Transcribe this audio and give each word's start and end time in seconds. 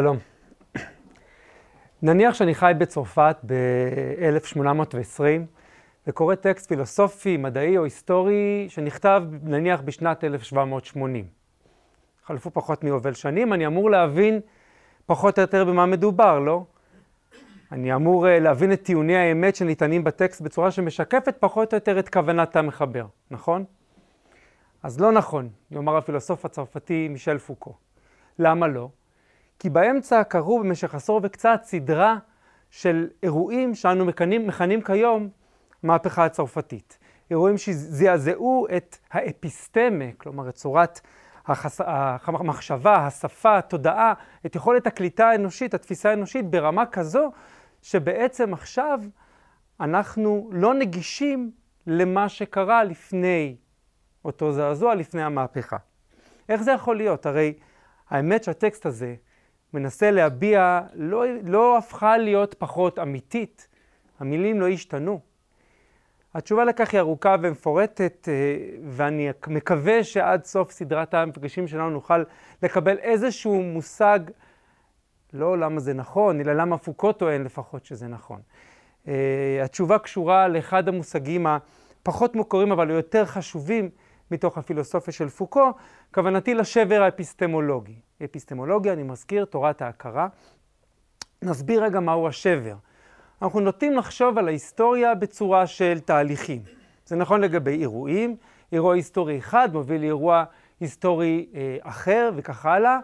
שלום. 0.00 0.18
נניח 2.02 2.34
שאני 2.34 2.54
חי 2.54 2.72
בצרפת 2.78 3.36
ב-1820 3.46 5.22
וקורא 6.06 6.34
טקסט 6.34 6.68
פילוסופי, 6.68 7.36
מדעי 7.36 7.78
או 7.78 7.84
היסטורי 7.84 8.66
שנכתב 8.68 9.22
נניח 9.42 9.80
בשנת 9.80 10.24
1780. 10.24 11.24
חלפו 12.24 12.50
פחות 12.50 12.84
מיובל 12.84 13.12
שנים, 13.12 13.52
אני 13.52 13.66
אמור 13.66 13.90
להבין 13.90 14.40
פחות 15.06 15.38
או 15.38 15.40
יותר 15.40 15.64
במה 15.64 15.86
מדובר, 15.86 16.38
לא? 16.38 16.64
אני 17.72 17.94
אמור 17.94 18.26
uh, 18.26 18.28
להבין 18.28 18.72
את 18.72 18.82
טיעוני 18.82 19.16
האמת 19.16 19.56
שניתנים 19.56 20.04
בטקסט 20.04 20.40
בצורה 20.40 20.70
שמשקפת 20.70 21.36
פחות 21.40 21.72
או 21.72 21.76
יותר 21.76 21.98
את 21.98 22.08
כוונת 22.08 22.56
המחבר, 22.56 23.06
נכון? 23.30 23.64
אז 24.82 25.00
לא 25.00 25.12
נכון, 25.12 25.48
יאמר 25.70 25.96
הפילוסוף 25.96 26.44
הצרפתי 26.44 27.08
מישל 27.08 27.38
פוקו. 27.38 27.74
למה 28.38 28.66
לא? 28.66 28.88
כי 29.60 29.70
באמצע 29.70 30.24
קרו 30.24 30.58
במשך 30.58 30.94
עשור 30.94 31.20
וקצת 31.22 31.60
סדרה 31.64 32.16
של 32.70 33.08
אירועים 33.22 33.74
שאנו 33.74 34.04
מכנים, 34.04 34.46
מכנים 34.46 34.82
כיום 34.82 35.28
מהפכה 35.82 36.24
הצרפתית. 36.24 36.98
אירועים 37.30 37.58
שזעזעו 37.58 38.66
את 38.76 38.96
האפיסטמה, 39.10 40.04
כלומר 40.18 40.48
את 40.48 40.54
צורת 40.54 41.00
החס... 41.46 41.80
המחשבה, 42.26 43.06
השפה, 43.06 43.58
התודעה, 43.58 44.12
את 44.46 44.54
יכולת 44.56 44.86
הקליטה 44.86 45.28
האנושית, 45.28 45.74
התפיסה 45.74 46.10
האנושית, 46.10 46.50
ברמה 46.50 46.86
כזו 46.86 47.32
שבעצם 47.82 48.52
עכשיו 48.52 49.00
אנחנו 49.80 50.50
לא 50.52 50.74
נגישים 50.74 51.50
למה 51.86 52.28
שקרה 52.28 52.84
לפני 52.84 53.56
אותו 54.24 54.52
זעזוע, 54.52 54.94
לפני 54.94 55.22
המהפכה. 55.22 55.76
איך 56.48 56.62
זה 56.62 56.72
יכול 56.72 56.96
להיות? 56.96 57.26
הרי 57.26 57.54
האמת 58.10 58.44
שהטקסט 58.44 58.86
הזה 58.86 59.14
מנסה 59.74 60.10
להביע, 60.10 60.80
לא, 60.94 61.24
לא 61.42 61.78
הפכה 61.78 62.18
להיות 62.18 62.54
פחות 62.58 62.98
אמיתית. 62.98 63.68
המילים 64.20 64.60
לא 64.60 64.68
השתנו. 64.68 65.20
התשובה 66.34 66.64
לכך 66.64 66.92
היא 66.92 67.00
ארוכה 67.00 67.36
ומפורטת, 67.42 68.28
אה, 68.28 68.56
ואני 68.84 69.28
מקווה 69.46 70.04
שעד 70.04 70.44
סוף 70.44 70.70
סדרת 70.70 71.14
המפגשים 71.14 71.68
שלנו 71.68 71.90
נוכל 71.90 72.22
לקבל 72.62 72.98
איזשהו 72.98 73.62
מושג, 73.62 74.20
לא 75.32 75.58
למה 75.58 75.80
זה 75.80 75.94
נכון, 75.94 76.40
אלא 76.40 76.52
למה 76.52 76.78
פוקו 76.78 77.12
טוען 77.12 77.44
לפחות 77.44 77.84
שזה 77.84 78.08
נכון. 78.08 78.40
אה, 79.08 79.60
התשובה 79.64 79.98
קשורה 79.98 80.48
לאחד 80.48 80.88
המושגים 80.88 81.46
הפחות 81.46 82.36
מוכרים 82.36 82.72
אבל 82.72 82.90
היותר 82.90 83.24
חשובים 83.26 83.90
מתוך 84.30 84.58
הפילוסופיה 84.58 85.12
של 85.12 85.28
פוקו, 85.28 85.72
כוונתי 86.14 86.54
לשבר 86.54 87.02
האפיסטמולוגי. 87.02 88.09
אפיסטמולוגיה, 88.24 88.92
אני 88.92 89.02
מזכיר, 89.02 89.44
תורת 89.44 89.82
ההכרה. 89.82 90.28
נסביר 91.42 91.84
רגע 91.84 92.00
מהו 92.00 92.28
השבר. 92.28 92.74
אנחנו 93.42 93.60
נוטים 93.60 93.96
לחשוב 93.96 94.38
על 94.38 94.48
ההיסטוריה 94.48 95.14
בצורה 95.14 95.66
של 95.66 96.00
תהליכים. 96.00 96.62
זה 97.06 97.16
נכון 97.16 97.40
לגבי 97.40 97.80
אירועים, 97.80 98.36
אירוע 98.72 98.94
היסטורי 98.94 99.38
אחד 99.38 99.68
מוביל 99.72 100.00
לאירוע 100.00 100.44
היסטורי 100.80 101.46
אה, 101.54 101.76
אחר 101.82 102.30
וכך 102.36 102.66
הלאה, 102.66 102.98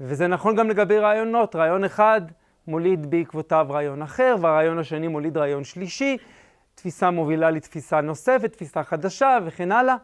וזה 0.00 0.26
נכון 0.26 0.56
גם 0.56 0.70
לגבי 0.70 0.98
רעיונות. 0.98 1.56
רעיון 1.56 1.84
אחד 1.84 2.20
מוליד 2.66 3.10
בעקבותיו 3.10 3.66
רעיון 3.70 4.02
אחר, 4.02 4.36
והרעיון 4.40 4.78
השני 4.78 5.08
מוליד 5.08 5.36
רעיון 5.36 5.64
שלישי, 5.64 6.16
תפיסה 6.74 7.10
מובילה 7.10 7.50
לתפיסה 7.50 8.00
נוספת, 8.00 8.52
תפיסה 8.52 8.82
חדשה 8.82 9.38
וכן 9.44 9.72
הלאה. 9.72 9.96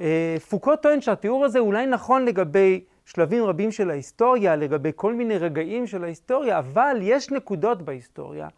אה, 0.00 0.36
פוקו 0.48 0.76
טוען 0.76 1.00
שהתיאור 1.00 1.44
הזה 1.44 1.58
אולי 1.58 1.86
נכון 1.86 2.24
לגבי 2.24 2.84
שלבים 3.14 3.44
רבים 3.44 3.72
של 3.72 3.90
ההיסטוריה, 3.90 4.56
לגבי 4.56 4.90
כל 4.96 5.14
מיני 5.14 5.38
רגעים 5.38 5.86
של 5.86 6.04
ההיסטוריה, 6.04 6.58
אבל 6.58 6.96
יש 7.00 7.30
נקודות 7.30 7.82
בהיסטוריה, 7.82 8.48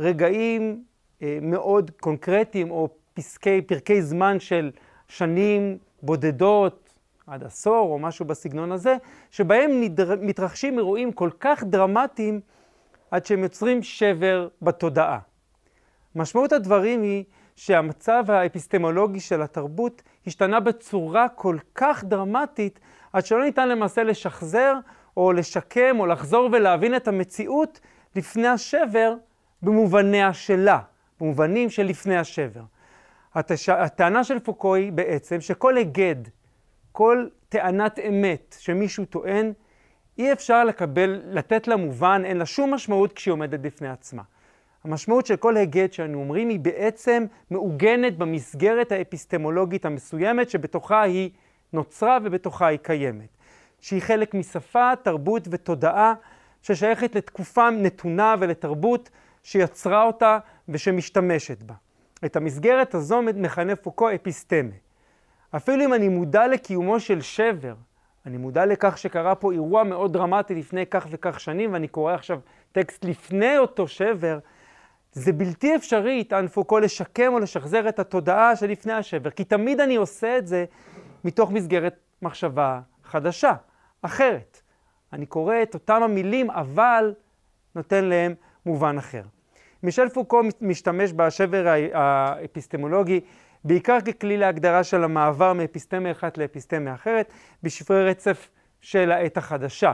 רגעים 0.00 0.84
אה, 1.22 1.38
מאוד 1.42 1.90
קונקרטיים 2.00 2.70
או 2.70 2.88
פסקי, 3.14 3.62
פרקי 3.62 4.02
זמן 4.02 4.40
של 4.40 4.70
שנים 5.08 5.78
בודדות, 6.02 6.94
עד 7.26 7.44
עשור 7.44 7.92
או 7.92 7.98
משהו 7.98 8.24
בסגנון 8.24 8.72
הזה, 8.72 8.96
שבהם 9.30 9.70
נדר, 9.80 10.14
מתרחשים 10.20 10.78
אירועים 10.78 11.12
כל 11.12 11.30
כך 11.40 11.64
דרמטיים 11.64 12.40
עד 13.10 13.26
שהם 13.26 13.42
יוצרים 13.42 13.82
שבר 13.82 14.48
בתודעה. 14.62 15.18
משמעות 16.14 16.52
הדברים 16.52 17.02
היא 17.02 17.24
שהמצב 17.56 18.24
האפיסטמולוגי 18.28 19.20
של 19.20 19.42
התרבות 19.42 20.02
השתנה 20.26 20.60
בצורה 20.60 21.28
כל 21.28 21.56
כך 21.74 22.04
דרמטית, 22.04 22.80
עד 23.14 23.26
שלא 23.26 23.44
ניתן 23.44 23.68
למעשה 23.68 24.02
לשחזר 24.02 24.74
או 25.16 25.32
לשקם 25.32 25.96
או 26.00 26.06
לחזור 26.06 26.48
ולהבין 26.52 26.96
את 26.96 27.08
המציאות 27.08 27.80
לפני 28.16 28.48
השבר 28.48 29.14
במובניה 29.62 30.32
שלה, 30.32 30.80
במובנים 31.20 31.70
של 31.70 31.82
לפני 31.82 32.16
השבר. 32.16 32.62
התש... 33.34 33.68
הטענה 33.68 34.24
של 34.24 34.38
פוקו 34.38 34.74
היא 34.74 34.92
בעצם 34.92 35.40
שכל 35.40 35.76
היגד, 35.76 36.16
כל 36.92 37.26
טענת 37.48 37.98
אמת 37.98 38.56
שמישהו 38.58 39.04
טוען, 39.04 39.52
אי 40.18 40.32
אפשר 40.32 40.64
לקבל, 40.64 41.22
לתת 41.24 41.68
לה 41.68 41.76
מובן, 41.76 42.22
אין 42.24 42.36
לה 42.36 42.46
שום 42.46 42.74
משמעות 42.74 43.12
כשהיא 43.12 43.32
עומדת 43.32 43.60
בפני 43.60 43.88
עצמה. 43.88 44.22
המשמעות 44.84 45.26
של 45.26 45.36
כל 45.36 45.56
היגד 45.56 45.92
שאנו 45.92 46.18
אומרים 46.18 46.48
היא 46.48 46.60
בעצם 46.60 47.24
מעוגנת 47.50 48.18
במסגרת 48.18 48.92
האפיסטמולוגית 48.92 49.84
המסוימת 49.84 50.50
שבתוכה 50.50 51.02
היא 51.02 51.30
נוצרה 51.74 52.18
ובתוכה 52.22 52.66
היא 52.66 52.78
קיימת. 52.82 53.28
שהיא 53.80 54.02
חלק 54.02 54.34
משפה, 54.34 54.92
תרבות 55.02 55.48
ותודעה 55.50 56.14
ששייכת 56.62 57.14
לתקופה 57.14 57.70
נתונה 57.70 58.34
ולתרבות 58.38 59.10
שיצרה 59.42 60.02
אותה 60.02 60.38
ושמשתמשת 60.68 61.62
בה. 61.62 61.74
את 62.24 62.36
המסגרת 62.36 62.94
הזו 62.94 63.22
מכנה 63.22 63.76
פוקו 63.76 64.14
אפיסטמה. 64.14 64.70
אפילו 65.56 65.84
אם 65.84 65.94
אני 65.94 66.08
מודע 66.08 66.46
לקיומו 66.46 67.00
של 67.00 67.20
שבר, 67.20 67.74
אני 68.26 68.36
מודע 68.36 68.66
לכך 68.66 68.98
שקרה 68.98 69.34
פה 69.34 69.52
אירוע 69.52 69.84
מאוד 69.84 70.12
דרמטי 70.12 70.54
לפני 70.54 70.86
כך 70.86 71.06
וכך 71.10 71.40
שנים, 71.40 71.72
ואני 71.72 71.88
קורא 71.88 72.14
עכשיו 72.14 72.40
טקסט 72.72 73.04
לפני 73.04 73.58
אותו 73.58 73.88
שבר, 73.88 74.38
זה 75.12 75.32
בלתי 75.32 75.76
אפשרי, 75.76 76.12
יטען 76.12 76.48
פוקו, 76.48 76.78
לשקם 76.78 77.32
או 77.32 77.38
לשחזר 77.38 77.88
את 77.88 77.98
התודעה 77.98 78.56
שלפני 78.56 78.92
השבר, 78.92 79.30
כי 79.30 79.44
תמיד 79.44 79.80
אני 79.80 79.96
עושה 79.96 80.38
את 80.38 80.46
זה 80.46 80.64
מתוך 81.24 81.50
מסגרת 81.50 81.96
מחשבה 82.22 82.80
חדשה, 83.04 83.52
אחרת. 84.02 84.60
אני 85.12 85.26
קורא 85.26 85.54
את 85.62 85.74
אותם 85.74 86.02
המילים, 86.02 86.50
אבל 86.50 87.14
נותן 87.74 88.04
להם 88.04 88.34
מובן 88.66 88.98
אחר. 88.98 89.22
מישל 89.82 90.08
פוקו 90.08 90.40
משתמש 90.60 91.12
בשבר 91.12 91.66
האפיסטמולוגי 91.92 93.20
בעיקר 93.64 94.00
ככלי 94.00 94.36
להגדרה 94.36 94.84
של 94.84 95.04
המעבר 95.04 95.52
מאפיסטמיה 95.52 96.12
אחת 96.12 96.38
לאפיסטמיה 96.38 96.94
אחרת, 96.94 97.32
בשפרי 97.62 98.04
רצף 98.04 98.48
של 98.80 99.12
העת 99.12 99.36
החדשה. 99.36 99.92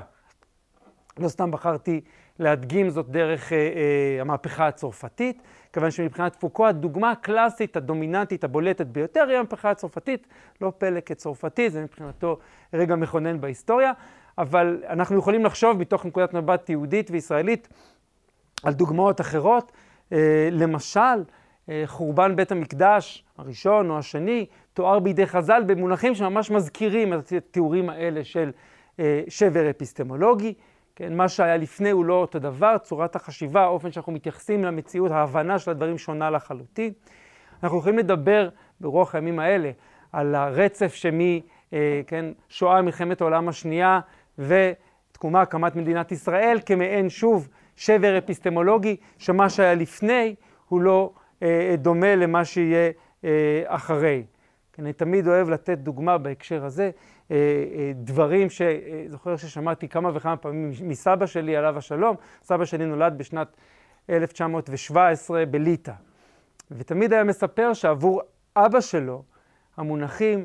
לא 1.19 1.29
סתם 1.29 1.51
בחרתי 1.51 2.01
להדגים 2.39 2.91
זאת 2.91 3.09
דרך 3.09 3.53
אה, 3.53 3.59
אה, 3.59 4.21
המהפכה 4.21 4.67
הצרפתית, 4.67 5.43
כיוון 5.72 5.91
שמבחינת 5.91 6.36
פוקו 6.36 6.66
הדוגמה 6.66 7.10
הקלאסית, 7.10 7.76
הדומיננטית, 7.76 8.44
הבולטת 8.44 8.86
ביותר 8.86 9.26
היא 9.28 9.36
המהפכה 9.36 9.70
הצרפתית, 9.70 10.26
לא 10.60 10.72
פלא 10.78 11.00
כצרפתי, 11.00 11.70
זה 11.70 11.82
מבחינתו 11.82 12.38
רגע 12.75 12.96
מכונן 12.96 13.40
בהיסטוריה, 13.40 13.93
אבל 14.38 14.82
אנחנו 14.88 15.19
יכולים 15.19 15.44
לחשוב 15.44 15.78
מתוך 15.78 16.06
נקודת 16.06 16.34
מבט 16.34 16.70
יהודית 16.70 17.11
וישראלית 17.11 17.69
על 18.62 18.72
דוגמאות 18.72 19.20
אחרות, 19.20 19.72
אה, 20.12 20.49
למשל, 20.52 21.25
אה, 21.69 21.82
חורבן 21.87 22.37
בית 22.37 22.52
המקדש 22.52 23.25
הראשון 23.38 23.90
או 23.90 23.99
השני, 23.99 24.46
תואר 24.75 24.99
בידי 24.99 25.26
חז"ל 25.26 25.62
במונחים 25.66 26.14
שממש 26.14 26.50
מזכירים 26.50 27.14
את 27.14 27.32
התיאורים 27.32 27.90
האלה 27.90 28.25
של 28.25 28.50
אה, 29.00 29.23
שבר 29.28 29.70
אפיסטמולוגי. 29.70 30.55
כן, 31.00 31.17
מה 31.17 31.29
שהיה 31.29 31.56
לפני 31.56 31.91
הוא 31.91 32.05
לא 32.05 32.14
אותו 32.14 32.38
דבר, 32.38 32.79
צורת 32.79 33.17
החשיבה, 33.17 33.62
האופן 33.62 33.93
שאנחנו 33.93 34.12
מתייחסים 34.12 34.64
למציאות, 34.64 35.11
ההבנה 35.11 35.58
של 35.58 35.70
הדברים 35.70 35.99
שונה 35.99 36.31
לחלוטין. 36.31 36.93
אנחנו 37.62 37.79
יכולים 37.79 37.99
לדבר 37.99 38.49
ברוח 38.81 39.14
הימים 39.14 39.38
האלה 39.38 39.70
על 40.12 40.35
הרצף 40.35 40.94
שמי, 40.94 41.43
אה, 41.73 42.00
כן, 42.06 42.26
מלחמת 42.62 43.20
העולם 43.20 43.49
השנייה 43.49 44.00
ותקומה, 44.38 45.43
הקמת 45.43 45.76
מדינת 45.76 46.12
ישראל, 46.12 46.58
כמעין 46.67 47.08
שוב 47.08 47.49
שבר 47.76 48.19
אפיסטמולוגי, 48.19 48.97
שמה 49.19 49.50
שהיה 49.50 49.75
לפני 49.75 50.35
הוא 50.69 50.81
לא 50.81 51.12
אה, 51.43 51.75
דומה 51.79 52.17
למה 52.17 52.44
שיהיה 52.44 52.91
אה, 53.25 53.62
אחרי. 53.67 54.25
כן, 54.73 54.82
אני 54.82 54.93
תמיד 54.93 55.29
אוהב 55.29 55.50
לתת 55.50 55.79
דוגמה 55.79 56.19
בהקשר 56.19 56.64
הזה. 56.64 56.91
אה, 57.31 57.37
אה, 57.37 57.93
דברים 57.94 58.49
שזוכר 58.50 59.37
ששמעתי 59.37 59.88
כמה 59.88 60.11
וכמה 60.15 60.37
פעמים 60.37 60.71
מסבא 60.82 61.27
שלי, 61.27 61.56
עליו 61.56 61.79
השלום. 61.79 62.17
סבא 62.43 62.65
שלי 62.65 62.87
נולד 62.87 63.19
בשנת 63.19 63.56
1917 64.11 65.47
בליטא. 65.47 65.93
ותמיד 66.71 67.12
היה 67.12 67.25
מספר 67.25 67.73
שעבור 67.73 68.21
אבא 68.56 68.81
שלו, 68.81 69.23
המונחים 69.77 70.44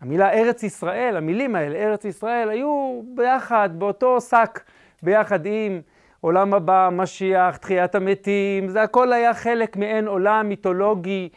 המילה 0.00 0.32
ארץ 0.32 0.62
ישראל, 0.62 1.16
המילים 1.16 1.56
האלה, 1.56 1.78
ארץ 1.78 2.04
ישראל, 2.04 2.48
היו 2.48 3.02
ביחד, 3.14 3.70
באותו 3.72 4.20
שק, 4.20 4.60
ביחד 5.02 5.46
עם 5.46 5.80
עולם 6.20 6.54
הבא, 6.54 6.88
משיח, 6.92 7.56
תחיית 7.56 7.94
המתים, 7.94 8.68
זה 8.68 8.82
הכל 8.82 9.12
היה 9.12 9.34
חלק 9.34 9.76
מעין 9.76 10.06
עולם 10.06 10.48
מיתולוגי, 10.48 11.28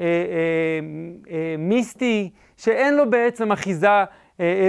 אה, 0.00 0.04
אה, 0.04 0.10
אה, 1.30 1.54
מיסטי, 1.58 2.30
שאין 2.56 2.96
לו 2.96 3.10
בעצם 3.10 3.52
אחיזה 3.52 3.88
אה, 3.88 4.00
אה, 4.00 4.04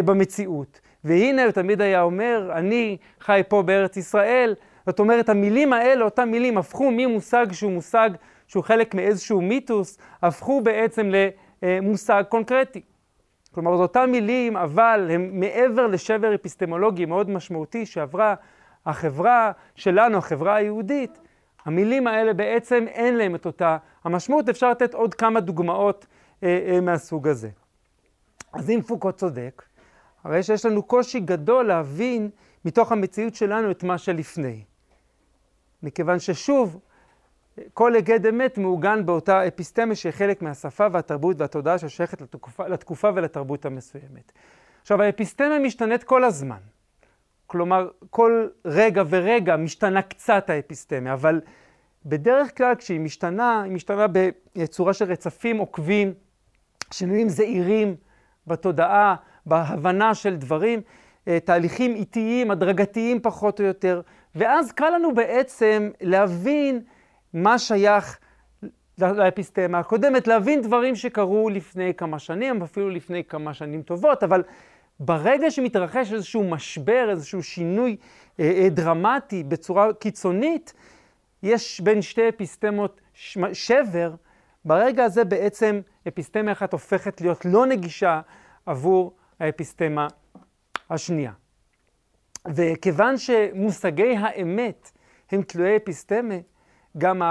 במציאות. 0.05 0.79
והנה 1.03 1.43
הוא 1.43 1.51
תמיד 1.51 1.81
היה 1.81 2.01
אומר, 2.01 2.49
אני 2.53 2.97
חי 3.19 3.41
פה 3.47 3.61
בארץ 3.61 3.97
ישראל, 3.97 4.55
זאת 4.85 4.99
אומרת, 4.99 5.29
המילים 5.29 5.73
האלה, 5.73 6.05
אותן 6.05 6.29
מילים, 6.29 6.57
הפכו 6.57 6.91
ממושג 6.91 7.51
שהוא 7.51 7.71
מושג 7.71 8.09
שהוא 8.47 8.63
חלק 8.63 8.95
מאיזשהו 8.95 9.41
מיתוס, 9.41 9.97
הפכו 10.21 10.61
בעצם 10.61 11.11
למושג 11.63 12.23
קונקרטי. 12.29 12.81
כלומר, 13.51 13.77
זה 13.77 13.83
אותן 13.83 14.11
מילים, 14.11 14.57
אבל 14.57 15.07
הם 15.11 15.39
מעבר 15.39 15.87
לשבר 15.87 16.35
אפיסטמולוגי 16.35 17.05
מאוד 17.05 17.29
משמעותי 17.29 17.85
שעברה 17.85 18.35
החברה 18.85 19.51
שלנו, 19.75 20.17
החברה 20.17 20.55
היהודית, 20.55 21.19
המילים 21.65 22.07
האלה 22.07 22.33
בעצם 22.33 22.85
אין 22.87 23.17
להם 23.17 23.35
את 23.35 23.45
אותה 23.45 23.77
המשמעות. 24.03 24.49
אפשר 24.49 24.71
לתת 24.71 24.93
עוד 24.93 25.13
כמה 25.13 25.39
דוגמאות 25.39 26.05
אה, 26.43 26.59
אה, 26.67 26.81
מהסוג 26.81 27.27
הזה. 27.27 27.49
אז 28.53 28.69
אם 28.69 28.81
פוקו 28.88 29.11
צודק, 29.11 29.63
הרי 30.23 30.44
שיש 30.44 30.65
לנו 30.65 30.83
קושי 30.83 31.19
גדול 31.19 31.65
להבין 31.67 32.29
מתוך 32.65 32.91
המציאות 32.91 33.35
שלנו 33.35 33.71
את 33.71 33.83
מה 33.83 33.97
שלפני. 33.97 34.63
מכיוון 35.83 36.19
ששוב, 36.19 36.79
כל 37.73 37.95
היגד 37.95 38.25
אמת 38.25 38.57
מעוגן 38.57 39.05
באותה 39.05 39.47
אפיסטמה 39.47 39.95
שהיא 39.95 40.11
חלק 40.11 40.41
מהשפה 40.41 40.88
והתרבות 40.91 41.41
והתודעה 41.41 41.77
ששייכת 41.77 42.21
לתקופה, 42.21 42.67
לתקופה 42.67 43.09
ולתרבות 43.15 43.65
המסוימת. 43.65 44.31
עכשיו, 44.81 45.01
האפיסטמה 45.01 45.59
משתנית 45.59 46.03
כל 46.03 46.23
הזמן. 46.23 46.57
כלומר, 47.47 47.89
כל 48.09 48.47
רגע 48.65 49.03
ורגע 49.09 49.56
משתנה 49.56 50.01
קצת 50.01 50.49
האפיסטמה, 50.49 51.13
אבל 51.13 51.41
בדרך 52.06 52.57
כלל 52.57 52.75
כשהיא 52.75 52.99
משתנה, 52.99 53.61
היא 53.61 53.71
משתנה 53.71 54.06
בצורה 54.56 54.94
של 54.94 55.06
רצפים 55.06 55.57
עוקבים, 55.57 56.13
שינויים 56.91 57.29
זעירים 57.29 57.95
בתודעה, 58.48 59.16
בהבנה 59.45 60.16
של 60.16 60.36
דברים, 60.36 60.81
אה, 61.28 61.40
תהליכים 61.40 61.95
איטיים, 61.95 62.51
הדרגתיים 62.51 63.19
פחות 63.22 63.60
או 63.60 63.66
יותר, 63.66 64.01
ואז 64.36 64.72
קל 64.72 64.90
לנו 64.90 65.13
בעצם 65.13 65.90
להבין 66.01 66.81
מה 67.34 67.60
שייך 67.60 68.19
לאפיסטמה 68.98 69.80
הקודמת, 69.80 70.28
להבין 70.28 70.62
דברים 70.62 70.95
שקרו 70.95 71.50
לפני 71.50 71.94
כמה 71.94 72.19
שנים, 72.19 72.62
אפילו 72.62 72.90
לפני 72.90 73.24
כמה 73.24 73.54
שנים 73.54 73.81
טובות, 73.81 74.24
אבל 74.24 74.44
ברגע 75.00 75.51
שמתרחש 75.51 76.13
איזשהו 76.13 76.44
משבר, 76.44 77.07
איזשהו 77.10 77.44
שינוי 77.44 77.98
אה, 78.40 78.51
אה, 78.57 78.69
דרמטי 78.69 79.44
בצורה 79.44 79.94
קיצונית, 79.94 80.74
יש 81.44 81.81
בין 81.81 82.01
שתי 82.01 82.30
אפיסטמות 82.30 83.01
שבר, 83.54 84.13
ברגע 84.65 85.04
הזה 85.04 85.24
בעצם 85.24 85.81
אפיסטמה 86.07 86.51
אחת 86.51 86.74
הופכת 86.74 87.21
להיות 87.21 87.45
לא 87.45 87.65
נגישה 87.65 88.21
עבור 88.65 89.15
האפיסטמה 89.39 90.07
השנייה. 90.89 91.31
וכיוון 92.56 93.18
שמושגי 93.18 94.18
האמת 94.18 94.92
הם 95.31 95.42
תלויי 95.42 95.77
אפיסטמה, 95.77 96.36
גם 96.98 97.21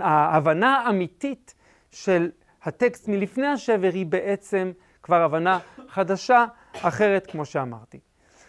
ההבנה 0.00 0.76
האמיתית 0.76 1.54
של 1.90 2.30
הטקסט 2.62 3.08
מלפני 3.08 3.46
השבר 3.46 3.90
היא 3.92 4.06
בעצם 4.06 4.72
כבר 5.02 5.22
הבנה 5.22 5.58
חדשה, 5.88 6.44
אחרת, 6.72 7.26
כמו 7.26 7.44
שאמרתי. 7.44 8.00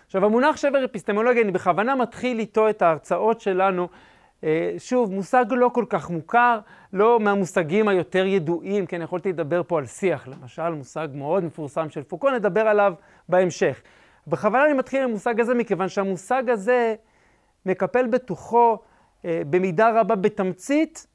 עכשיו, 0.06 0.25
המונח 0.25 0.57
שבר 0.57 0.86
אפיסטמולוגיה, 0.86 1.44
אני 1.44 1.51
בכוונה 1.51 1.95
מתחיל 1.95 2.40
איתו 2.40 2.69
את 2.69 2.81
ההרצאות 2.81 3.42
שלנו. 3.42 3.88
אה, 4.44 4.74
שוב, 4.78 5.13
מושג 5.13 5.45
לא 5.51 5.69
כל 5.74 5.86
כך 5.89 6.10
מוכר, 6.10 6.60
לא 6.94 7.19
מהמושגים 7.19 7.88
היותר 7.88 8.25
ידועים, 8.25 8.86
כן, 8.86 9.01
יכולתי 9.01 9.30
לדבר 9.30 9.62
פה 9.68 9.78
על 9.78 9.86
שיח, 9.86 10.28
למשל, 10.28 10.69
מושג 10.69 11.07
מאוד 11.13 11.44
מפורסם 11.44 11.89
של 11.89 12.04
פוקו, 12.04 12.30
נדבר 12.30 12.68
עליו 12.68 12.94
בהמשך. 13.30 13.81
בכוונה 14.28 14.66
אני 14.66 14.74
מתחיל 14.74 15.04
עם 15.04 15.10
המושג 15.10 15.39
הזה, 15.39 15.54
מכיוון 15.54 15.89
שהמושג 15.89 16.50
הזה 16.50 16.95
מקפל 17.66 18.07
בתוכו 18.07 18.78
אה, 19.25 19.42
במידה 19.50 20.00
רבה 20.00 20.16
בתמצית 20.16 21.07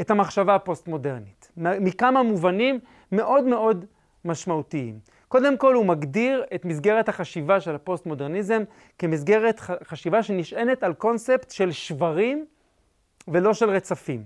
את 0.00 0.10
המחשבה 0.10 0.54
הפוסט-מודרנית, 0.54 1.52
מכמה 1.56 2.22
מובנים 2.22 2.80
מאוד 3.12 3.44
מאוד 3.44 3.84
משמעותיים. 4.24 4.98
קודם 5.30 5.56
כל 5.56 5.74
הוא 5.74 5.86
מגדיר 5.86 6.44
את 6.54 6.64
מסגרת 6.64 7.08
החשיבה 7.08 7.60
של 7.60 7.74
הפוסט-מודרניזם 7.74 8.62
כמסגרת 8.98 9.60
חשיבה 9.60 10.22
שנשענת 10.22 10.82
על 10.82 10.94
קונספט 10.94 11.50
של 11.50 11.72
שברים 11.72 12.46
ולא 13.28 13.54
של 13.54 13.70
רצפים. 13.70 14.24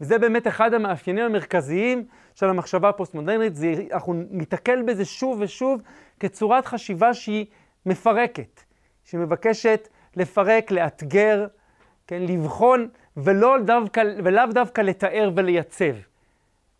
וזה 0.00 0.18
באמת 0.18 0.46
אחד 0.46 0.74
המאפיינים 0.74 1.24
המרכזיים 1.24 2.04
של 2.34 2.46
המחשבה 2.46 2.88
הפוסט-מודרנית, 2.88 3.52
אנחנו 3.92 4.14
ניתקל 4.30 4.82
בזה 4.82 5.04
שוב 5.04 5.40
ושוב 5.40 5.82
כצורת 6.20 6.66
חשיבה 6.66 7.14
שהיא 7.14 7.46
מפרקת, 7.86 8.60
שמבקשת 9.04 9.88
לפרק, 10.16 10.70
לאתגר, 10.70 11.46
כן, 12.06 12.22
לבחון, 12.22 12.88
ולא 13.16 13.56
דווקא, 13.66 14.02
ולאו 14.24 14.52
דווקא 14.52 14.80
לתאר 14.80 15.30
ולייצב. 15.36 15.94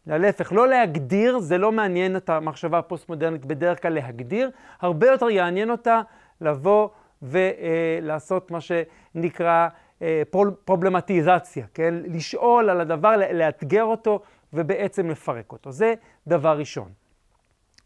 להפך, 0.09 0.53
לא 0.53 0.69
להגדיר, 0.69 1.39
זה 1.39 1.59
לא 1.59 1.73
מעניין 1.73 2.17
את 2.17 2.31
המחשבה 2.31 2.79
הפוסט-מודרנית 2.79 3.45
בדרך 3.45 3.83
כלל 3.83 3.93
להגדיר, 3.93 4.51
הרבה 4.81 5.07
יותר 5.07 5.31
יעניין 5.31 5.71
אותה 5.71 6.01
לבוא 6.41 6.89
ולעשות 7.23 8.51
מה 8.51 8.59
שנקרא 8.61 9.69
אה, 10.03 10.23
פרובלמטיזציה, 10.65 11.67
כן? 11.75 11.95
לשאול 11.95 12.71
על 12.71 12.81
הדבר, 12.81 13.17
לאתגר 13.33 13.85
אותו 13.85 14.21
ובעצם 14.53 15.11
לפרק 15.11 15.53
אותו. 15.53 15.73
זה 15.73 15.95
דבר 16.27 16.59
ראשון. 16.59 16.89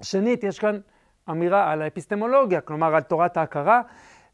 שנית, 0.03 0.45
יש 0.45 0.59
כאן 0.59 0.79
אמירה 1.31 1.73
על 1.73 1.83
האפיסטמולוגיה, 1.83 2.61
כלומר 2.61 2.95
על 2.95 3.03
תורת 3.03 3.37
ההכרה, 3.37 3.83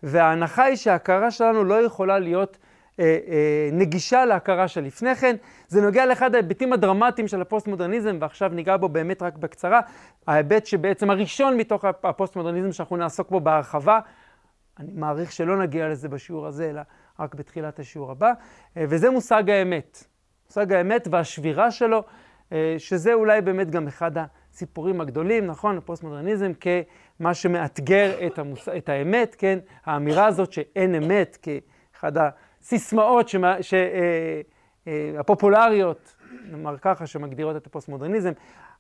וההנחה 0.03 0.65
היא 0.65 0.77
שההכרה 0.77 1.31
שלנו 1.31 1.65
לא 1.65 1.83
יכולה 1.83 2.19
להיות 2.19 2.59
אה, 3.01 3.19
אה, 3.29 3.69
נגישה 3.73 4.25
להכרה 4.25 4.69
שלפני 4.69 5.15
כן. 5.15 5.37
זה 5.69 5.81
נוגע 5.81 6.07
לאחד 6.07 6.35
ההיבטים 6.35 6.73
הדרמטיים 6.73 7.29
של 7.29 7.41
הפוסט-מודרניזם, 7.41 8.19
ועכשיו 8.21 8.49
ניגע 8.49 8.77
בו 8.77 8.89
באמת 8.89 9.23
רק 9.23 9.37
בקצרה. 9.37 9.81
ההיבט 10.27 10.67
שבעצם 10.67 11.11
הראשון 11.11 11.57
מתוך 11.57 11.85
הפוסט-מודרניזם 11.85 12.73
שאנחנו 12.73 12.97
נעסוק 12.97 13.31
בו 13.31 13.41
בהרחבה, 13.41 14.01
אני 14.79 14.93
מעריך 14.95 15.33
שלא 15.33 15.59
נגיע 15.59 15.89
לזה 15.89 16.09
בשיעור 16.09 16.47
הזה, 16.47 16.71
אלא 16.71 16.81
רק 17.19 17.35
בתחילת 17.35 17.79
השיעור 17.79 18.11
הבא, 18.11 18.33
אה, 18.77 18.85
וזה 18.89 19.11
מושג 19.11 19.51
האמת. 19.51 20.05
מושג 20.47 20.73
האמת 20.73 21.09
והשבירה 21.11 21.71
שלו, 21.71 22.03
אה, 22.53 22.75
שזה 22.79 23.15
אולי 23.15 23.41
באמת 23.41 23.71
גם 23.71 23.87
אחד 23.87 24.11
הסיפורים 24.17 25.01
הגדולים, 25.01 25.47
נכון? 25.47 25.79
הפוסט-מודרניזם 25.79 26.53
כמה 26.55 27.35
שמאתגר 27.35 28.27
את, 28.27 28.39
המוס... 28.39 28.69
את 28.69 28.89
האמת, 28.89 29.37
כן? 29.39 29.59
האמירה 29.85 30.27
הזאת 30.27 30.53
שאין 30.53 30.95
אמת 30.95 31.39
כאחד 31.43 32.13
הסיסמאות 32.17 33.29
שמה... 33.29 33.63
ש... 33.63 33.75
אה, 34.89 35.21
הפופולריות, 35.21 36.15
נאמר 36.51 36.79
ככה, 36.79 37.07
שמגדירות 37.07 37.57
את 37.57 37.67
הפוסט-מודרניזם. 37.67 38.33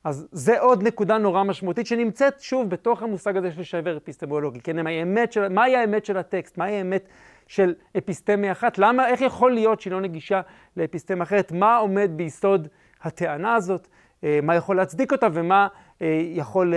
אז 0.04 0.28
זה 0.32 0.60
עוד 0.60 0.82
נקודה 0.82 1.18
נורא 1.18 1.42
משמעותית 1.42 1.86
שנמצאת 1.86 2.40
שוב 2.40 2.70
בתוך 2.70 3.02
המושג 3.02 3.36
הזה 3.36 3.52
של 3.52 3.62
שבר 3.62 3.96
אפיסטמולוגי. 3.96 4.60
כן, 4.60 4.84
מהי 4.84 4.98
האמת 4.98 5.32
של, 5.32 5.48
מהי 5.48 5.76
האמת 5.76 6.04
של 6.04 6.16
הטקסט? 6.16 6.58
מהי 6.58 6.76
האמת 6.76 7.08
של 7.46 7.74
אפיסטמיה 7.98 8.52
אחת? 8.52 8.78
למה, 8.78 9.08
איך 9.08 9.20
יכול 9.20 9.52
להיות 9.52 9.80
שהיא 9.80 9.92
לא 9.92 10.00
נגישה 10.00 10.40
לאפיסטמיה 10.76 11.22
אחרת? 11.22 11.52
מה 11.52 11.76
עומד 11.76 12.10
ביסוד 12.16 12.68
הטענה 13.02 13.54
הזאת? 13.54 13.88
אה, 14.24 14.38
מה 14.42 14.54
יכול 14.54 14.76
להצדיק 14.76 15.12
אותה 15.12 15.26
ומה 15.32 15.68
אה, 16.02 16.22
יכול 16.24 16.74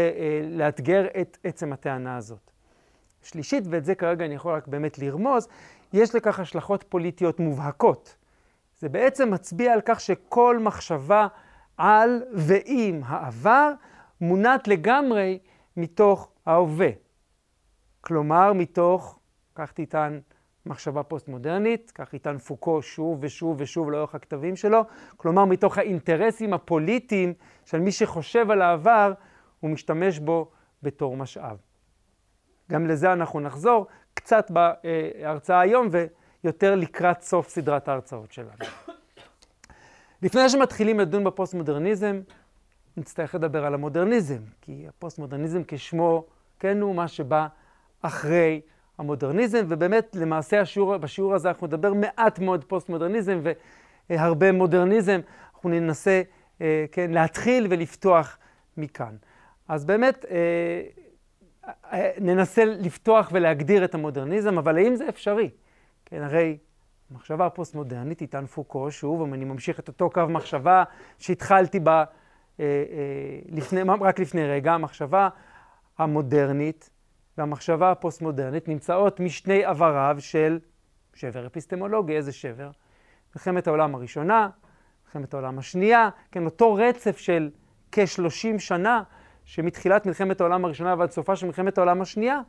לאתגר 0.49 1.05
את 1.21 1.37
עצם 1.43 1.73
הטענה 1.73 2.17
הזאת? 2.17 2.51
שלישית, 3.23 3.63
ואת 3.69 3.85
זה 3.85 3.95
כרגע 3.95 4.25
אני 4.25 4.35
יכול 4.35 4.53
רק 4.53 4.67
באמת 4.67 4.99
לרמוז, 4.99 5.47
יש 5.93 6.15
לכך 6.15 6.39
השלכות 6.39 6.85
פוליטיות 6.89 7.39
מובהקות. 7.39 8.15
זה 8.81 8.89
בעצם 8.89 9.33
מצביע 9.33 9.73
על 9.73 9.81
כך 9.85 9.99
שכל 9.99 10.59
מחשבה 10.59 11.27
על 11.77 12.23
ועם 12.33 13.01
העבר 13.05 13.71
מונעת 14.21 14.67
לגמרי 14.67 15.39
מתוך 15.77 16.31
ההווה. 16.45 16.89
כלומר, 18.01 18.53
מתוך, 18.53 19.19
כך 19.55 19.71
תטען 19.71 20.19
מחשבה 20.65 21.03
פוסט-מודרנית, 21.03 21.91
כך 21.95 22.13
יטען 22.13 22.37
פוקו 22.37 22.81
שוב 22.81 23.17
ושוב 23.21 23.55
ושוב 23.59 23.91
לאורך 23.91 24.15
הכתבים 24.15 24.55
שלו, 24.55 24.81
כלומר, 25.17 25.45
מתוך 25.45 25.77
האינטרסים 25.77 26.53
הפוליטיים 26.53 27.33
של 27.65 27.79
מי 27.79 27.91
שחושב 27.91 28.51
על 28.51 28.61
העבר, 28.61 29.13
הוא 29.59 29.69
משתמש 29.69 30.19
בו 30.19 30.51
בתור 30.83 31.17
משאב. 31.17 31.57
גם 32.71 32.87
לזה 32.87 33.13
אנחנו 33.13 33.39
נחזור 33.39 33.87
קצת 34.13 34.51
בהרצאה 34.51 35.59
היום 35.59 35.87
ויותר 36.43 36.75
לקראת 36.75 37.21
סוף 37.21 37.49
סדרת 37.49 37.87
ההרצאות 37.87 38.31
שלנו. 38.31 38.51
לפני 40.21 40.49
שמתחילים 40.49 40.99
לדון 40.99 41.23
בפוסט-מודרניזם, 41.23 42.21
נצטרך 42.97 43.35
לדבר 43.35 43.65
על 43.65 43.73
המודרניזם, 43.73 44.41
כי 44.61 44.85
הפוסט-מודרניזם 44.87 45.61
כשמו, 45.67 46.25
כן 46.59 46.81
הוא 46.81 46.95
מה 46.95 47.07
שבא 47.07 47.47
אחרי 48.01 48.61
המודרניזם, 48.97 49.65
ובאמת 49.69 50.15
למעשה 50.19 50.61
השיעור, 50.61 50.97
בשיעור 50.97 51.35
הזה 51.35 51.49
אנחנו 51.49 51.67
נדבר 51.67 51.93
מעט 51.93 52.39
מאוד 52.39 52.63
פוסט-מודרניזם 52.63 53.41
והרבה 54.09 54.51
מודרניזם, 54.51 55.19
אנחנו 55.53 55.69
ננסה, 55.69 56.21
אה, 56.61 56.85
כן, 56.91 57.11
להתחיל 57.11 57.67
ולפתוח 57.69 58.37
מכאן. 58.77 59.15
אז 59.67 59.85
באמת, 59.85 60.25
אה, 60.25 60.81
אה, 61.93 62.11
ננסה 62.19 62.65
לפתוח 62.65 63.29
ולהגדיר 63.33 63.85
את 63.85 63.95
המודרניזם, 63.95 64.57
אבל 64.57 64.77
האם 64.77 64.95
זה 64.95 65.09
אפשרי? 65.09 65.49
כן, 66.11 66.23
הרי 66.23 66.57
מחשבה 67.11 67.49
פוסט-מודרנית, 67.49 68.21
איתה 68.21 68.45
פוקו, 68.45 68.91
שוב, 68.91 69.21
אם 69.21 69.33
אני 69.33 69.45
ממשיך 69.45 69.79
את 69.79 69.87
אותו 69.87 70.09
קו 70.09 70.27
מחשבה 70.29 70.83
שהתחלתי 71.19 71.79
בה 71.79 72.03
לפני, 73.49 73.81
רק 74.01 74.19
לפני 74.19 74.47
רגע, 74.47 74.73
המחשבה 74.73 75.29
המודרנית 75.97 76.89
והמחשבה 77.37 77.91
הפוסט-מודרנית 77.91 78.67
נמצאות 78.67 79.19
משני 79.19 79.65
עבריו 79.65 80.15
של 80.19 80.59
שבר 81.13 81.47
אפיסטמולוגי. 81.47 82.15
איזה 82.15 82.31
שבר? 82.31 82.69
מלחמת 83.35 83.67
העולם 83.67 83.95
הראשונה, 83.95 84.49
מלחמת 85.05 85.33
העולם 85.33 85.59
השנייה, 85.59 86.09
כן, 86.31 86.45
אותו 86.45 86.73
רצף 86.73 87.17
של 87.17 87.49
כ-30 87.91 88.59
שנה, 88.59 89.03
שמתחילת 89.43 90.05
מלחמת 90.05 90.41
העולם 90.41 90.65
הראשונה 90.65 90.95
ועד 90.97 91.11
סופה 91.11 91.35
של 91.35 91.45
מלחמת 91.45 91.77
העולם 91.77 92.01
השנייה, 92.01 92.39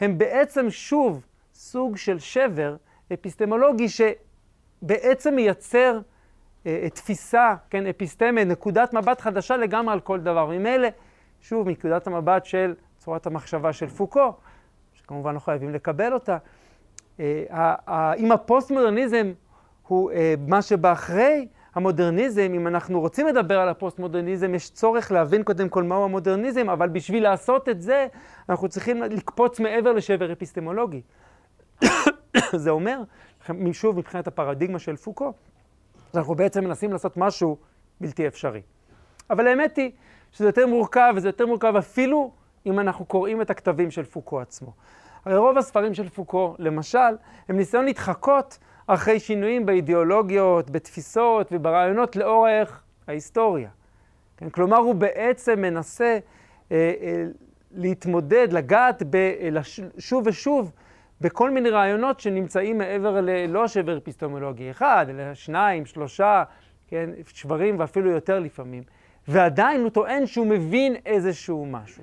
הם 0.00 0.18
בעצם 0.18 0.70
שוב 0.70 1.26
סוג 1.54 1.96
של 1.96 2.18
שבר 2.18 2.76
אפיסטמולוגי 3.14 3.86
שבעצם 3.88 5.34
מייצר 5.34 6.00
אה, 6.66 6.88
תפיסה, 6.94 7.54
כן, 7.70 7.86
אפיסטמה, 7.86 8.44
נקודת 8.44 8.94
מבט 8.94 9.20
חדשה 9.20 9.56
לגמרי 9.56 9.92
על 9.92 10.00
כל 10.00 10.20
דבר. 10.20 10.46
ממילא, 10.46 10.88
שוב, 11.40 11.66
מנקודת 11.68 12.06
המבט 12.06 12.44
של 12.44 12.74
צורת 12.98 13.26
המחשבה 13.26 13.72
של 13.72 13.86
פוקו, 13.86 14.32
שכמובן 14.92 15.34
לא 15.34 15.38
חייבים 15.38 15.70
לקבל 15.70 16.12
אותה. 16.12 16.36
אה, 17.20 18.14
אם 18.16 18.32
הפוסט-מודרניזם 18.32 19.32
הוא 19.88 20.12
אה, 20.12 20.34
מה 20.46 20.62
שבא 20.62 20.92
אחרי 20.92 21.48
המודרניזם, 21.74 22.52
אם 22.54 22.66
אנחנו 22.66 23.00
רוצים 23.00 23.26
לדבר 23.26 23.60
על 23.60 23.68
הפוסט-מודרניזם, 23.68 24.54
יש 24.54 24.70
צורך 24.70 25.12
להבין 25.12 25.42
קודם 25.42 25.68
כל 25.68 25.82
מהו 25.82 26.04
המודרניזם, 26.04 26.70
אבל 26.70 26.88
בשביל 26.88 27.22
לעשות 27.22 27.68
את 27.68 27.82
זה, 27.82 28.06
אנחנו 28.48 28.68
צריכים 28.68 29.02
לקפוץ 29.02 29.60
מעבר 29.60 29.92
לשבר 29.92 30.32
אפיסטמולוגי. 30.32 31.02
זה 32.64 32.70
אומר, 32.70 33.00
שוב, 33.72 33.96
מבחינת 33.96 34.26
הפרדיגמה 34.26 34.78
של 34.78 34.96
פוקו, 34.96 35.32
אנחנו 36.14 36.34
בעצם 36.34 36.64
מנסים 36.64 36.92
לעשות 36.92 37.16
משהו 37.16 37.56
בלתי 38.00 38.26
אפשרי. 38.26 38.62
אבל 39.30 39.46
האמת 39.46 39.76
היא 39.76 39.90
שזה 40.32 40.48
יותר 40.48 40.66
מורכב, 40.66 41.12
וזה 41.16 41.28
יותר 41.28 41.46
מורכב 41.46 41.76
אפילו 41.76 42.30
אם 42.66 42.80
אנחנו 42.80 43.04
קוראים 43.04 43.42
את 43.42 43.50
הכתבים 43.50 43.90
של 43.90 44.04
פוקו 44.04 44.40
עצמו. 44.40 44.72
הרי 45.24 45.36
רוב 45.36 45.58
הספרים 45.58 45.94
של 45.94 46.08
פוקו, 46.08 46.54
למשל, 46.58 46.98
הם 47.48 47.56
ניסיון 47.56 47.84
להתחקות 47.84 48.58
אחרי 48.86 49.20
שינויים 49.20 49.66
באידיאולוגיות, 49.66 50.70
בתפיסות 50.70 51.48
וברעיונות 51.52 52.16
לאורך 52.16 52.82
ההיסטוריה. 53.06 53.68
כן? 54.36 54.50
כלומר, 54.50 54.76
הוא 54.76 54.94
בעצם 54.94 55.60
מנסה 55.60 56.18
אה, 56.72 56.92
אה, 57.00 57.24
להתמודד, 57.70 58.48
לגעת 58.52 59.02
ב, 59.10 59.16
אה, 59.16 59.48
שוב 59.98 60.26
ושוב 60.26 60.72
בכל 61.20 61.50
מיני 61.50 61.70
רעיונות 61.70 62.20
שנמצאים 62.20 62.78
מעבר 62.78 63.20
ללא 63.20 63.64
השבר 63.64 63.98
אפיסטמולוגי 63.98 64.70
אחד, 64.70 65.06
אלא 65.10 65.34
שניים, 65.34 65.86
שלושה, 65.86 66.44
כן, 66.88 67.10
שברים 67.26 67.78
ואפילו 67.78 68.10
יותר 68.10 68.38
לפעמים. 68.38 68.82
ועדיין 69.28 69.80
הוא 69.80 69.90
טוען 69.90 70.26
שהוא 70.26 70.46
מבין 70.46 70.96
איזשהו 71.06 71.66
משהו. 71.66 72.02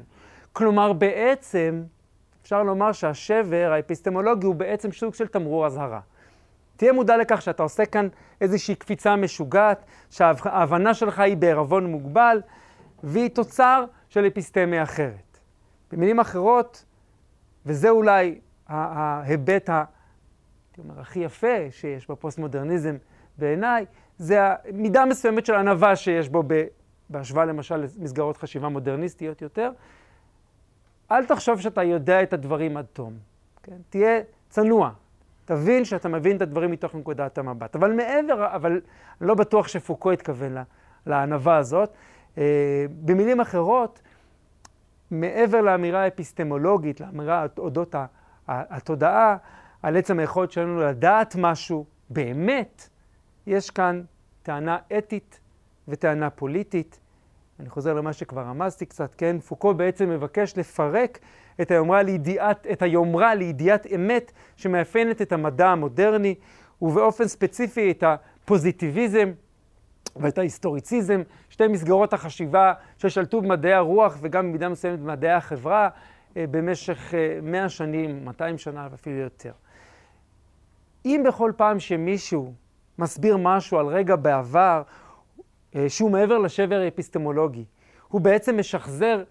כלומר, 0.54 0.94
בעצם, 0.94 1.84
אפשר 2.42 2.64
לומר 2.64 2.92
שהשבר 2.92 3.72
האפיסטמולוגי 3.74 4.46
הוא 4.46 4.56
בעצם 4.56 4.92
סוג 4.92 5.14
של 5.14 5.28
תמרור 5.28 5.66
אזהרה. 5.66 6.00
תהיה 6.78 6.94
מודע 6.94 7.18
לכך 7.18 7.42
שאתה 7.42 7.64
עושה 7.64 7.86
כאן 7.86 8.08
איזושהי 8.42 8.76
קפיצה 8.76 9.16
משוגעת, 9.16 9.86
שההבנה 10.12 10.94
שלך 10.94 11.20
היא 11.20 11.38
בערבון 11.38 11.86
מוגבל, 11.86 12.42
והיא 13.04 13.30
תוצר 13.30 13.86
של 14.10 14.28
אפיסטמיה 14.28 14.84
אחרת. 14.84 15.40
במילים 15.92 16.20
אחרות, 16.20 16.86
וזה 17.66 17.90
אולי 17.90 18.40
ההיבט 18.68 19.70
ה... 19.70 19.84
הכי 20.98 21.20
יפה 21.20 21.72
שיש 21.72 22.10
בפוסט-מודרניזם 22.10 22.96
בעיניי, 23.38 23.86
זה 24.18 24.40
המידה 24.42 25.06
מסוימת 25.06 25.46
של 25.46 25.54
ענווה 25.54 25.96
שיש 25.96 26.30
בו 26.30 26.44
בהשוואה 27.10 27.46
למשל 27.46 27.76
למסגרות 27.76 28.38
חשיבה 28.38 28.70
מודרניסטיות 28.70 29.42
יותר. 29.42 29.72
אל 31.12 31.26
תחשוב 31.26 31.62
שאתה 31.62 31.84
יודע 31.84 32.24
את 32.24 32.34
הדברים 32.34 32.78
עד 32.78 32.86
תום, 32.94 33.14
כן? 33.64 33.78
תהיה 33.90 34.22
צנוע, 34.50 34.92
תבין 35.46 35.86
שאתה 35.86 36.10
מבין 36.10 36.38
את 36.38 36.42
הדברים 36.42 36.72
מתוך 36.72 36.96
נקודת 36.96 37.38
המבט. 37.38 37.76
אבל 37.76 37.94
מעבר, 37.94 38.56
אבל 38.56 38.82
לא 39.22 39.34
בטוח 39.34 39.68
שפוקו 39.68 40.12
התכוון 40.12 40.56
לענווה 41.06 41.58
הזאת. 41.58 41.90
אה, 42.38 42.86
במילים 42.90 43.40
אחרות, 43.40 44.02
מעבר 45.12 45.62
לאמירה 45.62 46.04
האפיסטמולוגית, 46.04 47.02
לאמירה 47.02 47.46
אודות 47.58 47.96
התודעה, 48.48 49.38
על 49.84 49.98
עצם 49.98 50.20
היכולת 50.20 50.52
שלנו 50.52 50.80
לדעת 50.80 51.36
משהו 51.40 51.86
באמת, 52.10 52.90
יש 53.48 53.70
כאן 53.70 54.02
טענה 54.44 54.78
אתית 54.98 55.40
וטענה 55.88 56.30
פוליטית. 56.30 57.00
אני 57.60 57.70
חוזר 57.70 57.94
למה 57.94 58.14
שכבר 58.14 58.42
רמזתי 58.42 58.86
קצת, 58.86 59.16
כן? 59.16 59.40
פוקו 59.40 59.74
בעצם 59.74 60.10
מבקש 60.10 60.58
לפרק 60.58 61.20
את 61.62 61.72
היומרה 61.72 62.04
לידיעת, 62.04 62.68
את 62.72 62.82
היומרה 62.82 63.36
לידיעת 63.36 63.88
אמת 63.96 64.32
שמאפיינת 64.56 65.22
את 65.22 65.32
המדע 65.32 65.70
המודרני, 65.70 66.36
ובאופן 66.82 67.28
ספציפי 67.28 67.92
את 67.92 68.04
הפוזיטיביזם 68.04 69.32
ואת 70.16 70.38
ההיסטוריציזם, 70.38 71.22
שתי 71.50 71.68
מסגרות 71.68 72.14
החשיבה 72.14 72.74
ששלטו 72.98 73.42
במדעי 73.42 73.74
הרוח 73.74 74.18
וגם 74.22 74.50
במידה 74.50 74.70
מסוימת 74.70 75.00
במדעי 75.00 75.32
החברה 75.32 75.90
במשך 76.36 77.14
100 77.44 77.64
אה, 77.64 77.70
שנים, 77.70 78.26
200 78.26 78.58
שנה 78.58 78.88
ואפילו 78.92 79.16
יותר. 79.16 79.52
אם 81.06 81.24
בכל 81.28 81.52
פעם 81.56 81.80
שמישהו 81.80 82.54
מסביר 83.00 83.38
משהו 83.38 83.80
על 83.80 83.86
רגע 83.86 84.16
בעבר, 84.16 84.82
אה, 85.76 85.90
שהוא 85.90 86.12
מעבר 86.12 86.38
לשבר 86.38 86.80
האפיסטמולוגי, 86.80 87.66
הוא 88.08 88.22
בעצם 88.22 88.60
משחזר 88.60 89.24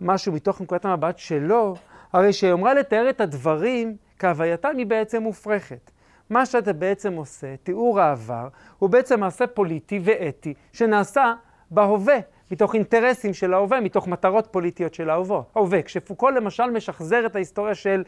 משהו 0.00 0.32
מתוך 0.32 0.60
נקודת 0.60 0.84
המבט 0.84 1.18
שלו, 1.18 1.74
הרי 2.12 2.32
שהיא 2.32 2.52
אמרה 2.52 2.74
לתאר 2.74 3.10
את 3.10 3.20
הדברים 3.20 3.96
כהווייתם 4.18 4.76
היא 4.78 4.86
בעצם 4.86 5.22
מופרכת. 5.22 5.90
מה 6.30 6.46
שאתה 6.46 6.72
בעצם 6.72 7.12
עושה, 7.12 7.56
תיאור 7.56 8.00
העבר, 8.00 8.48
הוא 8.78 8.90
בעצם 8.90 9.20
מעשה 9.20 9.46
פוליטי 9.46 10.00
ואתי 10.04 10.54
שנעשה 10.72 11.34
בהווה, 11.70 12.18
מתוך 12.50 12.74
אינטרסים 12.74 13.34
של 13.34 13.54
ההווה, 13.54 13.80
מתוך 13.80 14.08
מטרות 14.08 14.48
פוליטיות 14.50 14.94
של 14.94 15.10
ההווה. 15.10 15.42
כשפוקו 15.84 16.30
למשל 16.30 16.70
משחזר 16.70 17.26
את 17.26 17.36
ההיסטוריה 17.36 17.74
של, 17.74 18.04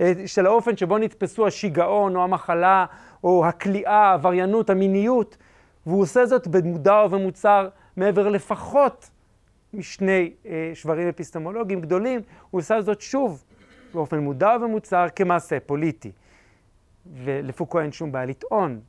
אה, 0.00 0.12
של 0.26 0.46
האופן 0.46 0.76
שבו 0.76 0.98
נתפסו 0.98 1.46
השיגעון 1.46 2.16
או 2.16 2.22
המחלה 2.24 2.86
או 3.24 3.46
הכליאה, 3.46 4.10
העבריינות, 4.10 4.70
המיניות, 4.70 5.36
והוא 5.86 6.02
עושה 6.02 6.26
זאת 6.26 6.46
במודע 6.46 7.02
ובמוצר 7.06 7.68
מעבר 7.96 8.28
לפחות 8.28 9.10
משני 9.74 10.32
אה, 10.46 10.70
שברים 10.74 11.08
אפיסטמולוגיים 11.08 11.80
גדולים, 11.80 12.20
הוא 12.50 12.58
עושה 12.58 12.80
זאת 12.80 13.00
שוב 13.00 13.44
באופן 13.94 14.18
מודע 14.18 14.56
ומוצהר 14.62 15.08
כמעשה 15.16 15.60
פוליטי. 15.60 16.12
ולפוקו 17.14 17.80
אין 17.80 17.92
שום 17.92 18.12
בעיה 18.12 18.26
לטעון, 18.26 18.80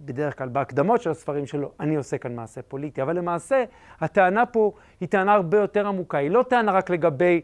בדרך 0.00 0.38
כלל 0.38 0.48
בהקדמות 0.48 1.02
של 1.02 1.10
הספרים 1.10 1.46
שלו, 1.46 1.72
אני 1.80 1.96
עושה 1.96 2.18
כאן 2.18 2.36
מעשה 2.36 2.62
פוליטי. 2.62 3.02
אבל 3.02 3.16
למעשה, 3.16 3.64
הטענה 4.00 4.46
פה 4.46 4.72
היא 5.00 5.08
טענה 5.08 5.34
הרבה 5.34 5.58
יותר 5.58 5.86
עמוקה. 5.86 6.18
היא 6.18 6.30
לא 6.30 6.44
טענה 6.48 6.72
רק 6.72 6.90
לגבי 6.90 7.40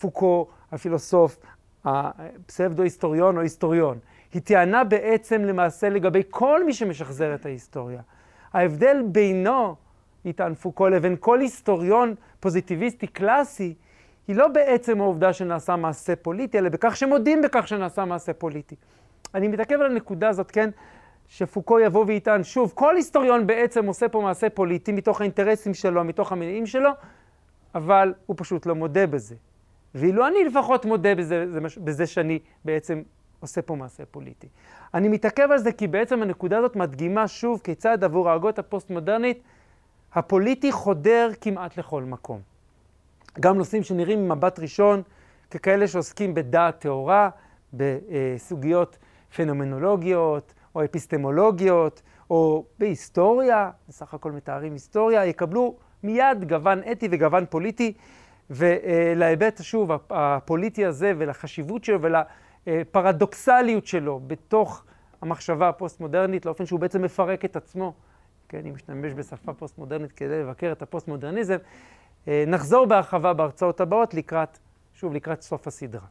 פוקו, 0.00 0.46
הפילוסוף, 0.72 1.36
הפסבדו-היסטוריון 1.84 3.36
או 3.36 3.42
היסטוריון. 3.42 3.98
היא 4.34 4.42
טענה 4.42 4.84
בעצם 4.84 5.44
למעשה 5.44 5.88
לגבי 5.88 6.22
כל 6.30 6.64
מי 6.64 6.72
שמשחזר 6.72 7.34
את 7.34 7.46
ההיסטוריה. 7.46 8.00
ההבדל 8.52 9.02
בינו 9.06 9.74
איתן 10.24 10.54
פוקו 10.54 10.88
לבין 10.88 11.16
כל 11.20 11.40
היסטוריון 11.40 12.14
פוזיטיביסטי 12.40 13.06
קלאסי, 13.06 13.74
היא 14.28 14.36
לא 14.36 14.48
בעצם 14.48 15.00
העובדה 15.00 15.32
שנעשה 15.32 15.76
מעשה 15.76 16.16
פוליטי, 16.16 16.58
אלא 16.58 16.68
בכך 16.68 16.96
שמודים 16.96 17.42
בכך 17.42 17.68
שנעשה 17.68 18.04
מעשה 18.04 18.32
פוליטי. 18.32 18.76
אני 19.34 19.48
מתעכב 19.48 19.74
על 19.74 19.90
הנקודה 19.90 20.28
הזאת, 20.28 20.50
כן, 20.50 20.70
שפוקו 21.32 21.80
יבוא 21.80 22.04
ויטען, 22.08 22.44
שוב, 22.44 22.72
כל 22.74 22.96
היסטוריון 22.96 23.46
בעצם 23.46 23.86
עושה 23.86 24.08
פה 24.08 24.20
מעשה 24.20 24.50
פוליטי 24.50 24.92
מתוך 24.92 25.20
האינטרסים 25.20 25.74
שלו, 25.74 26.04
מתוך 26.04 26.32
המניעים 26.32 26.66
שלו, 26.66 26.90
אבל 27.74 28.14
הוא 28.26 28.36
פשוט 28.38 28.66
לא 28.66 28.74
מודה 28.74 29.06
בזה. 29.06 29.34
ואילו 29.94 30.26
אני 30.26 30.44
לפחות 30.44 30.84
מודה 30.84 31.14
בזה, 31.14 31.44
בזה 31.84 32.06
שאני 32.06 32.38
בעצם 32.64 33.02
עושה 33.40 33.62
פה 33.62 33.76
מעשה 33.76 34.04
פוליטי. 34.06 34.48
אני 34.94 35.08
מתעכב 35.08 35.48
על 35.50 35.58
זה 35.58 35.72
כי 35.72 35.86
בעצם 35.86 36.22
הנקודה 36.22 36.58
הזאת 36.58 36.76
מדגימה 36.76 37.28
שוב 37.28 37.60
כיצד 37.64 38.04
עבור 38.04 38.30
ההגות 38.30 38.58
הפוסט-מודרנית 38.58 39.42
הפוליטי 40.14 40.72
חודר 40.72 41.30
כמעט 41.40 41.78
לכל 41.78 42.02
מקום. 42.02 42.40
גם 43.40 43.58
נושאים 43.58 43.82
שנראים 43.82 44.24
ממבט 44.24 44.58
ראשון 44.58 45.02
ככאלה 45.50 45.88
שעוסקים 45.88 46.34
בדעת 46.34 46.78
טהורה, 46.78 47.30
בסוגיות 47.72 48.98
פנומנולוגיות 49.36 50.54
או 50.74 50.84
אפיסטמולוגיות 50.84 52.02
או 52.30 52.64
בהיסטוריה, 52.78 53.70
בסך 53.88 54.14
הכל 54.14 54.32
מתארים 54.32 54.72
היסטוריה, 54.72 55.26
יקבלו 55.26 55.76
מיד 56.02 56.48
גוון 56.48 56.80
אתי 56.92 57.08
וגוון 57.10 57.44
פוליטי, 57.50 57.92
ולהיבט, 58.50 59.60
שוב, 59.62 59.90
הפוליטי 60.10 60.86
הזה 60.86 61.12
ולחשיבות 61.18 61.84
שלו 61.84 61.98
ולפרדוקסליות 62.66 63.86
שלו 63.86 64.20
בתוך 64.26 64.84
המחשבה 65.22 65.68
הפוסט-מודרנית, 65.68 66.46
לאופן 66.46 66.66
שהוא 66.66 66.80
בעצם 66.80 67.02
מפרק 67.02 67.44
את 67.44 67.56
עצמו. 67.56 67.92
כן, 68.48 68.66
אם 68.66 68.74
משתמש 68.74 69.12
בשפה 69.12 69.52
פוסט-מודרנית 69.52 70.12
כדי 70.12 70.42
לבקר 70.42 70.72
את 70.72 70.82
הפוסט-מודרניזם, 70.82 71.56
נחזור 72.26 72.86
בהרחבה 72.86 73.32
בהרצאות 73.32 73.80
הבאות 73.80 74.14
לקראת, 74.14 74.58
שוב, 74.94 75.14
לקראת 75.14 75.42
סוף 75.42 75.66
הסדרה. 75.66 76.06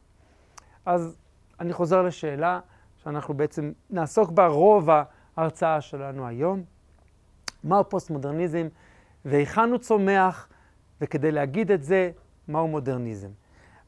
אז 0.86 1.16
אני 1.60 1.72
חוזר 1.72 2.02
לשאלה 2.02 2.60
שאנחנו 3.04 3.34
בעצם 3.34 3.72
נעסוק 3.90 4.30
בה 4.30 4.46
רוב 4.46 4.88
ההרצאה 5.36 5.80
שלנו 5.80 6.26
היום. 6.26 6.62
מהו 7.64 7.88
פוסט-מודרניזם 7.88 8.68
והיכן 9.24 9.70
הוא 9.70 9.78
צומח, 9.78 10.48
וכדי 11.00 11.32
להגיד 11.32 11.70
את 11.70 11.82
זה, 11.82 12.10
מהו 12.48 12.68
מודרניזם. 12.68 13.28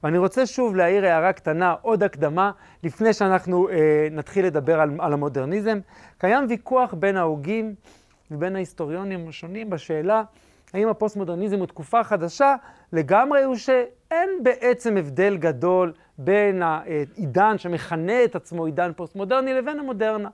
ואני 0.02 0.18
רוצה 0.18 0.46
שוב 0.46 0.76
להעיר 0.76 1.04
הערה 1.04 1.32
קטנה, 1.32 1.74
עוד 1.82 2.02
הקדמה, 2.02 2.50
לפני 2.82 3.12
שאנחנו 3.12 3.68
אה, 3.68 4.08
נתחיל 4.10 4.46
לדבר 4.46 4.80
על, 4.80 4.90
על 4.98 5.12
המודרניזם. 5.12 5.78
קיים 6.18 6.46
ויכוח 6.48 6.94
בין 6.94 7.16
ההוגים 7.16 7.74
ובין 8.30 8.56
ההיסטוריונים 8.56 9.28
השונים 9.28 9.70
בשאלה 9.70 10.22
האם 10.74 10.88
הפוסט-מודרניזם 10.88 11.58
הוא 11.58 11.66
תקופה 11.66 12.04
חדשה, 12.04 12.54
לגמרי 12.94 13.42
או 13.42 13.56
שאין 13.56 14.30
בעצם 14.42 14.96
הבדל 14.96 15.36
גדול 15.36 15.92
בין 16.18 16.62
העידן 16.62 17.58
שמכנה 17.58 18.24
את 18.24 18.36
עצמו 18.36 18.66
עידן 18.66 18.92
פוסט-מודרני 18.96 19.54
לבין 19.54 19.78
המודרנה. 19.78 20.28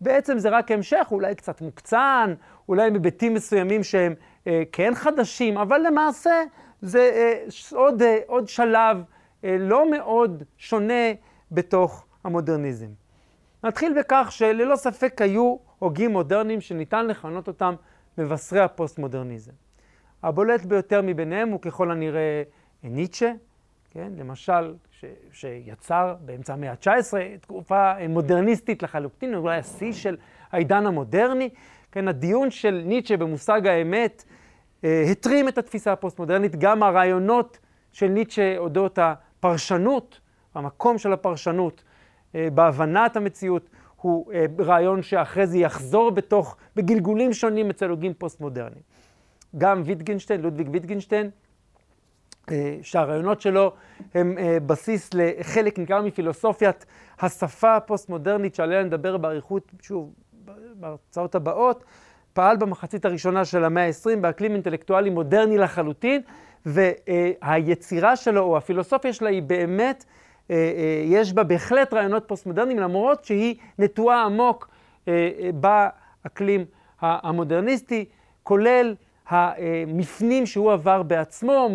בעצם 0.00 0.38
זה 0.38 0.48
רק 0.48 0.70
המשך, 0.70 1.06
אולי 1.10 1.34
קצת 1.34 1.60
מוקצן, 1.60 2.34
אולי 2.68 2.86
עם 2.86 2.94
היבטים 2.94 3.34
מסוימים 3.34 3.84
שהם 3.84 4.14
אה, 4.46 4.62
כן 4.72 4.94
חדשים, 4.94 5.58
אבל 5.58 5.80
למעשה 5.86 6.42
זה 6.82 7.10
אה, 7.14 7.44
עוד, 7.72 8.02
אה, 8.02 8.18
עוד 8.26 8.48
שלב 8.48 9.02
אה, 9.44 9.56
לא 9.58 9.90
מאוד 9.90 10.42
שונה 10.58 11.12
בתוך 11.52 12.06
המודרניזם. 12.24 12.88
נתחיל 13.64 13.98
בכך 13.98 14.28
שללא 14.30 14.76
ספק 14.76 15.22
היו 15.22 15.56
הוגים 15.78 16.10
מודרניים 16.10 16.60
שניתן 16.60 17.06
לכנות 17.06 17.48
אותם 17.48 17.74
מבשרי 18.18 18.60
הפוסט-מודרניזם. 18.60 19.65
הבולט 20.26 20.64
ביותר 20.64 21.00
מביניהם 21.02 21.48
הוא 21.48 21.60
ככל 21.60 21.90
הנראה 21.90 22.42
ניטשה, 22.82 23.32
כן? 23.90 24.12
למשל, 24.18 24.74
ש, 24.90 25.04
שיצר 25.32 26.14
באמצע 26.20 26.52
המאה 26.52 26.70
ה-19 26.70 27.12
תקופה 27.40 27.92
מודרניסטית 28.08 28.82
לחלוטין, 28.82 29.34
אולי 29.34 29.58
השיא 29.58 29.92
של 29.92 30.16
העידן 30.52 30.86
המודרני. 30.86 31.48
כן, 31.92 32.08
הדיון 32.08 32.50
של 32.50 32.82
ניטשה 32.84 33.16
במושג 33.16 33.66
האמת 33.66 34.24
אה, 34.84 35.04
התרים 35.10 35.48
את 35.48 35.58
התפיסה 35.58 35.92
הפוסט-מודרנית, 35.92 36.56
גם 36.56 36.82
הרעיונות 36.82 37.58
של 37.92 38.08
ניטשה 38.08 38.58
אודות 38.58 38.98
הפרשנות, 38.98 40.20
המקום 40.54 40.98
של 40.98 41.12
הפרשנות 41.12 41.82
אה, 42.34 42.48
בהבנת 42.54 43.16
המציאות, 43.16 43.70
הוא 43.96 44.32
אה, 44.32 44.46
רעיון 44.58 45.02
שאחרי 45.02 45.46
זה 45.46 45.58
יחזור 45.58 46.10
בתוך, 46.10 46.56
בגלגולים 46.76 47.32
שונים 47.32 47.70
אצל 47.70 47.90
הוגים 47.90 48.14
פוסט-מודרניים. 48.14 48.95
גם 49.58 49.82
ויטגנשטיין, 49.84 50.40
לודוויג 50.40 50.68
ויטגנשטיין, 50.72 51.30
אה, 52.50 52.76
שהרעיונות 52.82 53.40
שלו 53.40 53.72
הם 54.14 54.38
אה, 54.38 54.58
בסיס 54.66 55.10
לחלק 55.14 55.78
ניכר 55.78 56.02
מפילוסופיית 56.02 56.86
השפה 57.20 57.76
הפוסט-מודרנית 57.76 58.54
שעליה 58.54 58.82
נדבר 58.82 59.16
באריכות, 59.16 59.72
שוב, 59.82 60.12
בהרצאות 60.74 61.34
הבאות, 61.34 61.84
פעל 62.32 62.56
במחצית 62.56 63.04
הראשונה 63.04 63.44
של 63.44 63.64
המאה 63.64 63.86
ה-20 63.86 64.20
באקלים 64.20 64.52
אינטלקטואלי 64.52 65.10
מודרני 65.10 65.58
לחלוטין, 65.58 66.20
והיצירה 66.66 68.16
שלו, 68.16 68.40
או 68.42 68.56
הפילוסופיה 68.56 69.12
שלה, 69.12 69.28
היא 69.28 69.42
באמת, 69.42 70.04
יש 71.04 71.32
בה 71.32 71.44
בהחלט 71.44 71.94
רעיונות 71.94 72.24
פוסט-מודרניים, 72.28 72.78
למרות 72.78 73.24
שהיא 73.24 73.54
נטועה 73.78 74.24
עמוק 74.24 74.68
באקלים 75.54 76.64
המודרניסטי, 77.00 78.04
כולל 78.42 78.94
המפנים 79.28 80.46
שהוא 80.46 80.72
עבר 80.72 81.02
בעצמו, 81.02 81.68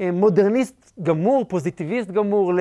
ממודרניסט 0.00 0.92
גמור, 1.02 1.44
פוזיטיביסט 1.48 2.10
גמור, 2.10 2.52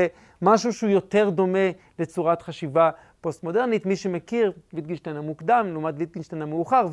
למשהו 0.42 0.74
שהוא 0.74 0.90
יותר 0.90 1.30
דומה 1.30 1.70
לצורת 2.00 2.42
חשיבה 2.42 2.90
פוסט-מודרנית. 3.22 3.86
מי 3.86 3.96
שמכיר, 3.96 4.52
ויטגינשטיין 4.74 5.16
המוקדם 5.16 5.68
לעומת 5.72 5.94
ויטגינשטיין 5.98 6.42
המאוחר, 6.42 6.86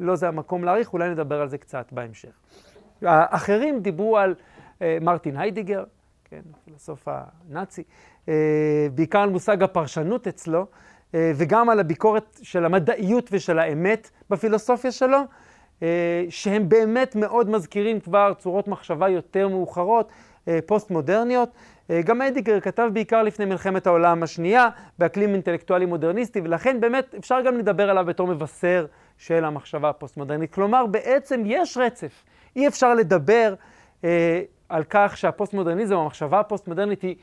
ולא 0.00 0.16
זה 0.16 0.28
המקום 0.28 0.64
להעריך, 0.64 0.92
אולי 0.92 1.10
נדבר 1.10 1.40
על 1.40 1.48
זה 1.48 1.58
קצת 1.58 1.92
בהמשך. 1.92 2.32
האחרים 3.02 3.80
דיברו 3.80 4.18
על 4.18 4.34
אה, 4.82 4.98
מרטין 5.00 5.36
היידיגר, 5.36 5.84
כן, 6.24 6.40
הפילוסוף 6.54 7.08
הנאצי, 7.08 7.82
אה, 8.28 8.86
בעיקר 8.94 9.18
על 9.18 9.30
מושג 9.30 9.62
הפרשנות 9.62 10.26
אצלו, 10.26 10.66
אה, 11.14 11.32
וגם 11.36 11.70
על 11.70 11.80
הביקורת 11.80 12.38
של 12.42 12.64
המדעיות 12.64 13.28
ושל 13.32 13.58
האמת 13.58 14.10
בפילוסופיה 14.30 14.92
שלו. 14.92 15.18
אה, 15.82 16.24
שהם 16.28 16.68
באמת 16.68 17.16
מאוד 17.16 17.50
מזכירים 17.50 18.00
כבר 18.00 18.32
צורות 18.38 18.68
מחשבה 18.68 19.08
יותר 19.08 19.48
מאוחרות, 19.48 20.08
אה, 20.48 20.58
פוסט-מודרניות. 20.66 21.48
אה, 21.90 22.02
גם 22.02 22.22
היידגר 22.22 22.60
כתב 22.60 22.88
בעיקר 22.92 23.22
לפני 23.22 23.44
מלחמת 23.44 23.86
העולם 23.86 24.22
השנייה, 24.22 24.68
באקלים 24.98 25.32
אינטלקטואלי 25.32 25.86
מודרניסטי, 25.86 26.40
ולכן 26.40 26.80
באמת 26.80 27.14
אפשר 27.18 27.40
גם 27.40 27.58
לדבר 27.58 27.90
עליו 27.90 28.04
בתור 28.04 28.26
מבשר 28.26 28.86
של 29.18 29.44
המחשבה 29.44 29.88
הפוסט-מודרנית. 29.88 30.54
כלומר, 30.54 30.86
בעצם 30.86 31.42
יש 31.46 31.76
רצף. 31.76 32.24
אי 32.56 32.68
אפשר 32.68 32.94
לדבר 32.94 33.54
אה, 34.04 34.42
על 34.68 34.84
כך 34.90 35.16
שהפוסט-מודרניזם, 35.16 35.96
המחשבה 35.96 36.40
הפוסט-מודרנית 36.40 37.02
היא 37.02 37.16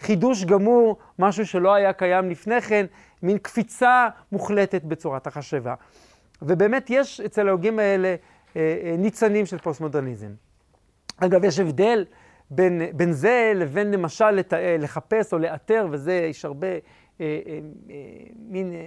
חידוש 0.00 0.44
גמור, 0.44 0.96
משהו 1.18 1.46
שלא 1.46 1.74
היה 1.74 1.92
קיים 1.92 2.30
לפני 2.30 2.60
כן, 2.60 2.86
מין 3.22 3.38
קפיצה 3.38 4.08
מוחלטת 4.32 4.84
בצורת 4.84 5.26
החשיבה. 5.26 5.74
ובאמת 6.46 6.90
יש 6.90 7.20
אצל 7.20 7.48
ההוגים 7.48 7.78
האלה 7.78 8.08
אה, 8.08 8.16
אה, 8.56 8.96
ניצנים 8.98 9.46
של 9.46 9.58
פוסט-מודרניזם. 9.58 10.30
אגב, 11.16 11.44
יש 11.44 11.58
הבדל 11.58 12.04
בין, 12.50 12.82
בין 12.92 13.12
זה 13.12 13.52
לבין 13.54 13.90
למשל 13.90 14.30
לת, 14.30 14.52
לחפש 14.78 15.32
או 15.32 15.38
לאתר, 15.38 15.86
וזה 15.90 16.12
יש 16.12 16.44
הרבה 16.44 16.66
אה, 16.66 16.78
אה, 17.20 17.28
אה, 17.90 17.96
מין, 18.48 18.72
אה, 18.72 18.78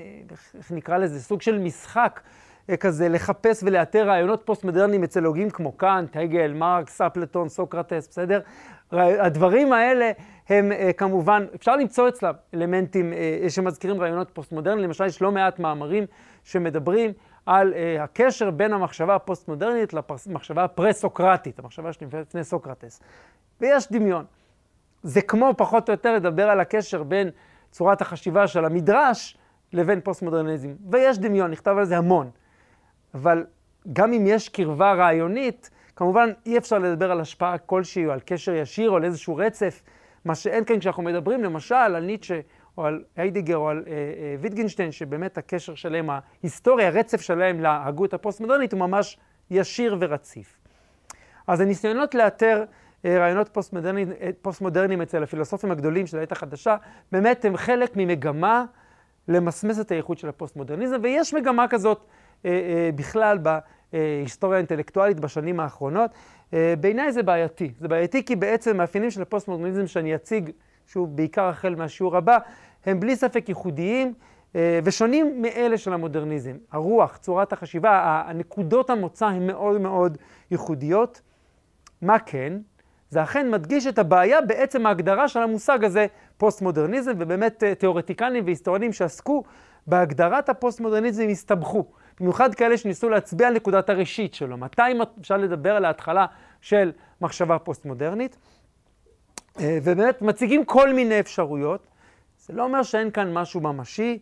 איך 0.57 0.71
נקרא 0.71 0.97
לזה, 0.97 1.21
סוג 1.21 1.41
של 1.41 1.59
משחק 1.59 2.21
אה, 2.69 2.77
כזה, 2.77 3.09
לחפש 3.09 3.63
ולאתר 3.63 4.07
רעיונות 4.07 4.41
פוסט-מודרניים 4.45 5.03
אצל 5.03 5.25
הוגים 5.25 5.49
כמו 5.49 5.71
קאנט, 5.71 6.17
הגל, 6.17 6.53
מרקס, 6.53 7.01
אפלטון, 7.01 7.49
סוקרטס, 7.49 8.07
בסדר? 8.07 8.39
הדברים 8.91 9.73
האלה 9.73 10.11
הם 10.49 10.71
אה, 10.71 10.93
כמובן, 10.93 11.45
אפשר 11.55 11.75
למצוא 11.75 12.09
אצלם 12.09 12.33
אלמנטים 12.53 13.13
אה, 13.13 13.49
שמזכירים 13.49 14.01
רעיונות 14.01 14.29
פוסט-מודרניים, 14.33 14.83
למשל 14.83 15.05
יש 15.05 15.21
לא 15.21 15.31
מעט 15.31 15.59
מאמרים 15.59 16.05
שמדברים 16.43 17.11
על 17.45 17.73
אה, 17.73 18.01
הקשר 18.01 18.51
בין 18.51 18.73
המחשבה 18.73 19.15
הפוסט-מודרנית 19.15 19.93
למחשבה 19.93 20.63
הפרה-סוקרטית, 20.63 21.59
המחשבה 21.59 21.93
שנמצאת 21.93 22.27
לפני 22.27 22.43
סוקרטס. 22.43 23.01
ויש 23.61 23.91
דמיון. 23.91 24.25
זה 25.03 25.21
כמו 25.21 25.53
פחות 25.57 25.89
או 25.89 25.93
יותר 25.93 26.15
לדבר 26.15 26.49
על 26.49 26.59
הקשר 26.59 27.03
בין 27.03 27.29
צורת 27.71 28.01
החשיבה 28.01 28.47
של 28.47 28.65
המדרש 28.65 29.37
לבין 29.73 30.01
פוסט-מודרניזם. 30.01 30.73
ויש 30.89 31.17
דמיון, 31.17 31.51
נכתב 31.51 31.75
על 31.77 31.85
זה 31.85 31.97
המון. 31.97 32.29
אבל 33.13 33.45
גם 33.93 34.13
אם 34.13 34.23
יש 34.27 34.49
קרבה 34.49 34.93
רעיונית, 34.93 35.69
כמובן 35.95 36.29
אי 36.45 36.57
אפשר 36.57 36.79
לדבר 36.79 37.11
על 37.11 37.21
השפעה 37.21 37.57
כלשהי 37.57 38.05
או 38.05 38.11
על 38.11 38.19
קשר 38.25 38.53
ישיר 38.53 38.89
או 38.89 38.95
על 38.95 39.05
איזשהו 39.05 39.35
רצף, 39.35 39.81
מה 40.25 40.35
שאין 40.35 40.63
כאן 40.63 40.79
כשאנחנו 40.79 41.03
מדברים 41.03 41.43
למשל 41.43 41.75
על 41.75 41.99
ניטשה 41.99 42.39
או 42.77 42.85
על 42.85 43.03
היידגר 43.15 43.57
או 43.57 43.69
על 43.69 43.83
אה, 43.87 43.93
אה, 43.93 44.35
ויטגנשטיין, 44.39 44.91
שבאמת 44.91 45.37
הקשר 45.37 45.75
שלהם, 45.75 46.09
ההיסטוריה, 46.09 46.87
הרצף 46.87 47.21
שלהם 47.21 47.59
להגות 47.59 48.13
הפוסט-מודרנית 48.13 48.73
הוא 48.73 48.79
ממש 48.79 49.17
ישיר 49.51 49.97
ורציף. 49.99 50.57
אז 51.47 51.61
הניסיונות 51.61 52.15
לאתר 52.15 52.63
אה, 53.05 53.19
רעיונות 53.19 53.49
פוסט-מודרניים 53.49 54.11
פוסט 54.41 54.61
אצל 55.01 55.23
הפילוסופים 55.23 55.71
הגדולים 55.71 56.07
של 56.07 56.19
העת 56.19 56.31
החדשה, 56.31 56.75
באמת 57.11 57.45
הם 57.45 57.57
חלק 57.57 57.91
ממגמה 57.95 58.65
למסמס 59.27 59.79
את 59.79 59.91
האיכות 59.91 60.17
של 60.17 60.29
הפוסט-מודרניזם, 60.29 60.97
ויש 61.03 61.33
מגמה 61.33 61.67
כזאת 61.67 62.05
אה, 62.45 62.51
אה, 62.51 62.89
בכלל 62.95 63.37
בהיסטוריה 63.37 64.57
האינטלקטואלית 64.57 65.19
בשנים 65.19 65.59
האחרונות. 65.59 66.11
אה, 66.53 66.73
בעיניי 66.79 67.11
זה 67.11 67.23
בעייתי. 67.23 67.71
זה 67.79 67.87
בעייתי 67.87 68.25
כי 68.25 68.35
בעצם 68.35 68.77
מאפיינים 68.77 69.11
של 69.11 69.21
הפוסט-מודרניזם 69.21 69.87
שאני 69.87 70.15
אציג 70.15 70.51
שוב, 70.87 71.15
בעיקר 71.15 71.43
החל 71.43 71.75
מהשיעור 71.75 72.17
הבא, 72.17 72.37
הם 72.85 72.99
בלי 72.99 73.15
ספק 73.15 73.49
ייחודיים, 73.49 74.13
אה, 74.55 74.79
ושונים 74.83 75.41
מאלה 75.41 75.77
של 75.77 75.93
המודרניזם. 75.93 76.57
הרוח, 76.71 77.17
צורת 77.17 77.53
החשיבה, 77.53 78.23
הנקודות 78.27 78.89
המוצא 78.89 79.25
הן 79.25 79.47
מאוד 79.47 79.81
מאוד 79.81 80.17
ייחודיות. 80.51 81.21
מה 82.01 82.19
כן? 82.19 82.53
זה 83.09 83.23
אכן 83.23 83.51
מדגיש 83.51 83.87
את 83.87 83.99
הבעיה 83.99 84.41
בעצם 84.41 84.85
ההגדרה 84.85 85.27
של 85.27 85.39
המושג 85.39 85.83
הזה, 85.83 86.05
פוסט-מודרניזם, 86.37 87.11
ובאמת 87.19 87.63
אה, 87.63 87.75
תיאורטיקנים 87.75 88.45
והיסטוריונים 88.45 88.93
שעסקו 88.93 89.43
בהגדרת 89.87 90.49
הפוסט-מודרניזם 90.49 91.27
הסתבכו. 91.29 91.85
במיוחד 92.19 92.55
כאלה 92.55 92.77
שניסו 92.77 93.09
להצביע 93.09 93.47
על 93.47 93.53
נקודת 93.53 93.89
הראשית 93.89 94.33
שלו. 94.33 94.57
מתי 94.57 94.81
אפשר 95.19 95.37
לדבר 95.37 95.75
על 95.75 95.85
ההתחלה 95.85 96.25
של 96.61 96.91
מחשבה 97.21 97.59
פוסט-מודרנית? 97.59 98.37
אה, 99.59 99.77
ובאמת 99.83 100.21
מציגים 100.21 100.65
כל 100.65 100.93
מיני 100.93 101.19
אפשרויות. 101.19 101.87
זה 102.39 102.53
לא 102.53 102.63
אומר 102.63 102.83
שאין 102.83 103.11
כאן 103.11 103.33
משהו 103.33 103.61
ממשי, 103.61 104.19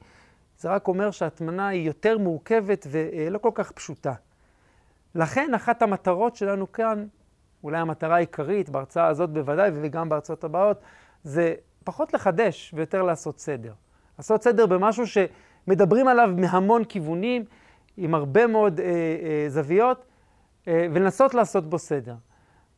זה 0.57 0.69
רק 0.69 0.87
אומר 0.87 1.11
שההגדרה 1.11 1.67
היא 1.67 1.87
יותר 1.87 2.17
מורכבת 2.17 2.87
ולא 2.89 3.37
כל 3.37 3.51
כך 3.53 3.71
פשוטה. 3.71 4.13
לכן 5.15 5.53
אחת 5.53 5.81
המטרות 5.81 6.35
שלנו 6.35 6.71
כאן, 6.71 7.05
אולי 7.63 7.77
המטרה 7.77 8.15
העיקרית 8.15 8.69
בהרצאה 8.69 9.07
הזאת 9.07 9.29
בוודאי 9.29 9.71
וגם 9.73 10.09
בהרצאות 10.09 10.43
הבאות, 10.43 10.81
זה 11.23 11.55
פחות 11.83 12.13
לחדש 12.13 12.73
ויותר 12.75 13.03
לעשות 13.03 13.39
סדר. 13.39 13.73
לעשות 14.17 14.43
סדר 14.43 14.65
במשהו 14.65 15.03
שמדברים 15.07 16.07
עליו 16.07 16.29
מהמון 16.37 16.83
כיוונים, 16.83 17.45
עם 17.97 18.15
הרבה 18.15 18.47
מאוד 18.47 18.79
אה, 18.79 18.85
אה, 18.85 19.45
זוויות, 19.49 20.05
אה, 20.67 20.87
ולנסות 20.93 21.33
לעשות 21.33 21.69
בו 21.69 21.79
סדר. 21.79 22.15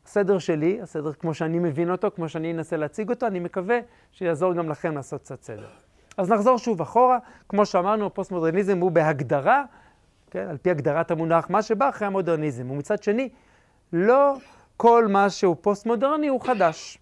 הסדר 0.06 0.40
שלי, 0.40 0.82
הסדר 0.82 1.14
כמו 1.14 1.34
שאני 1.34 1.60
מבין 1.60 1.92
אותו, 1.92 2.12
כמו 2.16 2.30
שאני 2.30 2.54
אנסה 2.54 2.78
להציג 2.78 3.10
אותו, 3.10 3.28
אני 3.28 3.40
מקווה 3.40 3.80
שיעזור 4.12 4.54
גם 4.54 4.70
לכם 4.70 4.96
לעשות 4.96 5.22
קצת 5.22 5.44
סדר. 5.44 5.68
אז 6.18 6.32
נחזור 6.32 6.58
שוב 6.58 6.82
אחורה, 6.82 7.18
כמו 7.50 7.66
שאמרנו, 7.66 8.06
הפוסט-מודרניזם 8.06 8.80
הוא 8.80 8.92
בהגדרה, 8.92 9.64
כן, 10.32 10.48
על 10.50 10.58
פי 10.58 10.70
הגדרת 10.70 11.12
המונח, 11.12 11.50
מה 11.50 11.62
שבא 11.62 11.90
אחרי 11.90 12.08
המודרניזם. 12.08 12.72
ומצד 12.72 13.04
שני, 13.04 13.30
לא 13.94 14.36
כל 14.78 15.08
מה 15.08 15.30
שהוא 15.30 15.56
פוסט-מודרני 15.62 16.28
הוא 16.28 16.42
חדש. 16.42 16.98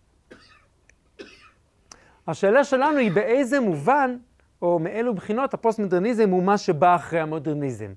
השאלה 2.28 2.64
שלנו 2.64 2.98
היא 2.98 3.12
באיזה 3.12 3.60
מובן, 3.60 4.18
או 4.62 4.80
מאילו 4.80 5.14
בחינות, 5.14 5.54
הפוסט-מודרניזם 5.54 6.30
הוא 6.30 6.44
מה 6.44 6.58
שבא 6.58 6.96
אחרי 6.96 7.20
המודרניזם. 7.20 7.94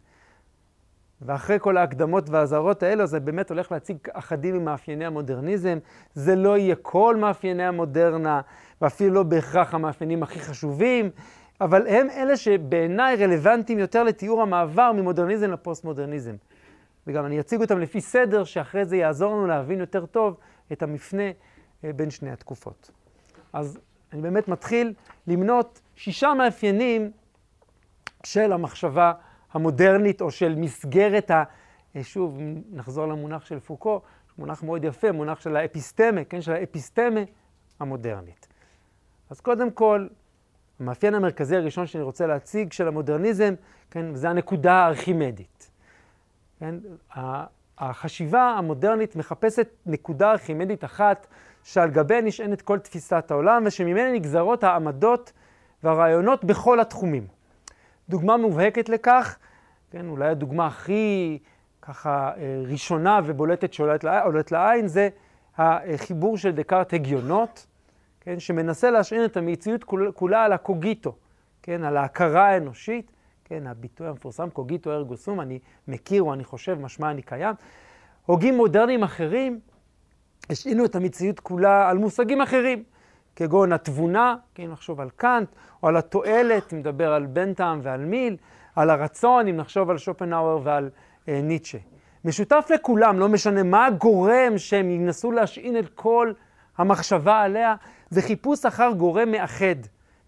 ואחרי 1.23 1.57
כל 1.61 1.77
ההקדמות 1.77 2.31
והאזהרות 2.31 2.83
האלו, 2.83 3.07
אז 3.07 3.21
באמת 3.21 3.51
הולך 3.51 3.73
להציג 3.73 3.97
אחדים 4.13 4.57
ממאפייני 4.57 5.07
המודרניזם. 5.07 5.79
זה 6.15 6.37
לא 6.37 6.59
יהיה 6.59 6.75
כל 6.83 7.17
מאפייני 7.17 7.65
המודרנה, 7.67 8.41
ואפילו 8.83 9.15
לא 9.15 9.23
בהכרח 9.23 9.75
המאפיינים 9.75 10.23
הכי 10.23 10.41
חשובים, 10.41 11.11
אבל 11.61 11.87
הם 11.87 12.11
אלה 12.11 12.37
שבעיניי 12.37 13.17
רלוונטיים 13.17 13.79
יותר 13.79 14.03
לתיאור 14.03 14.43
המעבר 14.43 14.93
ממודרניזם 14.93 15.51
לפוסט-מודרניזם. 15.51 16.35
וגם 17.07 17.27
אני 17.27 17.41
אציג 17.41 17.61
אותם 17.61 17.81
לפי 17.81 18.01
סדר, 18.01 18.45
שאחרי 18.45 18.85
זה 18.85 18.97
יעזור 18.97 19.33
לנו 19.33 19.47
להבין 19.47 19.81
יותר 19.81 20.07
טוב 20.07 20.37
את 20.73 20.83
המפנה 20.83 21.31
אה, 21.85 21.93
בין 21.93 22.11
שני 22.11 22.31
התקופות. 22.31 22.91
אז 23.53 23.79
אני 24.13 24.23
באמת 24.23 24.49
מתחיל 24.49 24.93
למנות 25.27 25.81
שישה 25.95 26.35
מאפיינים 26.35 27.11
של 28.25 28.53
המחשבה 28.53 29.13
המודרנית 29.53 30.21
או 30.21 30.31
של 30.31 30.55
מסגרת 30.55 31.31
ה... 31.31 31.45
אה, 31.97 32.05
שוב, 32.05 32.39
נחזור 32.73 33.07
למונח 33.07 33.45
של 33.45 33.61
פוקו, 33.61 34.01
מונח 34.39 34.63
מאוד 34.63 34.85
יפה, 34.85 35.13
מונח 35.13 35.41
של 35.41 35.57
האפיסטמה, 35.57 36.25
כן, 36.25 36.41
של 36.41 36.53
האפיסטמה 36.53 37.21
המודרנית. 37.81 38.49
אז 39.31 39.41
קודם 39.41 39.71
כל, 39.71 40.07
המאפיין 40.81 41.15
המרכזי 41.15 41.57
הראשון 41.57 41.87
שאני 41.87 42.05
רוצה 42.05 42.27
להציג 42.27 42.73
של 42.73 42.89
המודרניזם, 42.89 43.55
כן, 43.91 44.15
זה 44.15 44.31
הנקודה 44.31 44.73
הארכימדית. 44.73 45.71
כן, 46.61 46.75
החשיבה 47.79 48.43
המודרנית 48.43 49.17
מחפשת 49.17 49.69
נקודה 49.87 50.31
ארכימדית 50.31 50.85
אחת 50.85 51.27
שעל 51.63 51.91
גביה 51.91 52.21
נשענת 52.21 52.63
כל 52.63 52.79
תפיסת 52.79 53.31
העולם 53.31 53.63
ושממנה 53.67 54.13
נגזרות 54.13 54.65
העמדות 54.65 55.33
והרעיונות 55.83 56.45
בכל 56.45 56.81
התחומים. 56.81 57.27
דוגמה 58.09 58.37
מובהקת 58.37 58.89
לכך, 58.89 59.37
כן, 59.91 60.09
אולי 60.09 60.29
הדוגמה 60.29 60.67
הכי 60.67 61.39
ככה 61.83 62.33
אה, 62.37 62.63
ראשונה 62.67 63.21
ובולטת 63.25 63.73
שעולת 63.73 64.53
לעין, 64.53 64.89
זה 64.89 65.09
החיבור 65.57 66.39
של 66.39 66.51
דקארט 66.51 66.95
הגיונות, 66.95 67.67
כן, 68.21 68.41
שמנסה 68.41 68.91
להשעין 68.91 69.25
את 69.25 69.37
המציאות 69.37 69.85
כולה 70.15 70.45
על 70.45 70.53
הקוגיטו, 70.53 71.15
כן, 71.63 71.85
על 71.85 71.97
ההכרה 71.97 72.49
האנושית, 72.49 73.11
כן, 73.45 73.67
הביטוי 73.67 74.09
המפורסם, 74.09 74.51
קוגיטו 74.51 74.93
ארגו 74.93 75.17
סום, 75.17 75.41
אני 75.41 75.59
מכיר 75.89 76.23
או 76.23 76.35
אני 76.35 76.45
חושב, 76.45 76.79
משמע 76.81 77.11
אני 77.11 77.23
קיים. 77.23 77.55
הוגים 78.27 78.57
מודרניים 78.57 79.03
אחרים 79.03 79.61
השעינו 80.51 80.85
את 80.85 80.97
המציאות 80.97 81.41
כולה 81.41 81.91
על 81.91 81.99
מושגים 81.99 82.41
אחרים. 82.41 82.83
כגון 83.37 83.73
התבונה, 83.73 84.37
כן, 84.55 84.71
נחשוב 84.71 85.01
על 85.01 85.11
קאנט, 85.17 85.49
או 85.83 85.89
על 85.89 85.97
התועלת, 85.97 86.73
אם 86.73 86.79
נדבר 86.79 87.13
על 87.13 87.27
בנטאם 87.27 87.81
ועל 87.83 88.05
מיל, 88.05 88.37
על 88.77 88.91
הרצון, 88.91 89.49
אם 89.49 89.57
נחשוב 89.57 89.91
על 89.91 89.99
שופנהאואר 89.99 90.61
ועל 90.63 90.91
אה, 91.29 91.41
ניטשה. 91.43 91.79
משותף 92.25 92.71
לכולם, 92.75 93.19
לא 93.19 93.29
משנה 93.29 93.63
מה 93.63 93.87
הגורם 93.87 94.59
שהם 94.59 94.91
ינסו 94.91 95.33
להשעין 95.33 95.79
את 95.79 95.89
כל 95.95 96.33
המחשבה 96.79 97.41
עליה, 97.41 97.75
זה 98.11 98.23
חיפוש 98.23 98.65
אחר 98.65 98.91
גורם 98.97 99.31
מאחד, 99.31 99.77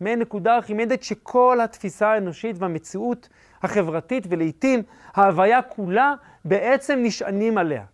מעין 0.01 0.19
נקודה 0.19 0.55
ארכימדית 0.57 1.03
שכל 1.03 1.59
התפיסה 1.65 2.09
האנושית 2.09 2.57
והמציאות 2.59 3.29
החברתית, 3.63 4.27
ולעיתים 4.29 4.83
ההוויה 5.15 5.63
כולה, 5.63 6.15
בעצם 6.45 6.99
נשענים 7.03 7.59
עליה. 7.59 7.85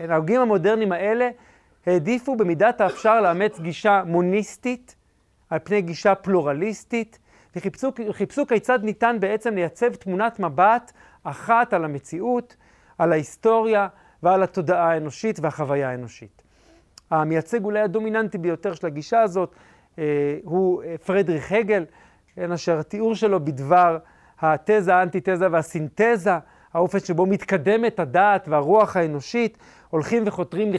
ההוגים 0.00 0.40
המודרניים 0.40 0.92
האלה 0.92 1.30
העדיפו 1.86 2.36
במידת 2.36 2.80
האפשר 2.80 3.20
לאמץ 3.20 3.60
גישה 3.60 4.02
מוניסטית 4.06 4.96
על 5.50 5.58
פני 5.64 5.82
גישה 5.82 6.14
פלורליסטית, 6.14 7.18
וחיפשו 7.56 8.46
כיצד 8.48 8.84
ניתן 8.84 9.16
בעצם 9.20 9.54
לייצב 9.54 9.94
תמונת 9.94 10.40
מבט 10.40 10.92
אחת 11.24 11.72
על 11.72 11.84
המציאות, 11.84 12.56
על 12.98 13.12
ההיסטוריה 13.12 13.88
ועל 14.22 14.42
התודעה 14.42 14.92
האנושית 14.92 15.40
והחוויה 15.40 15.90
האנושית. 15.90 16.42
המייצג 17.10 17.64
אולי 17.64 17.80
הדומיננטי 17.80 18.38
ביותר 18.38 18.74
של 18.74 18.86
הגישה 18.86 19.20
הזאת 19.20 19.54
אה, 19.98 20.04
הוא 20.44 20.82
אה, 20.82 20.94
פרדריך 21.06 21.52
הגל, 21.52 21.84
כן, 22.34 22.52
אשר 22.52 22.78
התיאור 22.78 23.14
שלו 23.14 23.44
בדבר 23.44 23.98
התזה, 24.40 24.94
האנטיתזה 24.94 25.46
והסינתזה, 25.50 26.38
האופן 26.74 26.98
שבו 26.98 27.26
מתקדמת 27.26 28.00
הדעת 28.00 28.48
והרוח 28.48 28.96
האנושית, 28.96 29.58
הולכים 29.90 30.22
וחותרים 30.26 30.72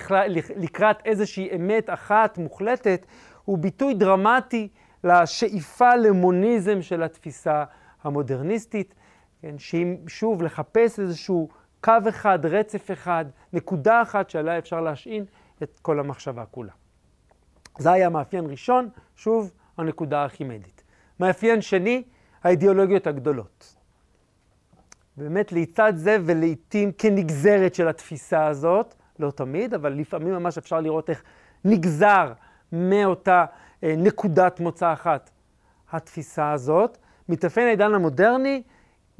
לקראת 0.55 0.97
איזושהי 1.05 1.55
אמת 1.55 1.89
אחת 1.89 2.37
מוחלטת, 2.37 3.05
הוא 3.45 3.57
ביטוי 3.57 3.93
דרמטי 3.93 4.67
לשאיפה 5.03 5.95
למוניזם 5.95 6.81
של 6.81 7.03
התפיסה 7.03 7.63
המודרניסטית, 8.03 8.95
כן, 9.41 9.57
שאם 9.57 9.97
שוב 10.07 10.43
לחפש 10.43 10.99
איזשהו 10.99 11.49
קו 11.81 11.93
אחד, 12.09 12.45
רצף 12.45 12.91
אחד, 12.91 13.25
נקודה 13.53 14.01
אחת 14.01 14.29
שעליה 14.29 14.57
אפשר 14.57 14.81
להשעין 14.81 15.25
את 15.63 15.79
כל 15.81 15.99
המחשבה 15.99 16.45
כולה. 16.45 16.71
זה 17.77 17.91
היה 17.91 18.09
מאפיין 18.09 18.45
ראשון, 18.45 18.89
שוב, 19.15 19.51
הנקודה 19.77 20.19
הארכימדית. 20.19 20.83
מאפיין 21.19 21.61
שני, 21.61 22.03
האידיאולוגיות 22.43 23.07
הגדולות. 23.07 23.75
באמת, 25.17 25.51
לצד 25.51 25.93
זה 25.95 26.17
ולעיתים 26.25 26.91
כנגזרת 26.91 27.75
של 27.75 27.87
התפיסה 27.87 28.47
הזאת, 28.47 28.95
לא 29.19 29.31
תמיד, 29.31 29.73
אבל 29.73 29.93
לפעמים 29.93 30.33
ממש 30.33 30.57
אפשר 30.57 30.79
לראות 30.79 31.09
איך 31.09 31.23
נגזר 31.65 32.33
מאותה 32.71 33.45
אה, 33.83 33.93
נקודת 33.97 34.59
מוצא 34.59 34.93
אחת 34.93 35.29
התפיסה 35.91 36.51
הזאת. 36.51 36.97
מתאפיין 37.29 37.67
העידן 37.67 37.93
המודרני 37.93 38.63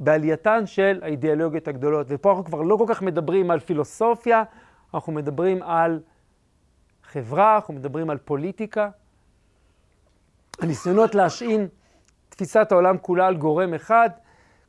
בעלייתן 0.00 0.66
של 0.66 1.00
האידיאולוגיות 1.02 1.68
הגדולות. 1.68 2.06
ופה 2.10 2.30
אנחנו 2.30 2.44
כבר 2.44 2.62
לא 2.62 2.76
כל 2.76 2.84
כך 2.88 3.02
מדברים 3.02 3.50
על 3.50 3.60
פילוסופיה, 3.60 4.42
אנחנו 4.94 5.12
מדברים 5.12 5.62
על 5.62 6.00
חברה, 7.04 7.54
אנחנו 7.54 7.74
מדברים 7.74 8.10
על 8.10 8.18
פוליטיקה. 8.18 8.90
הניסיונות 10.60 11.14
להשעין 11.14 11.68
תפיסת 12.28 12.72
העולם 12.72 12.98
כולה 12.98 13.26
על 13.26 13.36
גורם 13.36 13.74
אחד, 13.74 14.10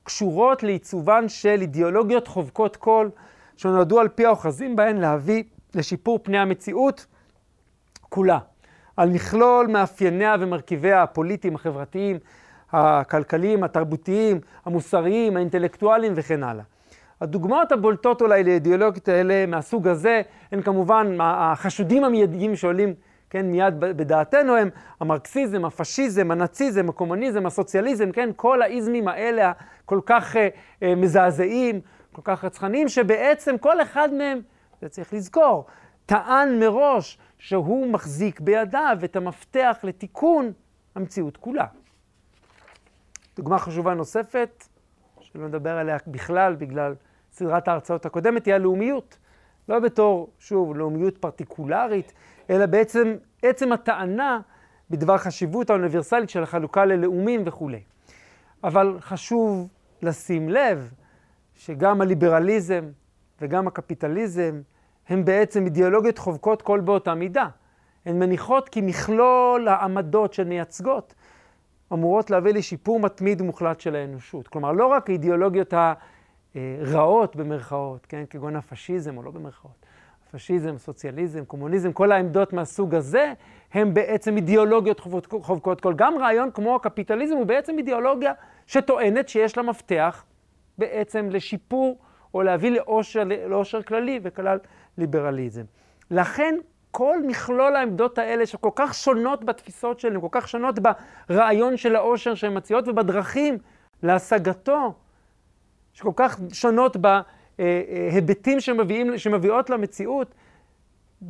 קשורות 0.05 0.63
לעיצובן 0.63 1.29
של 1.29 1.57
אידיאולוגיות 1.61 2.27
חובקות 2.27 2.75
כל, 2.75 3.09
שנועדו 3.57 3.99
על 3.99 4.07
פי 4.07 4.25
האוחזים 4.25 4.75
בהן 4.75 4.97
להביא 4.97 5.43
לשיפור 5.75 6.19
פני 6.23 6.37
המציאות 6.37 7.05
כולה. 8.09 8.39
על 8.97 9.09
מכלול 9.09 9.67
מאפייניה 9.67 10.35
ומרכיביה 10.39 11.03
הפוליטיים, 11.03 11.55
החברתיים, 11.55 12.19
הכלכליים, 12.71 13.63
התרבותיים, 13.63 14.39
המוסריים, 14.65 15.37
האינטלקטואליים 15.37 16.13
וכן 16.15 16.43
הלאה. 16.43 16.63
הדוגמאות 17.21 17.71
הבולטות 17.71 18.21
אולי 18.21 18.43
לאידיאולוגיות 18.43 19.07
האלה 19.07 19.45
מהסוג 19.45 19.87
הזה, 19.87 20.21
הן 20.51 20.61
כמובן 20.61 21.17
החשודים 21.19 22.03
המיידיים 22.03 22.55
שעולים 22.55 22.93
כן, 23.29 23.45
מיד 23.45 23.79
בדעתנו 23.79 24.55
הם 24.55 24.69
המרקסיזם, 24.99 25.65
הפשיזם, 25.65 26.31
הנאציזם, 26.31 26.89
הקומוניזם, 26.89 27.45
הסוציאליזם, 27.45 28.11
כן, 28.11 28.29
כל 28.35 28.61
האיזמים 28.61 29.07
האלה 29.07 29.51
כל 29.85 29.99
כך 30.05 30.35
אה, 30.35 30.49
אה, 30.83 30.95
מזעזעים, 30.95 31.81
כל 32.11 32.21
כך 32.23 32.43
רצחניים, 32.43 32.89
שבעצם 32.89 33.57
כל 33.57 33.81
אחד 33.81 34.13
מהם, 34.13 34.41
זה 34.81 34.89
צריך 34.89 35.13
לזכור, 35.13 35.65
טען 36.05 36.59
מראש 36.59 37.17
שהוא 37.37 37.87
מחזיק 37.87 38.39
בידיו 38.39 38.97
את 39.03 39.15
המפתח 39.15 39.77
לתיקון 39.83 40.51
המציאות 40.95 41.37
כולה. 41.37 41.65
דוגמה 43.35 43.59
חשובה 43.59 43.93
נוספת, 43.93 44.67
שלא 45.19 45.47
נדבר 45.47 45.77
עליה 45.77 45.97
בכלל 46.07 46.55
בגלל 46.55 46.95
סדרת 47.31 47.67
ההרצאות 47.67 48.05
הקודמת, 48.05 48.45
היא 48.45 48.53
הלאומיות. 48.53 49.17
לא 49.69 49.79
בתור, 49.79 50.29
שוב, 50.39 50.75
לאומיות 50.75 51.17
פרטיקולרית, 51.17 52.13
אלא 52.49 52.65
בעצם 52.65 53.15
עצם 53.41 53.71
הטענה 53.71 54.39
בדבר 54.89 55.17
חשיבות 55.17 55.69
האוניברסלית 55.69 56.29
של 56.29 56.43
החלוקה 56.43 56.85
ללאומים 56.85 57.43
וכולי. 57.45 57.81
אבל 58.63 58.97
חשוב 58.99 59.67
לשים 60.01 60.49
לב 60.49 60.91
שגם 61.55 62.01
הליברליזם 62.01 62.85
וגם 63.41 63.67
הקפיטליזם 63.67 64.61
הם 65.09 65.25
בעצם 65.25 65.65
אידיאולוגיות 65.65 66.17
חובקות 66.17 66.61
כל 66.61 66.79
באותה 66.79 67.15
מידה. 67.15 67.47
הן 68.05 68.19
מניחות 68.19 68.69
כי 68.69 68.81
מכלול 68.81 69.67
העמדות 69.67 70.33
שמייצגות 70.33 71.13
אמורות 71.93 72.29
להביא 72.29 72.53
לשיפור 72.53 72.99
מתמיד 72.99 73.41
ומוחלט 73.41 73.79
של 73.79 73.95
האנושות. 73.95 74.47
כלומר, 74.47 74.71
לא 74.71 74.87
רק 74.87 75.09
האידיאולוגיות 75.09 75.73
הרעות 76.55 77.35
במרכאות, 77.35 78.05
כן, 78.05 78.23
כגון 78.29 78.55
הפשיזם 78.55 79.17
או 79.17 79.23
לא 79.23 79.31
במרכאות, 79.31 79.85
פשיזם, 80.31 80.77
סוציאליזם, 80.77 81.45
קומוניזם, 81.45 81.93
כל 81.93 82.11
העמדות 82.11 82.53
מהסוג 82.53 82.95
הזה, 82.95 83.33
הם 83.73 83.93
בעצם 83.93 84.35
אידיאולוגיות 84.35 84.99
חובקות 85.41 85.81
כל. 85.81 85.93
גם 85.93 86.17
רעיון 86.17 86.51
כמו 86.51 86.75
הקפיטליזם 86.75 87.35
הוא 87.35 87.45
בעצם 87.45 87.77
אידיאולוגיה 87.77 88.33
שטוענת 88.67 89.29
שיש 89.29 89.57
לה 89.57 89.63
מפתח 89.63 90.23
בעצם 90.77 91.29
לשיפור 91.31 91.97
או 92.33 92.43
להביא 92.43 92.71
לאושר, 92.71 93.23
לאושר 93.49 93.83
כללי 93.83 94.19
וכלל 94.23 94.57
ליברליזם. 94.97 95.63
לכן 96.11 96.55
כל 96.91 97.17
מכלול 97.27 97.75
העמדות 97.75 98.17
האלה 98.17 98.45
שכל 98.45 98.69
כך 98.75 98.93
שונות 98.93 99.43
בתפיסות 99.43 99.99
שלהם, 99.99 100.21
כל 100.21 100.27
כך 100.31 100.47
שונות 100.47 100.79
ברעיון 101.29 101.77
של 101.77 101.95
העושר 101.95 102.35
שהן 102.35 102.57
מציעות 102.57 102.87
ובדרכים 102.87 103.57
להשגתו, 104.03 104.93
שכל 105.95 106.11
כך 106.15 106.39
שונות 106.53 106.97
בהיבטים 106.97 108.59
שמביאים, 108.59 109.17
שמביאות 109.17 109.69
למציאות, 109.69 110.35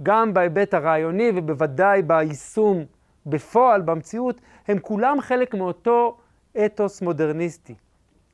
גם 0.03 0.33
בהיבט 0.33 0.73
הרעיוני 0.73 1.31
ובוודאי 1.35 2.01
ביישום 2.01 2.85
בפועל, 3.25 3.81
במציאות, 3.81 4.41
הם 4.67 4.79
כולם 4.79 5.21
חלק 5.21 5.53
מאותו 5.53 6.17
אתוס 6.65 7.01
מודרניסטי. 7.01 7.75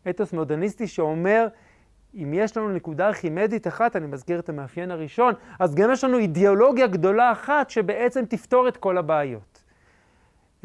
אתוס 0.09 0.33
מודרניסטי 0.33 0.87
שאומר, 0.87 1.47
אם 2.15 2.33
יש 2.33 2.57
לנו 2.57 2.69
נקודה 2.69 3.07
ארכימדית 3.07 3.67
אחת, 3.67 3.95
אני 3.95 4.07
מזכיר 4.07 4.39
את 4.39 4.49
המאפיין 4.49 4.91
הראשון, 4.91 5.33
אז 5.59 5.75
גם 5.75 5.91
יש 5.91 6.03
לנו 6.03 6.17
אידיאולוגיה 6.17 6.87
גדולה 6.87 7.31
אחת 7.31 7.69
שבעצם 7.69 8.25
תפתור 8.25 8.67
את 8.67 8.77
כל 8.77 8.97
הבעיות. 8.97 9.63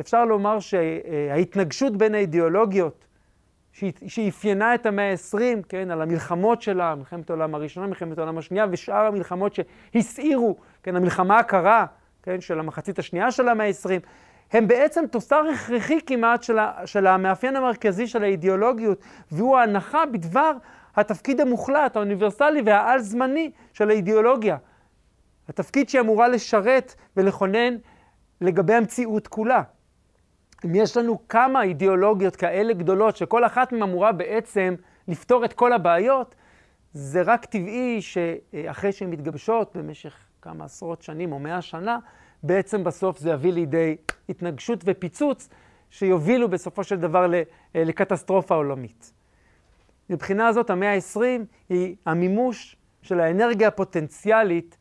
אפשר 0.00 0.24
לומר 0.24 0.58
שההתנגשות 0.60 1.96
בין 1.96 2.14
האידיאולוגיות 2.14 3.06
שאפיינה 4.06 4.74
את 4.74 4.86
המאה 4.86 5.10
ה-20, 5.10 5.62
כן, 5.68 5.90
על 5.90 6.02
המלחמות 6.02 6.62
שלה, 6.62 6.94
מלחמת 6.94 7.30
העולם 7.30 7.54
הראשונה, 7.54 7.86
מלחמת 7.86 8.18
העולם 8.18 8.38
השנייה, 8.38 8.66
ושאר 8.70 9.06
המלחמות 9.06 9.54
שהסעירו, 9.54 10.56
כן, 10.82 10.96
המלחמה 10.96 11.38
הקרה, 11.38 11.86
כן, 12.22 12.40
של 12.40 12.60
המחצית 12.60 12.98
השנייה 12.98 13.30
של 13.30 13.48
המאה 13.48 13.66
ה-20, 13.66 14.06
הם 14.52 14.68
בעצם 14.68 15.04
תוצר 15.10 15.44
הכרחי 15.54 15.98
כמעט 16.06 16.42
של, 16.42 16.58
ה, 16.58 16.86
של 16.86 17.06
המאפיין 17.06 17.56
המרכזי 17.56 18.06
של 18.06 18.22
האידיאולוגיות, 18.22 19.00
והוא 19.32 19.56
ההנחה 19.56 20.06
בדבר 20.06 20.52
התפקיד 20.96 21.40
המוחלט, 21.40 21.96
האוניברסלי 21.96 22.62
והעל-זמני 22.64 23.50
של 23.72 23.90
האידיאולוגיה. 23.90 24.56
התפקיד 25.48 25.88
שהיא 25.88 26.00
אמורה 26.00 26.28
לשרת 26.28 26.94
ולכונן 27.16 27.76
לגבי 28.40 28.74
המציאות 28.74 29.26
כולה. 29.26 29.62
אם 30.64 30.74
יש 30.74 30.96
לנו 30.96 31.28
כמה 31.28 31.62
אידיאולוגיות 31.62 32.36
כאלה 32.36 32.72
גדולות, 32.72 33.16
שכל 33.16 33.46
אחת 33.46 33.72
מהן 33.72 33.82
אמורה 33.82 34.12
בעצם 34.12 34.74
לפתור 35.08 35.44
את 35.44 35.52
כל 35.52 35.72
הבעיות, 35.72 36.34
זה 36.92 37.22
רק 37.22 37.44
טבעי 37.44 38.02
שאחרי 38.02 38.92
שהן 38.92 39.10
מתגבשות 39.10 39.76
במשך 39.76 40.14
כמה 40.42 40.64
עשרות 40.64 41.02
שנים 41.02 41.32
או 41.32 41.38
מאה 41.38 41.62
שנה, 41.62 41.98
בעצם 42.42 42.84
בסוף 42.84 43.18
זה 43.18 43.30
יביא 43.30 43.52
לידי 43.52 43.96
התנגשות 44.28 44.80
ופיצוץ 44.84 45.48
שיובילו 45.90 46.48
בסופו 46.48 46.84
של 46.84 46.96
דבר 46.96 47.26
לקטסטרופה 47.74 48.54
עולמית. 48.54 49.12
מבחינה 50.10 50.48
הזאת 50.48 50.70
המאה 50.70 50.94
ה-20 50.94 51.20
היא 51.68 51.96
המימוש 52.06 52.76
של 53.02 53.20
האנרגיה 53.20 53.68
הפוטנציאלית 53.68 54.76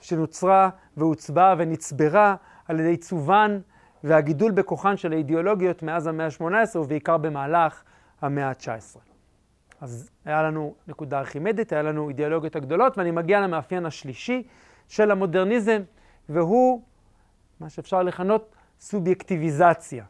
שנוצרה 0.00 0.70
ועוצבה 0.96 1.54
ונצברה 1.58 2.36
על 2.68 2.80
ידי 2.80 2.96
צובן 2.96 3.58
והגידול 4.04 4.52
בכוחן 4.52 4.96
של 4.96 5.12
האידיאולוגיות 5.12 5.82
מאז 5.82 6.06
המאה 6.06 6.26
ה-18 6.26 6.78
ובעיקר 6.78 7.16
במהלך 7.16 7.82
המאה 8.20 8.48
ה-19. 8.48 8.98
אז 9.80 10.10
היה 10.24 10.42
לנו 10.42 10.74
נקודה 10.88 11.18
ארכימדית, 11.18 11.72
היה 11.72 11.82
לנו 11.82 12.08
אידיאולוגיות 12.08 12.56
הגדולות, 12.56 12.98
ואני 12.98 13.10
מגיע 13.10 13.40
למאפיין 13.40 13.86
השלישי 13.86 14.42
של 14.88 15.10
המודרניזם, 15.10 15.82
והוא 16.28 16.82
מה 17.60 17.68
שאפשר 17.68 18.02
לכנות 18.02 18.54
סובייקטיביזציה. 18.80 20.04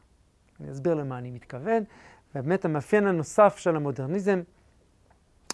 אני 0.60 0.70
אסביר 0.70 0.94
למה 0.94 1.18
אני 1.18 1.30
מתכוון. 1.30 1.82
ובאמת 2.34 2.64
המאפיין 2.64 3.06
הנוסף 3.06 3.56
של 3.58 3.76
המודרניזם, 3.76 4.40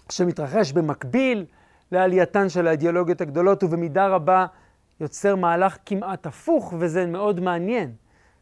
שמתרחש 0.09 0.71
במקביל 0.71 1.45
לעלייתן 1.91 2.49
של 2.49 2.67
האידיאולוגיות 2.67 3.21
הגדולות, 3.21 3.63
ובמידה 3.63 4.07
רבה 4.07 4.45
יוצר 4.99 5.35
מהלך 5.35 5.77
כמעט 5.85 6.25
הפוך, 6.25 6.73
וזה 6.79 7.05
מאוד 7.05 7.39
מעניין. 7.39 7.91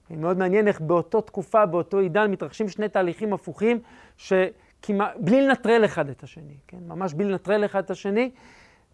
מאוד 0.09 0.37
מעניין 0.37 0.67
איך 0.67 0.81
באותו 0.81 1.21
תקופה, 1.21 1.65
באותו 1.65 1.97
עידן, 1.97 2.31
מתרחשים 2.31 2.69
שני 2.69 2.89
תהליכים 2.89 3.33
הפוכים, 3.33 3.79
שכמעט, 4.17 5.15
בלי 5.19 5.41
לנטרל 5.41 5.85
אחד 5.85 6.09
את 6.09 6.23
השני, 6.23 6.55
כן? 6.67 6.77
ממש 6.87 7.13
בלי 7.13 7.25
לנטרל 7.25 7.65
אחד 7.65 7.83
את 7.83 7.91
השני, 7.91 8.31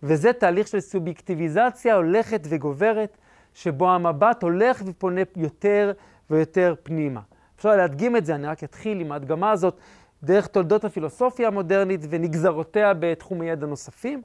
וזה 0.03 0.33
תהליך 0.33 0.67
של 0.67 0.79
סובייקטיביזציה 0.79 1.95
הולכת 1.95 2.41
וגוברת, 2.49 3.17
שבו 3.53 3.89
המבט 3.89 4.43
הולך 4.43 4.81
ופונה 4.85 5.21
יותר 5.35 5.91
ויותר 6.29 6.75
פנימה. 6.83 7.21
אפשר 7.55 7.75
להדגים 7.75 8.15
את 8.15 8.25
זה, 8.25 8.35
אני 8.35 8.47
רק 8.47 8.63
אתחיל 8.63 9.01
עם 9.01 9.11
ההדגמה 9.11 9.51
הזאת 9.51 9.77
דרך 10.23 10.47
תולדות 10.47 10.85
הפילוסופיה 10.85 11.47
המודרנית 11.47 12.01
ונגזרותיה 12.09 12.93
בתחומי 12.99 13.49
ידע 13.49 13.65
נוספים. 13.65 14.21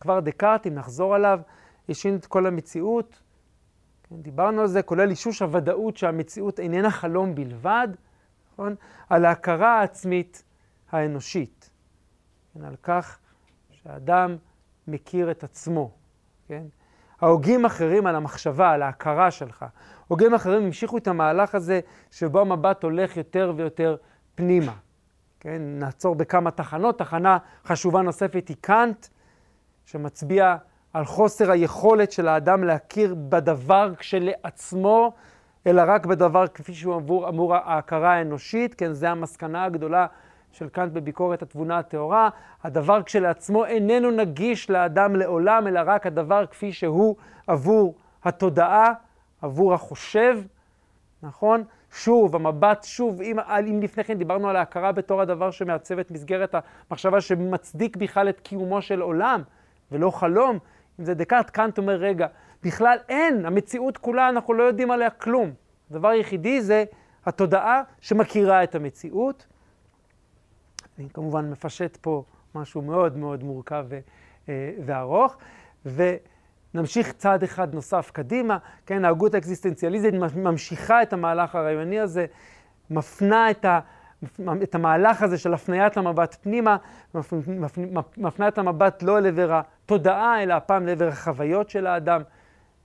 כבר 0.00 0.20
דקארט, 0.20 0.66
אם 0.66 0.74
נחזור 0.74 1.14
עליו, 1.14 1.40
השין 1.88 2.16
את 2.16 2.26
כל 2.26 2.46
המציאות. 2.46 3.22
כן, 4.10 4.22
דיברנו 4.22 4.60
על 4.60 4.66
זה, 4.66 4.82
כולל 4.82 5.10
אישוש 5.10 5.42
הוודאות 5.42 5.96
שהמציאות 5.96 6.60
איננה 6.60 6.90
חלום 6.90 7.34
בלבד, 7.34 7.88
נכון? 8.52 8.74
על 9.08 9.24
ההכרה 9.24 9.80
העצמית 9.80 10.42
האנושית. 10.90 11.70
כן, 12.54 12.64
על 12.64 12.76
כך 12.82 13.18
שהאדם 13.70 14.36
מכיר 14.88 15.30
את 15.30 15.44
עצמו, 15.44 15.90
כן? 16.48 16.62
ההוגים 17.20 17.64
אחרים 17.64 18.06
על 18.06 18.16
המחשבה, 18.16 18.70
על 18.70 18.82
ההכרה 18.82 19.30
שלך. 19.30 19.64
הוגים 20.08 20.34
אחרים 20.34 20.62
המשיכו 20.62 20.98
את 20.98 21.08
המהלך 21.08 21.54
הזה 21.54 21.80
שבו 22.10 22.40
המבט 22.40 22.82
הולך 22.82 23.16
יותר 23.16 23.52
ויותר 23.56 23.96
פנימה. 24.34 24.74
כן, 25.40 25.62
נעצור 25.62 26.14
בכמה 26.14 26.50
תחנות. 26.50 26.98
תחנה 26.98 27.38
חשובה 27.64 28.02
נוספת 28.02 28.48
היא 28.48 28.56
קאנט, 28.60 29.06
שמצביע 29.84 30.56
על 30.92 31.04
חוסר 31.04 31.50
היכולת 31.50 32.12
של 32.12 32.28
האדם 32.28 32.64
להכיר 32.64 33.14
בדבר 33.28 33.94
כשלעצמו, 33.98 35.12
אלא 35.66 35.82
רק 35.86 36.06
בדבר 36.06 36.46
כפי 36.46 36.74
שהוא 36.74 36.94
עבור, 36.94 37.26
עבור 37.26 37.54
ההכרה 37.54 38.14
האנושית. 38.14 38.74
כן, 38.74 38.92
זו 38.92 39.06
המסקנה 39.06 39.64
הגדולה 39.64 40.06
של 40.52 40.68
קאנט 40.68 40.92
בביקורת 40.92 41.42
התבונה 41.42 41.78
הטהורה. 41.78 42.28
הדבר 42.64 43.02
כשלעצמו 43.02 43.64
איננו 43.64 44.10
נגיש 44.10 44.70
לאדם 44.70 45.16
לעולם, 45.16 45.66
אלא 45.66 45.80
רק 45.86 46.06
הדבר 46.06 46.46
כפי 46.46 46.72
שהוא 46.72 47.16
עבור 47.46 47.94
התודעה, 48.24 48.92
עבור 49.42 49.74
החושב, 49.74 50.38
נכון? 51.22 51.64
שוב, 51.92 52.36
המבט, 52.36 52.84
שוב, 52.84 53.20
אם, 53.20 53.38
אם 53.40 53.80
לפני 53.82 54.04
כן 54.04 54.18
דיברנו 54.18 54.48
על 54.48 54.56
ההכרה 54.56 54.92
בתור 54.92 55.20
הדבר 55.20 55.50
שמעצב 55.50 55.98
את 55.98 56.10
מסגרת 56.10 56.54
המחשבה 56.90 57.20
שמצדיק 57.20 57.96
בכלל 57.96 58.28
את 58.28 58.40
קיומו 58.40 58.82
של 58.82 59.00
עולם, 59.00 59.42
ולא 59.92 60.10
חלום, 60.10 60.58
אם 61.00 61.04
זה 61.04 61.14
דקארט, 61.14 61.50
קאנט 61.50 61.78
אומר, 61.78 61.94
רגע, 61.94 62.26
בכלל 62.62 62.98
אין, 63.08 63.46
המציאות 63.46 63.98
כולה, 63.98 64.28
אנחנו 64.28 64.54
לא 64.54 64.62
יודעים 64.62 64.90
עליה 64.90 65.10
כלום. 65.10 65.52
הדבר 65.90 66.08
היחידי 66.08 66.60
זה 66.60 66.84
התודעה 67.26 67.82
שמכירה 68.00 68.64
את 68.64 68.74
המציאות. 68.74 69.46
אני 70.98 71.08
כמובן 71.14 71.50
מפשט 71.50 71.96
פה 72.00 72.24
משהו 72.54 72.82
מאוד 72.82 73.16
מאוד 73.16 73.44
מורכב 73.44 73.86
ו, 73.88 73.98
אה, 74.48 74.72
וארוך, 74.84 75.36
ו, 75.86 76.14
נמשיך 76.74 77.12
צעד 77.12 77.42
אחד 77.42 77.74
נוסף 77.74 78.10
קדימה, 78.10 78.58
כן, 78.86 79.04
ההגות 79.04 79.34
האקזיסטנציאליזית 79.34 80.14
ממשיכה 80.36 81.02
את 81.02 81.12
המהלך 81.12 81.54
הרעיוני 81.54 82.00
הזה, 82.00 82.26
מפנה 82.90 83.50
את, 83.50 83.64
ה, 83.64 83.80
את 84.62 84.74
המהלך 84.74 85.22
הזה 85.22 85.38
של 85.38 85.54
הפניית 85.54 85.96
המבט 85.96 86.36
פנימה, 86.42 86.76
מפנה 88.16 88.48
את 88.48 88.58
המבט 88.58 89.02
לא 89.02 89.18
אל 89.18 89.26
עבר 89.26 89.60
התודעה, 89.60 90.42
אלא 90.42 90.54
הפעם 90.54 90.86
לעבר 90.86 91.08
החוויות 91.08 91.70
של 91.70 91.86
האדם, 91.86 92.22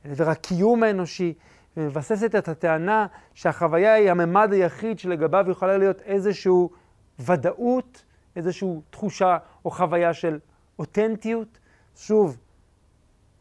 לעבר 0.05 0.29
הקיום 0.29 0.83
האנושי, 0.83 1.33
ומבססת 1.77 2.35
את 2.35 2.47
הטענה 2.47 3.07
שהחוויה 3.33 3.93
היא 3.93 4.11
הממד 4.11 4.53
היחיד 4.53 4.99
שלגביו 4.99 5.45
יכולה 5.49 5.77
להיות 5.77 6.01
איזושהי 6.01 6.51
ודאות, 7.19 8.03
איזושהי 8.35 8.69
תחושה 8.89 9.37
או 9.65 9.71
חוויה 9.71 10.13
של 10.13 10.39
אותנטיות. 10.79 11.59
שוב, 11.95 12.37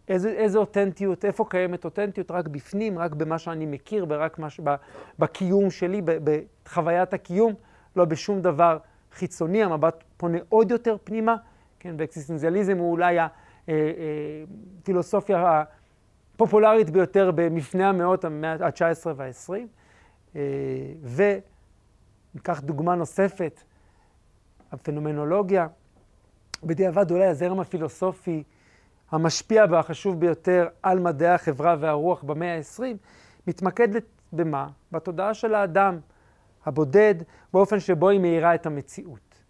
איזה, 0.09 0.28
איזה 0.28 0.59
אותנטיות, 0.59 1.24
איפה 1.24 1.44
קיימת 1.48 1.85
אותנטיות? 1.85 2.31
רק 2.31 2.48
בפנים, 2.48 2.98
רק 2.98 3.12
במה 3.12 3.38
שאני 3.38 3.66
מכיר, 3.66 4.07
ורק 4.09 4.38
מש, 4.38 4.61
ב, 4.64 4.74
בקיום 5.18 5.70
שלי, 5.70 6.02
ב, 6.05 6.18
בחוויית 6.64 7.14
הקיום, 7.14 7.55
לא 7.96 8.05
בשום 8.05 8.40
דבר 8.40 8.78
חיצוני. 9.12 9.62
המבט 9.62 10.05
פונה 10.16 10.38
עוד 10.48 10.70
יותר 10.70 10.96
פנימה, 11.05 11.37
כן, 11.78 11.94
ואקסיסטנציאליזם 11.98 12.78
הוא 12.78 12.90
אולי 12.90 13.16
הפילוסופיה 14.83 15.37
אה, 15.37 15.42
אה, 15.42 15.62
הפופולרית 16.35 16.90
ביותר 16.90 17.31
במפני 17.35 17.85
המאות, 17.85 18.24
המאה 18.24 18.52
ה-19 18.52 19.07
וה-20. 19.16 19.52
אה, 20.37 20.40
וניקח 22.35 22.61
דוגמה 22.61 22.94
נוספת, 22.94 23.62
הפנומנולוגיה. 24.72 25.66
בדיעבד 26.64 27.11
אולי 27.11 27.26
הזרם 27.26 27.61
הפילוסופי 27.61 28.42
המשפיע 29.11 29.64
והחשוב 29.70 30.20
ביותר 30.20 30.68
על 30.83 30.98
מדעי 30.98 31.28
החברה 31.28 31.76
והרוח 31.81 32.22
במאה 32.22 32.57
ה-20, 32.57 32.83
מתמקדת 33.46 34.05
במה? 34.33 34.68
בתודעה 34.92 35.35
של 35.35 35.55
האדם 35.55 35.98
הבודד, 36.66 37.14
באופן 37.53 37.81
שבו 37.81 38.09
היא 38.09 38.20
מאירה 38.20 38.55
את 38.55 38.66
המציאות. 38.66 39.42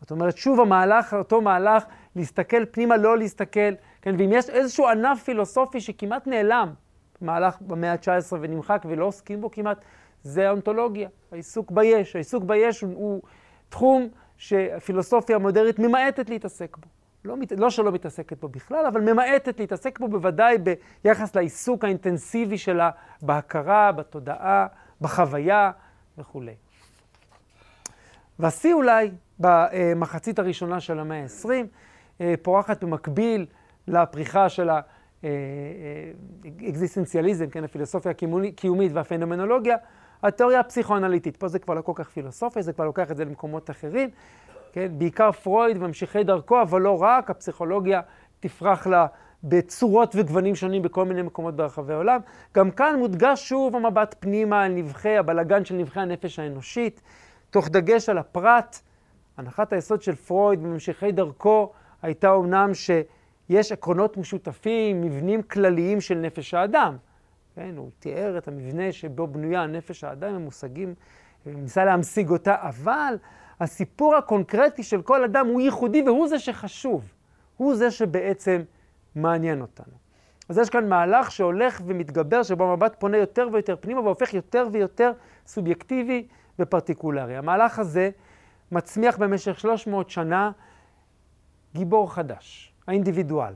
זאת 0.00 0.10
אומרת, 0.10 0.36
שוב 0.36 0.60
המהלך, 0.60 1.14
אותו 1.14 1.40
מהלך, 1.40 1.84
להסתכל 2.16 2.64
פנימה, 2.70 2.96
לא 2.96 3.18
להסתכל, 3.18 3.74
כן, 4.02 4.14
ואם 4.18 4.30
יש 4.32 4.50
איזשהו 4.50 4.88
ענף 4.88 5.22
פילוסופי 5.22 5.80
שכמעט 5.80 6.26
נעלם 6.26 6.72
במהלך 7.20 7.56
במאה 7.60 7.92
ה-19 7.92 8.36
ונמחק 8.40 8.82
ולא 8.88 9.04
עוסקים 9.04 9.40
בו 9.40 9.50
כמעט, 9.50 9.78
זה 10.22 10.48
האונתולוגיה, 10.48 11.08
העיסוק 11.32 11.70
ביש. 11.70 12.16
העיסוק 12.16 12.44
ביש 12.44 12.80
הוא, 12.80 12.92
הוא 12.94 13.22
תחום 13.68 14.08
שהפילוסופיה 14.36 15.36
המודרנית 15.36 15.78
ממעטת 15.78 16.30
להתעסק 16.30 16.76
בו. 16.76 16.88
לא, 17.24 17.36
לא 17.56 17.70
שלא 17.70 17.92
מתעסקת 17.92 18.40
בו 18.40 18.48
בכלל, 18.48 18.86
אבל 18.86 19.00
ממעטת 19.00 19.60
להתעסק 19.60 19.98
בו 19.98 20.08
בוודאי 20.08 20.56
ביחס 21.04 21.36
לעיסוק 21.36 21.84
האינטנסיבי 21.84 22.58
שלה 22.58 22.90
בהכרה, 23.22 23.92
בתודעה, 23.92 24.66
בחוויה 25.00 25.70
וכולי. 26.18 26.54
והשיא 28.38 28.74
אולי 28.74 29.10
במחצית 29.38 30.38
הראשונה 30.38 30.80
של 30.80 30.98
המאה 30.98 31.22
ה-20, 31.22 31.48
אה, 32.20 32.34
פורחת 32.42 32.84
במקביל 32.84 33.46
לפריחה 33.88 34.48
של 34.48 34.70
האקזיסטנציאליזם, 35.22 37.44
אה, 37.44 37.50
כן, 37.50 37.64
הפילוסופיה 37.64 38.12
הקיומית 38.12 38.92
והפנומנולוגיה, 38.92 39.76
התיאוריה 40.22 40.60
הפסיכואנליטית. 40.60 41.36
פה 41.36 41.48
זה 41.48 41.58
כבר 41.58 41.74
לא 41.74 41.82
כל 41.82 41.92
כך 41.94 42.10
פילוסופיה, 42.10 42.62
זה 42.62 42.72
כבר 42.72 42.84
לוקח 42.84 43.10
את 43.10 43.16
זה 43.16 43.24
למקומות 43.24 43.70
אחרים. 43.70 44.10
כן? 44.72 44.98
בעיקר 44.98 45.32
פרויד 45.32 45.76
וממשיכי 45.76 46.24
דרכו, 46.24 46.62
אבל 46.62 46.80
לא 46.80 47.02
רק, 47.02 47.30
הפסיכולוגיה 47.30 48.00
תפרח 48.40 48.86
לה 48.86 49.06
בצורות 49.48 50.12
וגוונים 50.16 50.54
שונים 50.54 50.82
בכל 50.82 51.04
מיני 51.04 51.22
מקומות 51.22 51.56
ברחבי 51.56 51.92
העולם. 51.92 52.20
גם 52.54 52.70
כאן 52.70 52.96
מודגש 52.98 53.48
שוב 53.48 53.76
המבט 53.76 54.14
פנימה 54.18 54.62
על 54.64 54.72
נבחי, 54.72 55.16
הבלגן 55.16 55.64
של 55.64 55.74
נבחי 55.74 56.00
הנפש 56.00 56.38
האנושית, 56.38 57.00
תוך 57.50 57.68
דגש 57.68 58.08
על 58.08 58.18
הפרט. 58.18 58.78
הנחת 59.36 59.72
היסוד 59.72 60.02
של 60.02 60.14
פרויד 60.14 60.60
וממשיכי 60.62 61.12
דרכו 61.12 61.72
הייתה 62.02 62.30
אומנם 62.30 62.70
שיש 62.74 63.72
עקרונות 63.72 64.16
משותפים, 64.16 65.00
מבנים 65.00 65.42
כלליים 65.42 66.00
של 66.00 66.14
נפש 66.14 66.54
האדם. 66.54 66.96
כן, 67.54 67.74
הוא 67.76 67.90
תיאר 67.98 68.38
את 68.38 68.48
המבנה 68.48 68.92
שבו 68.92 69.26
בנויה 69.26 69.66
נפש 69.66 70.04
האדם, 70.04 70.34
הם 70.34 70.42
מושגים, 70.42 70.94
ניסה 71.46 71.84
להמשיג 71.84 72.30
אותה, 72.30 72.56
אבל 72.60 73.14
הסיפור 73.60 74.16
הקונקרטי 74.16 74.82
של 74.82 75.02
כל 75.02 75.24
אדם 75.24 75.46
הוא 75.46 75.60
ייחודי 75.60 76.02
והוא 76.02 76.28
זה 76.28 76.38
שחשוב. 76.38 77.12
הוא 77.56 77.74
זה 77.74 77.90
שבעצם 77.90 78.62
מעניין 79.16 79.60
אותנו. 79.60 79.94
אז 80.48 80.58
יש 80.58 80.70
כאן 80.70 80.88
מהלך 80.88 81.30
שהולך 81.30 81.80
ומתגבר, 81.86 82.42
שבו 82.42 82.64
המבט 82.64 82.96
פונה 82.98 83.16
יותר 83.16 83.48
ויותר 83.52 83.76
פנימה 83.80 84.00
והופך 84.00 84.34
יותר 84.34 84.66
ויותר 84.72 85.12
סובייקטיבי 85.46 86.26
ופרטיקולרי. 86.58 87.36
המהלך 87.36 87.78
הזה 87.78 88.10
מצמיח 88.72 89.16
במשך 89.16 89.60
300 89.60 90.10
שנה 90.10 90.50
גיבור 91.74 92.14
חדש, 92.14 92.72
האינדיבידואל. 92.86 93.52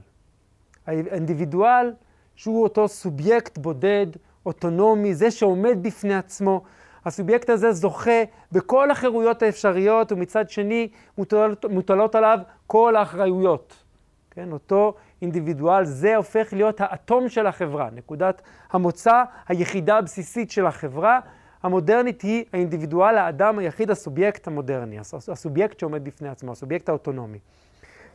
האינדיבידואל 0.86 1.92
שהוא 2.34 2.62
אותו 2.62 2.88
סובייקט 2.88 3.58
בודד, 3.58 4.06
אוטונומי, 4.46 5.14
זה 5.14 5.30
שעומד 5.30 5.78
בפני 5.82 6.14
עצמו, 6.14 6.62
הסובייקט 7.04 7.50
הזה 7.50 7.72
זוכה 7.72 8.22
בכל 8.52 8.90
החירויות 8.90 9.42
האפשריות, 9.42 10.12
ומצד 10.12 10.50
שני 10.50 10.88
מוטלות, 11.18 11.64
מוטלות 11.64 12.14
עליו 12.14 12.38
כל 12.66 12.96
האחריויות. 12.96 13.84
כן, 14.30 14.52
אותו 14.52 14.94
אינדיבידואל, 15.22 15.84
זה 15.84 16.16
הופך 16.16 16.52
להיות 16.52 16.80
האטום 16.80 17.28
של 17.28 17.46
החברה, 17.46 17.88
נקודת 17.92 18.42
המוצא 18.70 19.22
היחידה 19.48 19.98
הבסיסית 19.98 20.50
של 20.50 20.66
החברה. 20.66 21.20
המודרנית 21.62 22.22
היא 22.22 22.44
האינדיבידואל, 22.52 23.18
האדם 23.18 23.58
היחיד, 23.58 23.90
הסובייקט 23.90 24.46
המודרני, 24.46 24.98
הסובייקט 25.28 25.80
שעומד 25.80 26.04
בפני 26.04 26.28
עצמו, 26.28 26.52
הסובייקט 26.52 26.88
האוטונומי. 26.88 27.38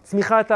צמיחת 0.03 0.51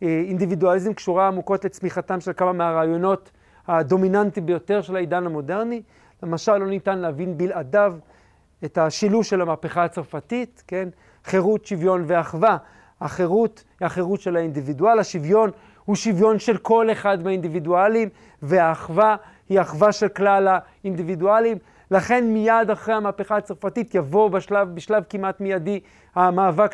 האינדיבידואליזם 0.00 0.94
קשורה 0.94 1.26
עמוקות 1.28 1.64
לצמיחתם 1.64 2.20
של 2.20 2.32
כמה 2.32 2.52
מהרעיונות 2.52 3.30
הדומיננטיים 3.68 4.46
ביותר 4.46 4.82
של 4.82 4.96
העידן 4.96 5.26
המודרני. 5.26 5.82
למשל, 6.22 6.56
לא 6.56 6.66
ניתן 6.66 6.98
להבין 6.98 7.38
בלעדיו 7.38 7.94
את 8.64 8.78
השילוש 8.78 9.30
של 9.30 9.40
המהפכה 9.40 9.84
הצרפתית, 9.84 10.62
כן? 10.66 10.88
חירות, 11.24 11.66
שוויון 11.66 12.04
ואחווה. 12.06 12.56
החירות 13.00 13.64
היא 13.80 13.86
החירות 13.86 14.20
של 14.20 14.36
האינדיבידואל, 14.36 14.98
השוויון 14.98 15.50
הוא 15.84 15.96
שוויון 15.96 16.38
של 16.38 16.56
כל 16.56 16.92
אחד 16.92 17.22
מהאינדיבידואלים, 17.22 18.08
והאחווה 18.42 19.16
היא 19.48 19.60
אחווה 19.60 19.92
של 19.92 20.08
כלל 20.08 20.48
האינדיבידואלים. 20.48 21.58
לכן 21.90 22.24
מיד 22.32 22.70
אחרי 22.72 22.94
המהפכה 22.94 23.36
הצרפתית 23.36 23.94
יבוא 23.94 24.28
בשלב, 24.28 24.74
בשלב 24.74 25.04
כמעט 25.08 25.40
מיידי 25.40 25.80
המאבק 26.14 26.72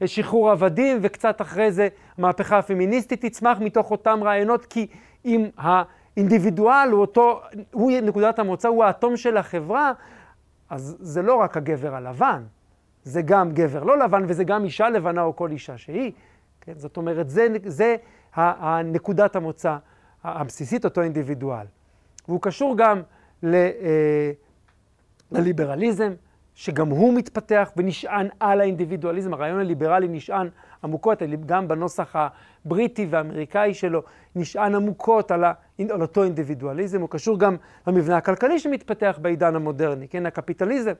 לשחרור 0.00 0.50
עבדים, 0.50 0.98
וקצת 1.02 1.40
אחרי 1.40 1.72
זה 1.72 1.88
המהפכה 2.18 2.58
הפמיניסטית 2.58 3.24
תצמח 3.24 3.58
מתוך 3.60 3.90
אותם 3.90 4.20
רעיונות, 4.22 4.66
כי 4.66 4.86
אם 5.24 5.46
ה... 5.58 5.82
אינדיבידואל 6.18 6.88
הוא 6.92 7.00
אותו, 7.00 7.40
הוא 7.72 7.92
נקודת 8.02 8.38
המוצא, 8.38 8.68
הוא 8.68 8.84
האטום 8.84 9.16
של 9.16 9.36
החברה, 9.36 9.92
אז 10.70 10.96
זה 11.00 11.22
לא 11.22 11.34
רק 11.34 11.56
הגבר 11.56 11.94
הלבן, 11.94 12.42
זה 13.02 13.22
גם 13.22 13.50
גבר 13.52 13.84
לא 13.84 13.98
לבן 13.98 14.24
וזה 14.28 14.44
גם 14.44 14.64
אישה 14.64 14.88
לבנה 14.88 15.22
או 15.22 15.36
כל 15.36 15.50
אישה 15.50 15.78
שהיא. 15.78 16.12
כן? 16.60 16.72
זאת 16.76 16.96
אומרת, 16.96 17.30
זה, 17.30 17.46
זה 17.64 17.96
הנקודת 18.34 19.36
המוצא 19.36 19.76
הבסיסית, 20.24 20.84
אותו 20.84 21.02
אינדיבידואל. 21.02 21.66
והוא 22.28 22.42
קשור 22.42 22.76
גם 22.76 23.02
ל, 23.42 23.54
אה, 23.54 24.30
לליברליזם, 25.32 26.12
שגם 26.54 26.88
הוא 26.88 27.14
מתפתח 27.14 27.72
ונשען 27.76 28.28
על 28.40 28.60
האינדיבידואליזם. 28.60 29.34
הרעיון 29.34 29.60
הליברלי 29.60 30.08
נשען 30.08 30.48
עמוקות, 30.84 31.22
גם 31.46 31.68
בנוסח 31.68 32.16
הבריטי 32.64 33.06
והאמריקאי 33.10 33.74
שלו, 33.74 34.02
נשען 34.36 34.74
עמוקות 34.74 35.30
על, 35.30 35.44
ה, 35.44 35.52
על 35.90 36.02
אותו 36.02 36.24
אינדיבידואליזם. 36.24 37.00
הוא 37.00 37.08
קשור 37.08 37.38
גם 37.38 37.56
למבנה 37.86 38.16
הכלכלי 38.16 38.58
שמתפתח 38.58 39.18
בעידן 39.22 39.56
המודרני, 39.56 40.08
כן, 40.08 40.26
הקפיטליזם. 40.26 40.92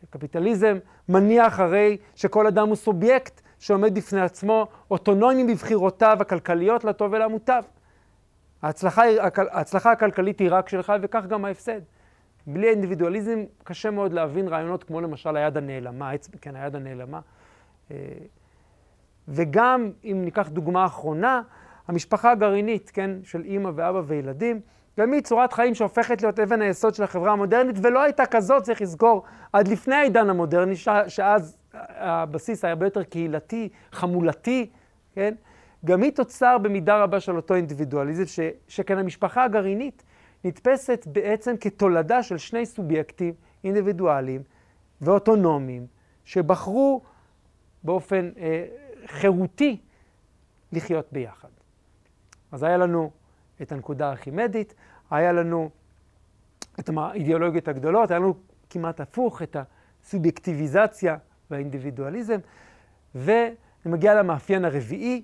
שקפיטליזם 0.00 0.78
מניח 1.08 1.60
הרי 1.60 1.96
שכל 2.14 2.46
אדם 2.46 2.68
הוא 2.68 2.76
סובייקט 2.76 3.40
שעומד 3.58 3.94
בפני 3.94 4.20
עצמו, 4.20 4.66
אוטונומי 4.90 5.44
בבחירותיו 5.44 6.16
הכלכליות 6.20 6.84
לטוב 6.84 7.12
ולמוטב. 7.12 7.62
ההצלחה, 8.62 9.02
ההצלחה 9.50 9.92
הכלכלית 9.92 10.38
היא 10.38 10.48
רק 10.50 10.68
שלך 10.68 10.92
וכך 11.02 11.26
גם 11.26 11.44
ההפסד. 11.44 11.80
בלי 12.46 12.70
אינדיבידואליזם 12.70 13.44
קשה 13.64 13.90
מאוד 13.90 14.12
להבין 14.12 14.48
רעיונות 14.48 14.84
כמו 14.84 15.00
למשל 15.00 15.36
היד 15.36 15.56
הנעלמה, 15.56 16.10
כן, 16.40 16.56
היד 16.56 16.76
הנעלמה. 16.76 17.20
אה, 17.90 17.96
וגם, 19.28 19.90
אם 20.04 20.22
ניקח 20.24 20.48
דוגמה 20.48 20.86
אחרונה, 20.86 21.42
המשפחה 21.88 22.30
הגרעינית, 22.30 22.90
כן, 22.94 23.10
של 23.22 23.44
אימא 23.44 23.70
ואבא 23.74 24.02
וילדים, 24.06 24.60
גם 25.00 25.12
היא 25.12 25.22
צורת 25.22 25.52
חיים 25.52 25.74
שהופכת 25.74 26.22
להיות 26.22 26.40
אבן 26.40 26.62
היסוד 26.62 26.94
של 26.94 27.02
החברה 27.02 27.32
המודרנית, 27.32 27.76
ולא 27.82 28.02
הייתה 28.02 28.26
כזאת, 28.26 28.62
צריך 28.62 28.82
לזכור, 28.82 29.22
עד 29.52 29.68
לפני 29.68 29.94
העידן 29.94 30.30
המודרני, 30.30 30.74
שאז 31.08 31.56
הבסיס 31.88 32.64
היה 32.64 32.72
הרבה 32.72 32.86
יותר 32.86 33.02
קהילתי, 33.02 33.68
חמולתי, 33.92 34.70
כן? 35.12 35.34
גם 35.84 36.02
היא 36.02 36.12
תוצר 36.12 36.58
במידה 36.58 37.02
רבה 37.02 37.20
של 37.20 37.36
אותו 37.36 37.54
אינדיבידואליזם, 37.54 38.26
ש, 38.26 38.40
שכן 38.68 38.98
המשפחה 38.98 39.44
הגרעינית 39.44 40.02
נתפסת 40.44 41.06
בעצם 41.12 41.56
כתולדה 41.60 42.22
של 42.22 42.38
שני 42.38 42.66
סובייקטים 42.66 43.34
אינדיבידואליים 43.64 44.42
ואוטונומיים, 45.00 45.86
שבחרו 46.24 47.02
באופן 47.82 48.30
אה, 48.36 48.66
חירותי 49.06 49.80
לחיות 50.72 51.12
ביחד. 51.12 51.48
אז 52.52 52.62
היה 52.62 52.76
לנו 52.76 53.10
את 53.62 53.72
הנקודה 53.72 54.08
הארכימדית, 54.08 54.74
היה 55.10 55.32
לנו 55.32 55.70
את 56.80 56.90
האידיאולוגיות 56.96 57.68
הגדולות, 57.68 58.10
היה 58.10 58.18
לנו 58.20 58.34
כמעט 58.70 59.00
הפוך, 59.00 59.42
את 59.42 59.56
הסובייקטיביזציה 60.02 61.16
והאינדיבידואליזם, 61.50 62.38
ואני 63.14 63.54
מגיע 63.84 64.14
למאפיין 64.14 64.64
הרביעי, 64.64 65.22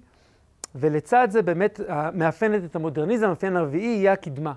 ולצד 0.74 1.28
זה 1.30 1.42
באמת 1.42 1.80
מאפיינת 2.14 2.64
את 2.64 2.76
המודרניזם, 2.76 3.26
המאפיין 3.26 3.56
הרביעי 3.56 3.86
יהיה 3.86 4.12
הקדמה. 4.12 4.52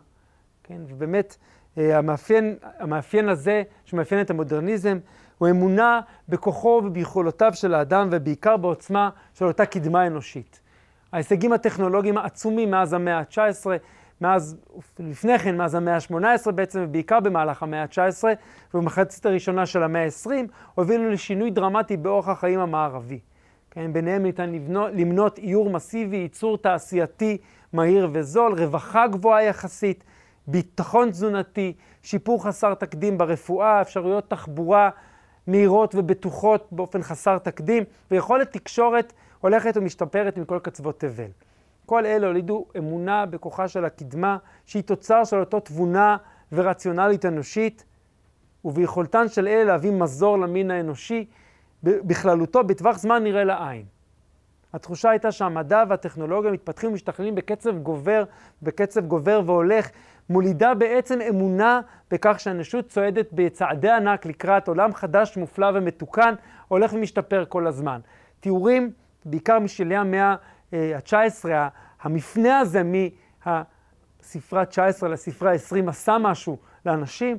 כן, 0.64 0.82
ובאמת 0.88 1.38
אה, 1.78 1.98
המאפיין, 1.98 2.56
המאפיין 2.80 3.30
הזה 3.30 3.64
שמאפיין 3.86 4.22
את 4.22 4.30
המודרניזם 4.30 5.00
הוא 5.38 5.50
אמונה 5.50 6.02
בכוחו 6.30 6.82
וביכולותיו 6.86 7.52
של 7.54 7.74
האדם 7.74 8.10
ובעיקר 8.12 8.58
בעוצמה 8.58 9.10
של 9.34 9.46
אותה 9.46 9.66
קדמה 9.66 10.08
אנושית. 10.08 10.60
ההישגים 11.14 11.54
הטכנולוגיים 11.54 12.18
העצומים 12.18 12.72
מאז 12.72 12.94
המאה 12.94 13.20
ה-19, 13.20 13.66
מאז, 14.24 14.58
לפני 15.00 15.40
כן, 15.40 15.58
מאז 15.58 15.76
המאה 15.76 15.96
ה-18 15.96 16.52
בעצם, 16.52 16.80
ובעיקר 16.84 17.20
במהלך 17.20 17.64
המאה 17.64 17.82
ה-19 17.82 18.24
ובמחצית 18.74 19.26
הראשונה 19.26 19.66
של 19.66 19.84
המאה 19.84 20.04
ה-20, 20.06 20.30
הובילו 20.76 21.10
לשינוי 21.10 21.52
דרמטי 21.52 21.98
באורח 21.98 22.30
החיים 22.30 22.60
המערבי. 22.60 23.20
כן, 23.72 23.94
ביניהם 23.94 24.24
ניתן 24.24 24.52
לבנות, 24.52 24.92
למנות 24.94 25.38
איור 25.38 25.70
מסיבי, 25.70 26.18
ייצור 26.18 26.58
תעשייתי 26.58 27.38
מהיר 27.74 28.10
וזול, 28.12 28.54
רווחה 28.60 29.08
גבוהה 29.08 29.44
יחסית, 29.44 30.04
ביטחון 30.48 31.12
תזונתי, 31.12 31.74
שיפור 32.04 32.44
חסר 32.44 32.74
תקדים 32.74 33.18
ברפואה, 33.18 33.82
אפשרויות 33.82 34.30
תחבורה 34.30 34.90
מהירות 35.48 35.96
ובטוחות 35.96 36.68
באופן 36.72 37.04
חסר 37.04 37.38
תקדים, 37.38 37.84
ויכולת 38.12 38.52
תקשורת 38.52 39.14
הולכת 39.42 39.78
ומשתפרת 39.78 40.38
מכל 40.38 40.60
קצוות 40.64 41.00
תבל. 41.00 41.30
כל 41.86 42.06
אלה 42.06 42.28
הולידו 42.28 42.66
אמונה 42.78 43.26
בכוחה 43.26 43.68
של 43.68 43.86
הקדמה, 43.86 44.38
שהיא 44.66 44.84
תוצר 44.84 45.24
של 45.24 45.40
אותו 45.40 45.60
תבונה 45.60 46.18
ורציונלית 46.52 47.26
אנושית, 47.26 47.86
וביכולתן 48.66 49.30
של 49.30 49.48
אלה 49.48 49.64
להביא 49.64 49.92
מזור 49.92 50.40
למין 50.40 50.72
האנושי 50.72 51.26
בכללותו 51.84 52.64
בטווח 52.64 52.98
זמן 52.98 53.24
נראה 53.24 53.44
לעין. 53.44 53.86
התחושה 54.74 55.10
הייתה 55.10 55.32
שהמדע 55.32 55.84
והטכנולוגיה 55.90 56.52
מתפתחים 56.52 56.90
ומשתכללים 56.90 57.36
בקצב 57.36 57.78
גובר, 57.78 58.24
בקצב 58.62 59.06
גובר 59.06 59.42
והולך, 59.46 59.90
מולידה 60.30 60.74
בעצם 60.74 61.22
אמונה 61.22 61.82
בכך 62.12 62.40
שהאנושות 62.40 62.88
צועדת 62.88 63.28
בצעדי 63.32 63.90
ענק 63.90 64.26
לקראת 64.26 64.68
עולם 64.68 64.94
חדש, 64.94 65.38
מופלא 65.38 65.72
ומתוקן, 65.74 66.34
הולך 66.68 66.94
ומשתפר 66.94 67.46
כל 67.50 67.68
הזמן. 67.68 68.00
תיאורים, 68.40 68.92
בעיקר 69.26 69.60
משלהי 69.60 69.98
המאה 69.98 70.36
ה-19, 70.74 71.50
המפנה 72.02 72.60
הזה 72.60 72.82
מהספרה 73.46 74.66
19 74.66 75.10
לספרה 75.10 75.52
20 75.52 75.90
עשה 75.90 76.18
משהו 76.18 76.58
לאנשים, 76.86 77.38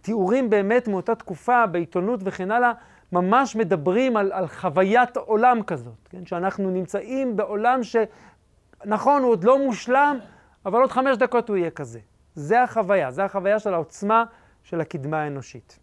תיאורים 0.00 0.50
באמת 0.50 0.88
מאותה 0.88 1.14
תקופה 1.14 1.66
בעיתונות 1.66 2.20
וכן 2.22 2.50
הלאה, 2.50 2.72
ממש 3.12 3.56
מדברים 3.56 4.16
על, 4.16 4.32
על 4.32 4.46
חוויית 4.46 5.16
עולם 5.16 5.62
כזאת, 5.62 6.08
כן? 6.10 6.26
שאנחנו 6.26 6.70
נמצאים 6.70 7.36
בעולם 7.36 7.80
שנכון, 7.82 9.22
הוא 9.22 9.30
עוד 9.30 9.44
לא 9.44 9.58
מושלם, 9.66 10.18
אבל 10.66 10.80
עוד 10.80 10.92
חמש 10.92 11.16
דקות 11.16 11.48
הוא 11.48 11.56
יהיה 11.56 11.70
כזה. 11.70 12.00
זה 12.34 12.62
החוויה, 12.62 13.10
זה 13.10 13.24
החוויה 13.24 13.58
של 13.58 13.74
העוצמה 13.74 14.24
של 14.62 14.80
הקדמה 14.80 15.22
האנושית. 15.22 15.78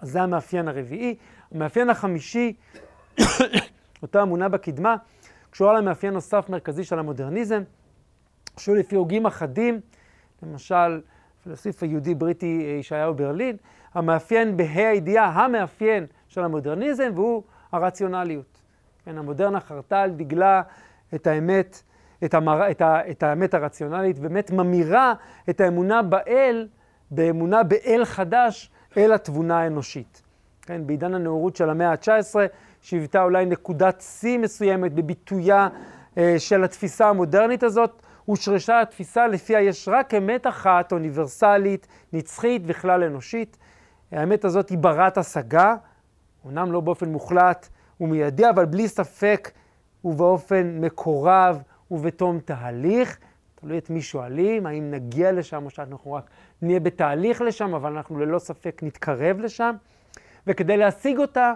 אז 0.00 0.10
זה 0.10 0.22
המאפיין 0.22 0.68
הרביעי. 0.68 1.16
המאפיין 1.54 1.90
החמישי, 1.90 2.52
אותה 4.02 4.22
אמונה 4.22 4.48
בקדמה, 4.48 4.96
קשורה 5.50 5.80
למאפיין 5.80 6.14
נוסף 6.14 6.48
מרכזי 6.48 6.84
של 6.84 6.98
המודרניזם, 6.98 7.62
שהוא 8.56 8.76
לפי 8.76 8.96
הוגים 8.96 9.26
אחדים, 9.26 9.80
למשל, 10.42 11.00
פילוסוף 11.42 11.82
היהודי 11.82 12.14
בריטי 12.14 12.64
אה, 12.64 12.78
ישעיהו 12.78 13.14
ברלין, 13.14 13.56
המאפיין 13.94 14.56
בה"א 14.56 14.80
הידיעה, 14.80 15.26
המאפיין 15.26 16.06
של 16.28 16.44
המודרניזם, 16.44 17.12
והוא 17.14 17.42
הרציונליות. 17.72 18.60
כן, 19.04 19.18
המודרנה 19.18 19.60
חרתה 19.60 20.02
על 20.02 20.10
דגלה 20.10 20.62
את 21.14 21.26
האמת 21.26 21.82
את, 22.24 22.34
המר... 22.34 22.70
את, 22.70 22.80
ה... 22.80 23.10
את 23.10 23.22
האמת 23.22 23.54
הרציונלית, 23.54 24.18
באמת 24.18 24.50
ממירה 24.50 25.14
את 25.50 25.60
האמונה 25.60 26.02
באל, 26.02 26.68
באמונה 27.10 27.62
באל 27.62 28.04
חדש, 28.04 28.70
אל 28.96 29.12
התבונה 29.12 29.60
האנושית. 29.60 30.22
כן, 30.62 30.86
בעידן 30.86 31.14
הנאורות 31.14 31.56
של 31.56 31.70
המאה 31.70 31.90
ה-19, 31.90 32.34
שהיוותה 32.80 33.22
אולי 33.22 33.46
נקודת 33.46 34.00
שיא 34.00 34.38
מסוימת 34.38 34.92
בביטויה 34.94 35.68
אה, 36.18 36.34
של 36.38 36.64
התפיסה 36.64 37.08
המודרנית 37.08 37.62
הזאת, 37.62 38.02
הושרשה 38.24 38.80
התפיסה 38.80 39.26
לפיה 39.26 39.60
יש 39.60 39.88
רק 39.88 40.14
אמת 40.14 40.46
אחת, 40.46 40.92
אוניברסלית, 40.92 41.86
נצחית 42.12 42.62
וכלל 42.66 43.04
אנושית. 43.04 43.56
האמת 44.12 44.44
הזאת 44.44 44.68
היא 44.68 44.78
ברת 44.78 45.18
השגה, 45.18 45.74
אמנם 46.46 46.72
לא 46.72 46.80
באופן 46.80 47.08
מוחלט 47.08 47.68
ומיידי, 48.00 48.50
אבל 48.50 48.64
בלי 48.64 48.88
ספק 48.88 49.50
ובאופן 50.04 50.78
מקורב 50.80 51.62
ובתום 51.90 52.38
תהליך, 52.44 53.18
תלוי 53.54 53.78
את 53.78 53.90
מי 53.90 54.02
שואלים, 54.02 54.66
האם 54.66 54.90
נגיע 54.90 55.32
לשם 55.32 55.64
או 55.64 55.70
שאנחנו 55.70 56.12
רק 56.12 56.30
נהיה 56.62 56.80
בתהליך 56.80 57.40
לשם, 57.40 57.74
אבל 57.74 57.96
אנחנו 57.96 58.18
ללא 58.18 58.38
ספק 58.38 58.80
נתקרב 58.82 59.40
לשם. 59.40 59.74
וכדי 60.46 60.76
להשיג 60.76 61.18
אותה, 61.18 61.54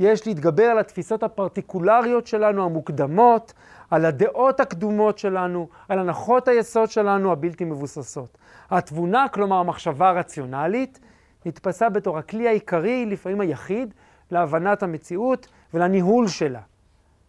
יש 0.00 0.26
להתגבר 0.26 0.64
על 0.64 0.78
התפיסות 0.78 1.22
הפרטיקולריות 1.22 2.26
שלנו, 2.26 2.64
המוקדמות, 2.64 3.52
על 3.90 4.04
הדעות 4.04 4.60
הקדומות 4.60 5.18
שלנו, 5.18 5.68
על 5.88 5.98
הנחות 5.98 6.48
היסוד 6.48 6.90
שלנו 6.90 7.32
הבלתי 7.32 7.64
מבוססות. 7.64 8.38
התבונה, 8.70 9.26
כלומר 9.32 9.56
המחשבה 9.56 10.08
הרציונלית, 10.08 11.00
נתפסה 11.46 11.88
בתור 11.88 12.18
הכלי 12.18 12.48
העיקרי, 12.48 13.06
לפעמים 13.06 13.40
היחיד, 13.40 13.94
להבנת 14.30 14.82
המציאות 14.82 15.48
ולניהול 15.74 16.28
שלה. 16.28 16.60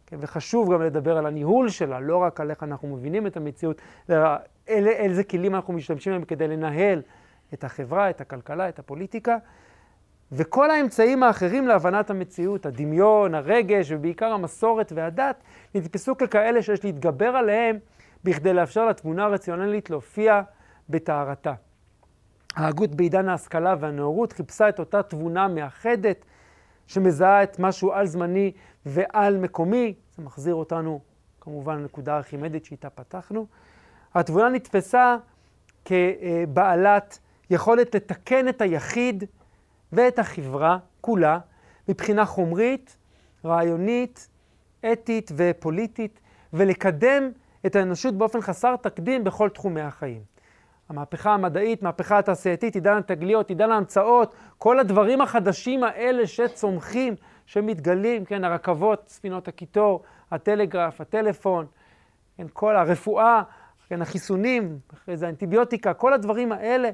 כן, 0.06 0.18
וחשוב 0.20 0.74
גם 0.74 0.82
לדבר 0.82 1.18
על 1.18 1.26
הניהול 1.26 1.70
שלה, 1.70 2.00
לא 2.00 2.18
רק 2.18 2.42
על 2.42 2.50
איך 2.50 2.64
אנחנו 2.64 2.88
מבינים 2.88 3.28
את 3.28 3.38
המציאות, 3.38 3.82
אלא 4.10 4.28
אל, 4.70 4.88
איזה 4.88 5.24
כלים 5.24 5.56
אנחנו 5.56 5.74
משתמשים 5.74 6.14
בהם 6.14 6.26
כדי 6.26 6.48
לנהל 6.48 7.02
את 7.54 7.64
החברה, 7.64 8.10
את 8.10 8.22
הכלכלה, 8.22 8.70
את 8.70 8.80
הפוליטיקה. 8.80 9.38
וכל 10.32 10.72
האמצעים 10.72 11.24
האחרים 11.24 11.68
להבנת 11.68 12.10
המציאות, 12.10 12.66
הדמיון, 12.66 13.36
הרגש 13.36 13.92
ובעיקר 13.92 14.26
המסורת 14.26 14.92
והדת, 14.96 15.44
נתפסו 15.76 16.18
ככאלה 16.18 16.62
שיש 16.62 16.86
להתגבר 16.86 17.28
עליהם 17.28 17.78
בכדי 18.24 18.54
לאפשר 18.54 18.86
לתמונה 18.86 19.26
הרציונלית 19.26 19.90
להופיע 19.90 20.42
בטהרתה. 20.90 21.54
ההגות 22.56 22.96
בעידן 22.96 23.30
ההשכלה 23.30 23.76
והנאורות 23.80 24.34
חיפשה 24.34 24.70
את 24.70 24.80
אותה 24.80 25.04
תבונה 25.04 25.48
מאחדת, 25.48 26.26
שמזהה 26.88 27.44
את 27.44 27.60
משהו 27.60 27.92
על-זמני 27.92 28.52
ועל-מקומי. 28.86 29.94
זה 30.16 30.24
מחזיר 30.24 30.56
אותנו 30.56 31.00
כמובן 31.42 31.76
לנקודה 31.78 32.14
הארכימדית 32.14 32.66
שאיתה 32.66 32.90
פתחנו. 32.90 33.46
התבונה 34.14 34.50
נתפסה 34.50 35.16
כבעלת 35.86 37.20
יכולת 37.50 37.96
לתקן 37.96 38.48
את 38.48 38.62
היחיד 38.62 39.24
ואת 39.92 40.20
החברה 40.20 40.78
כולה 41.02 41.40
מבחינה 41.90 42.26
חומרית, 42.26 42.98
רעיונית, 43.46 44.28
אתית 44.92 45.32
ופוליטית, 45.36 46.20
ולקדם 46.54 47.32
את 47.66 47.76
האנושות 47.76 48.18
באופן 48.18 48.42
חסר 48.42 48.76
תקדים 48.76 49.24
בכל 49.24 49.50
תחומי 49.50 49.82
החיים. 49.82 50.22
המהפכה 50.90 51.34
המדעית, 51.34 51.84
מהפכה 51.84 52.20
התעשייתית, 52.20 52.76
עידן 52.76 52.98
התגליות, 52.98 53.50
עידן 53.50 53.72
ההמצאות, 53.72 54.36
כל 54.58 54.80
הדברים 54.80 55.22
החדשים 55.22 55.84
האלה 55.84 56.28
שצומחים, 56.28 57.16
שמתגלים, 57.46 58.26
כן, 58.26 58.44
הרכבות, 58.44 59.04
ספינות 59.08 59.48
הקיטור, 59.48 60.04
הטלגרף, 60.32 61.02
הטלפון, 61.02 61.66
כן, 62.38 62.48
כל 62.54 62.76
הרפואה, 62.76 63.42
כן, 63.88 64.02
החיסונים, 64.02 64.80
אחרי 64.94 65.18
זה 65.18 65.26
האנטיביוטיקה, 65.26 65.94
כל 65.94 66.14
הדברים 66.14 66.52
האלה 66.52 66.90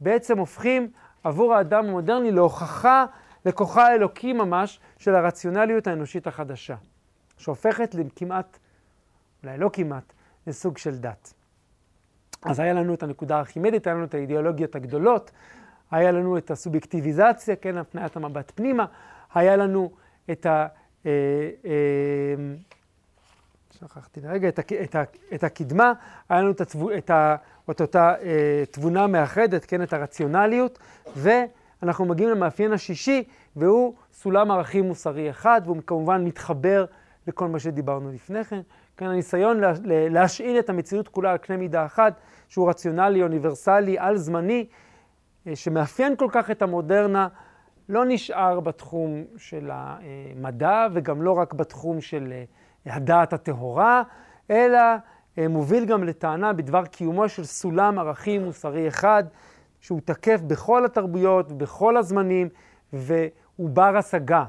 בעצם 0.00 0.38
הופכים 0.38 0.90
עבור 1.28 1.54
האדם 1.54 1.84
המודרני 1.84 2.32
להוכחה 2.32 3.06
לכוחה 3.46 3.86
האלוקי 3.86 4.32
ממש 4.32 4.80
של 4.98 5.14
הרציונליות 5.14 5.86
האנושית 5.86 6.26
החדשה, 6.26 6.76
שהופכת 7.38 7.94
לכמעט, 7.94 8.58
אולי 9.42 9.58
לא 9.58 9.70
כמעט, 9.72 10.12
לסוג 10.46 10.78
של 10.78 10.98
דת. 10.98 11.34
אז 12.42 12.60
היה 12.60 12.72
לנו 12.72 12.94
את 12.94 13.02
הנקודה 13.02 13.36
הארכימדית, 13.36 13.86
היה 13.86 13.96
לנו 13.96 14.04
את 14.04 14.14
האידיאולוגיות 14.14 14.74
הגדולות, 14.74 15.30
היה 15.90 16.12
לנו 16.12 16.38
את 16.38 16.50
הסובייקטיביזציה, 16.50 17.56
כן, 17.56 17.78
הפניית 17.78 18.16
המבט 18.16 18.52
פנימה, 18.54 18.86
היה 19.34 19.56
לנו 19.56 19.90
את 20.30 20.46
ה... 20.46 20.66
אה, 21.06 21.10
אה, 21.64 22.54
שכחתי 23.80 24.20
לרגע, 24.20 24.48
את, 24.48 24.58
את, 24.58 24.96
את 25.34 25.44
הקדמה, 25.44 25.92
היה 26.28 26.40
לנו 26.40 26.50
את, 26.50 26.60
התבו, 26.60 26.90
את, 26.92 27.10
ה, 27.10 27.36
את 27.70 27.80
אותה 27.80 28.14
אה, 28.22 28.64
תבונה 28.70 29.06
מאחדת, 29.06 29.64
כן, 29.64 29.82
את 29.82 29.92
הרציונליות, 29.92 30.78
ואנחנו 31.16 32.04
מגיעים 32.04 32.30
למאפיין 32.30 32.72
השישי, 32.72 33.24
והוא 33.56 33.94
סולם 34.12 34.50
ערכים 34.50 34.84
מוסרי 34.84 35.30
אחד, 35.30 35.60
והוא 35.64 35.76
כמובן 35.86 36.24
מתחבר 36.24 36.84
לכל 37.26 37.48
מה 37.48 37.58
שדיברנו 37.58 38.12
לפני 38.12 38.44
כן. 38.44 38.60
כן, 38.96 39.06
הניסיון 39.06 39.60
לה, 39.60 39.72
להשאיל 39.84 40.58
את 40.58 40.70
המציאות 40.70 41.08
כולה 41.08 41.30
על 41.30 41.36
קנה 41.36 41.56
מידה 41.56 41.84
אחת, 41.84 42.20
שהוא 42.48 42.68
רציונלי, 42.70 43.22
אוניברסלי, 43.22 43.98
על-זמני, 43.98 44.66
אה, 45.46 45.56
שמאפיין 45.56 46.16
כל 46.16 46.28
כך 46.32 46.50
את 46.50 46.62
המודרנה, 46.62 47.28
לא 47.88 48.04
נשאר 48.08 48.60
בתחום 48.60 49.24
של 49.36 49.70
המדע 49.72 50.86
וגם 50.92 51.22
לא 51.22 51.32
רק 51.32 51.54
בתחום 51.54 52.00
של 52.00 52.32
אה, 52.32 52.44
הדעת 52.86 53.32
הטהורה, 53.32 54.02
אלא 54.50 54.78
אה, 55.38 55.48
מוביל 55.48 55.84
גם 55.84 56.04
לטענה 56.04 56.52
בדבר 56.52 56.86
קיומו 56.86 57.28
של 57.28 57.44
סולם 57.44 57.98
ערכים 57.98 58.44
מוסרי 58.44 58.88
אחד, 58.88 59.24
שהוא 59.80 60.00
תקף 60.04 60.40
בכל 60.46 60.84
התרבויות, 60.84 61.52
בכל 61.52 61.96
הזמנים, 61.96 62.48
והוא 62.92 63.70
בר 63.70 63.96
השגה. 63.96 64.44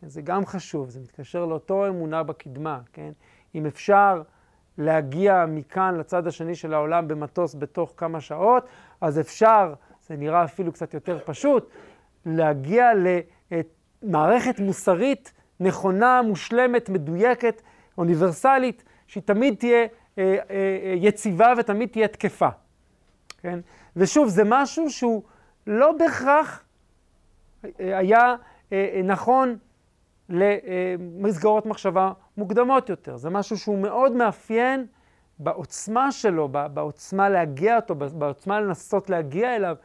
כן, 0.00 0.08
זה 0.08 0.22
גם 0.22 0.46
חשוב, 0.46 0.90
זה 0.90 1.00
מתקשר 1.00 1.46
לאותו 1.46 1.88
אמונה 1.88 2.22
בקדמה, 2.22 2.80
כן? 2.92 3.12
אם 3.54 3.66
אפשר 3.66 4.22
להגיע 4.78 5.44
מכאן 5.48 5.94
לצד 5.98 6.26
השני 6.26 6.54
של 6.54 6.74
העולם 6.74 7.08
במטוס 7.08 7.54
בתוך 7.54 7.92
כמה 7.96 8.20
שעות, 8.20 8.66
אז 9.00 9.20
אפשר, 9.20 9.74
זה 10.06 10.16
נראה 10.16 10.44
אפילו 10.44 10.72
קצת 10.72 10.94
יותר 10.94 11.18
פשוט, 11.24 11.70
להגיע 12.26 12.90
למערכת 14.02 14.60
מוסרית 14.60 15.32
נכונה, 15.60 16.22
מושלמת, 16.22 16.88
מדויקת, 16.88 17.62
אוניברסלית, 17.98 18.84
שהיא 19.06 19.22
תמיד 19.22 19.54
תהיה 19.54 19.78
אה, 19.78 19.86
אה, 20.18 20.36
אה, 20.50 20.94
יציבה 20.96 21.52
ותמיד 21.58 21.88
תהיה 21.88 22.08
תקפה. 22.08 22.48
כן? 23.40 23.58
ושוב, 23.96 24.28
זה 24.28 24.42
משהו 24.46 24.90
שהוא 24.90 25.22
לא 25.66 25.92
בהכרח 25.92 26.64
היה 27.78 28.34
נכון 29.04 29.56
למסגרות 30.28 31.66
מחשבה 31.66 32.12
מוקדמות 32.36 32.88
יותר. 32.88 33.16
זה 33.16 33.30
משהו 33.30 33.58
שהוא 33.58 33.78
מאוד 33.78 34.12
מאפיין 34.12 34.86
בעוצמה 35.38 36.12
שלו, 36.12 36.48
בעוצמה 36.48 37.28
להגיע 37.28 37.76
אותו, 37.76 37.94
בעוצמה 37.94 38.60
לנסות 38.60 39.10
להגיע 39.10 39.56
אליו 39.56 39.76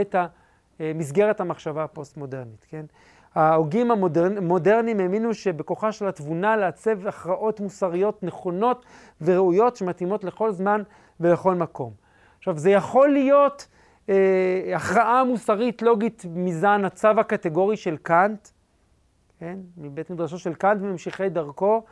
את 0.00 0.14
מסגרת 0.80 1.40
המחשבה 1.40 1.84
הפוסט-מודרנית, 1.84 2.66
כן? 2.68 2.86
ההוגים 3.34 3.90
המודרניים 3.90 5.00
האמינו 5.00 5.34
שבכוחה 5.34 5.92
של 5.92 6.08
התבונה 6.08 6.56
לעצב 6.56 7.06
הכרעות 7.06 7.60
מוסריות 7.60 8.22
נכונות 8.22 8.84
וראויות 9.20 9.76
שמתאימות 9.76 10.24
לכל 10.24 10.52
זמן 10.52 10.82
ולכל 11.20 11.54
מקום. 11.54 11.92
עכשיו, 12.38 12.58
זה 12.58 12.70
יכול 12.70 13.08
להיות 13.08 13.66
אה, 14.08 14.72
הכרעה 14.76 15.24
מוסרית 15.24 15.82
לוגית 15.82 16.24
מזן 16.34 16.84
הצו 16.84 17.08
הקטגורי 17.08 17.76
של 17.76 17.96
קאנט, 17.96 18.48
כן? 19.38 19.58
מבית 19.76 20.10
מדרשו 20.10 20.38
של 20.38 20.54
קאנט 20.54 20.82
וממשיכי 20.82 21.28
דרכו, 21.28 21.82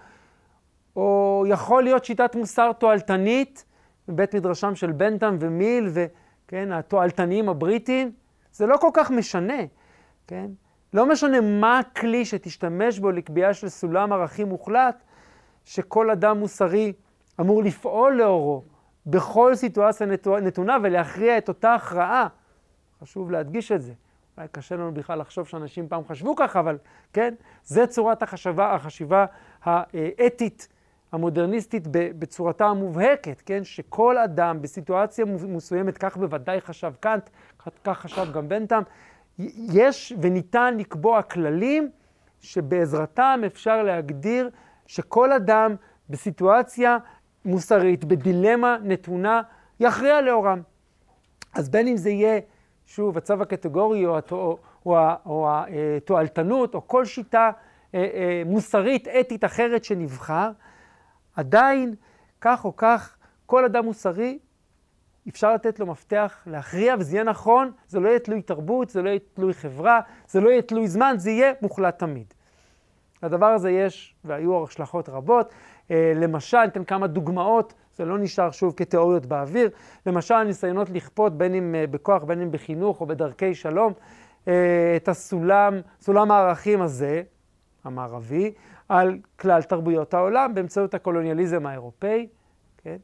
או 0.97 1.45
יכול 1.49 1.83
להיות 1.83 2.05
שיטת 2.05 2.35
מוסר 2.35 2.73
תועלתנית 2.73 3.65
מבית 4.09 4.35
מדרשם 4.35 4.75
של 4.75 4.93
בנטם 4.93 5.37
ומיל, 5.41 5.89
וכן, 5.93 6.73
התועלתניים 6.73 7.49
הבריטים, 7.49 8.13
זה 8.53 8.67
לא 8.67 8.77
כל 8.77 8.91
כך 8.95 9.11
משנה, 9.11 9.63
כן? 10.27 10.51
לא 10.93 11.07
משנה 11.07 11.41
מה 11.41 11.79
הכלי 11.79 12.25
שתשתמש 12.25 12.99
בו 12.99 13.11
לקביעה 13.11 13.55
של 13.55 13.69
סולם 13.69 14.13
ערכים 14.13 14.49
מוחלט, 14.49 15.03
שכל 15.65 16.11
אדם 16.11 16.39
מוסרי 16.39 16.93
אמור 17.41 17.63
לפעול 17.63 18.15
לאורו 18.17 18.65
בכל 19.07 19.55
סיטואציה 19.55 20.07
נתונה 20.43 20.77
ולהכריע 20.83 21.39
את 21.39 21.49
אותה 21.49 21.75
הכרעה. 21.75 22.27
חשוב 23.03 23.31
להדגיש 23.31 23.73
את 23.73 23.83
זה. 23.83 23.93
אולי 24.37 24.49
קשה 24.53 24.77
לנו 24.77 24.95
בכלל 24.95 25.19
לחשוב 25.19 25.49
שאנשים 25.49 25.89
פעם 25.89 26.05
חשבו 26.05 26.37
ככה, 26.37 26.61
אבל 26.61 26.79
כן, 27.13 27.35
זה 27.65 27.87
צורת 27.87 28.23
החשבה, 28.23 28.75
החשיבה 28.75 29.27
האתית 29.63 30.69
המודרניסטית 31.13 31.83
בצורתה 31.91 32.67
המובהקת, 32.67 33.43
כן, 33.47 33.65
שכל 33.65 34.19
אדם 34.19 34.63
בסיטואציה 34.63 35.25
מסוימת, 35.25 35.99
כך 35.99 36.17
בוודאי 36.17 36.61
חשב 36.61 36.93
קאנט, 37.01 37.31
כך 37.85 37.99
חשב 37.99 38.33
גם 38.33 38.49
בנטם, 38.49 38.83
יש 39.73 40.13
וניתן 40.21 40.77
לקבוע 40.79 41.23
כללים 41.23 41.91
שבעזרתם 42.41 43.41
אפשר 43.47 43.83
להגדיר 43.83 44.51
שכל 44.87 45.33
אדם 45.33 45.75
בסיטואציה 46.11 46.99
מוסרית, 47.45 48.05
בדילמה 48.05 48.77
נתונה, 48.83 49.43
יכריע 49.81 50.21
לאורם. 50.21 50.63
אז 51.55 51.69
בין 51.69 51.89
אם 51.89 51.97
זה 51.97 52.11
יהיה, 52.11 52.41
שוב, 52.87 53.19
הצו 53.19 53.43
הקטגורי 53.43 54.07
או, 54.07 54.19
או, 54.33 54.59
או, 54.87 54.99
או 55.27 55.49
התועלתנות, 55.97 56.75
או 56.75 56.89
כל 56.89 57.05
שיטה 57.05 57.51
אה, 57.95 58.01
אה, 58.15 58.43
מוסרית, 58.47 59.09
אתית 59.09 59.45
אחרת 59.45 59.85
שנבחר, 59.85 60.51
עדיין, 61.37 61.95
כך 62.41 62.65
או 62.65 62.77
כך, 62.77 63.17
כל 63.47 63.65
אדם 63.65 63.85
מוסרי 63.85 64.39
אפשר 65.29 65.55
לתת 65.55 65.81
לו 65.81 65.87
מפתח 65.87 66.43
להכריע, 66.47 66.95
וזה 66.99 67.17
יהיה 67.17 67.25
נכון, 67.25 67.71
זה 67.89 68.01
לא 68.01 68.09
יהיה 68.09 68.19
תלוי 68.19 68.43
תרבות, 68.43 68.91
זה 68.91 69.03
לא 69.03 69.09
יהיה 69.09 69.19
תלוי 69.35 69.55
חברה, 69.55 70.01
זה 70.29 70.41
לא 70.41 70.51
יהיה 70.51 70.63
תלוי 70.63 70.89
זמן, 70.89 71.15
זה 71.19 71.31
יהיה 71.31 71.53
מוחלט 71.63 71.99
תמיד. 71.99 72.35
לדבר 73.23 73.47
הזה 73.47 73.71
יש, 73.71 74.15
והיו 74.25 74.65
השלכות 74.65 75.09
רבות. 75.09 75.53
אה, 75.91 76.13
למשל, 76.17 76.65
ניתן 76.65 76.85
כמה 76.85 77.07
דוגמאות, 77.07 77.75
זה 77.97 78.05
לא 78.05 78.19
נשאר 78.19 78.51
שוב 78.51 78.75
כתיאוריות 78.77 79.27
באוויר. 79.27 79.71
למשל, 80.07 80.43
ניסיונות 80.43 80.91
לכפות, 80.91 81.39
בין 81.39 81.55
אם 81.55 81.75
אה, 81.75 81.87
בכוח, 81.87 82.25
בין 82.25 82.43
אם 82.43 82.51
בחינוך 82.51 83.01
או 83.01 83.07
בדרכי 83.07 83.55
שלום, 83.55 83.93
אה, 84.49 84.93
את 84.97 85.09
הסולם, 85.09 85.81
סולם 86.01 86.31
הערכים 86.31 86.83
הזה, 86.83 87.23
המערבי, 87.85 88.53
על 88.89 89.19
כלל 89.37 89.63
תרבויות 89.63 90.15
העולם 90.15 90.55
באמצעות 90.55 90.95
הקולוניאליזם 90.95 91.67
האירופאי, 91.67 92.27
כן? 92.79 92.97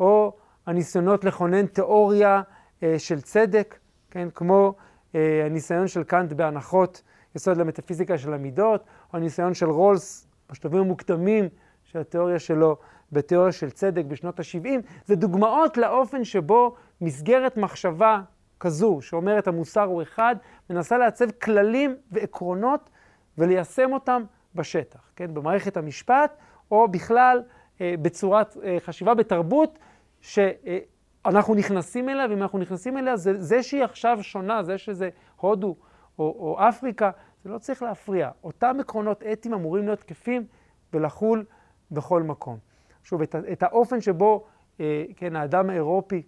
או 0.00 0.32
הניסיונות 0.66 1.24
לכונן 1.24 1.66
תיאוריה 1.66 2.42
אה, 2.82 2.98
של 2.98 3.20
צדק, 3.20 3.78
כן, 4.10 4.28
כמו 4.34 4.74
אה, 5.14 5.46
הניסיון 5.46 5.88
של 5.88 6.04
קאנט 6.04 6.32
בהנחות 6.32 7.02
יסוד 7.36 7.56
למטאפיזיקה 7.56 8.18
של 8.18 8.34
המידות, 8.34 8.84
או 9.12 9.18
הניסיון 9.18 9.54
של 9.54 9.70
רולס 9.70 10.26
בשלבים 10.50 10.80
המוקדמים 10.80 11.48
של 11.84 11.98
התיאוריה 11.98 12.38
שלו 12.38 12.76
בתיאוריה 13.12 13.52
של 13.52 13.70
צדק 13.70 14.04
בשנות 14.04 14.40
ה-70, 14.40 14.68
זה 15.04 15.16
דוגמאות 15.16 15.76
לאופן 15.76 16.24
שבו 16.24 16.74
מסגרת 17.00 17.56
מחשבה 17.56 18.20
כזו, 18.60 18.98
שאומרת 19.00 19.48
המוסר 19.48 19.82
הוא 19.82 20.02
אחד, 20.02 20.36
מנסה 20.70 20.98
לעצב 20.98 21.30
כללים 21.30 21.96
ועקרונות 22.12 22.90
וליישם 23.38 23.92
אותם 23.92 24.22
בשטח, 24.54 25.10
כן, 25.16 25.34
במערכת 25.34 25.76
המשפט, 25.76 26.36
או 26.70 26.88
בכלל 26.88 27.42
אה, 27.80 27.94
בצורת 28.02 28.56
אה, 28.64 28.76
חשיבה 28.80 29.14
בתרבות 29.14 29.78
שאנחנו 30.22 31.54
נכנסים 31.54 32.08
אליה, 32.08 32.26
ואם 32.30 32.42
אנחנו 32.42 32.58
נכנסים 32.58 32.98
אליה, 32.98 33.16
זה, 33.16 33.40
זה 33.40 33.62
שהיא 33.62 33.84
עכשיו 33.84 34.18
שונה, 34.22 34.62
זה 34.62 34.78
שזה 34.78 35.08
הודו 35.36 35.76
או, 36.18 36.24
או 36.24 36.68
אפריקה, 36.68 37.10
זה 37.44 37.50
לא 37.50 37.58
צריך 37.58 37.82
להפריע. 37.82 38.30
אותם 38.44 38.76
עקרונות 38.80 39.22
אתיים 39.32 39.54
אמורים 39.54 39.86
להיות 39.86 39.98
תקפים 39.98 40.46
ולחול 40.92 41.44
בכל 41.90 42.22
מקום. 42.22 42.58
שוב, 43.04 43.22
את, 43.22 43.34
את 43.52 43.62
האופן 43.62 44.00
שבו, 44.00 44.44
אה, 44.80 45.04
כן, 45.16 45.36
האדם 45.36 45.70
האירופי, 45.70 46.22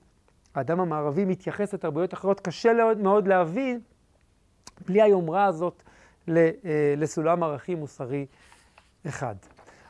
האדם 0.54 0.80
המערבי 0.80 1.24
מתייחס 1.24 1.74
לתרבויות 1.74 2.14
אחרות, 2.14 2.40
קשה 2.40 2.72
מאוד 2.98 3.28
להבין 3.28 3.80
בלי 4.86 5.02
היומרה 5.02 5.44
הזאת 5.44 5.82
אה, 6.28 6.50
לסולם 6.96 7.42
ערכים 7.42 7.78
מוסרי 7.78 8.26
אחד. 9.08 9.34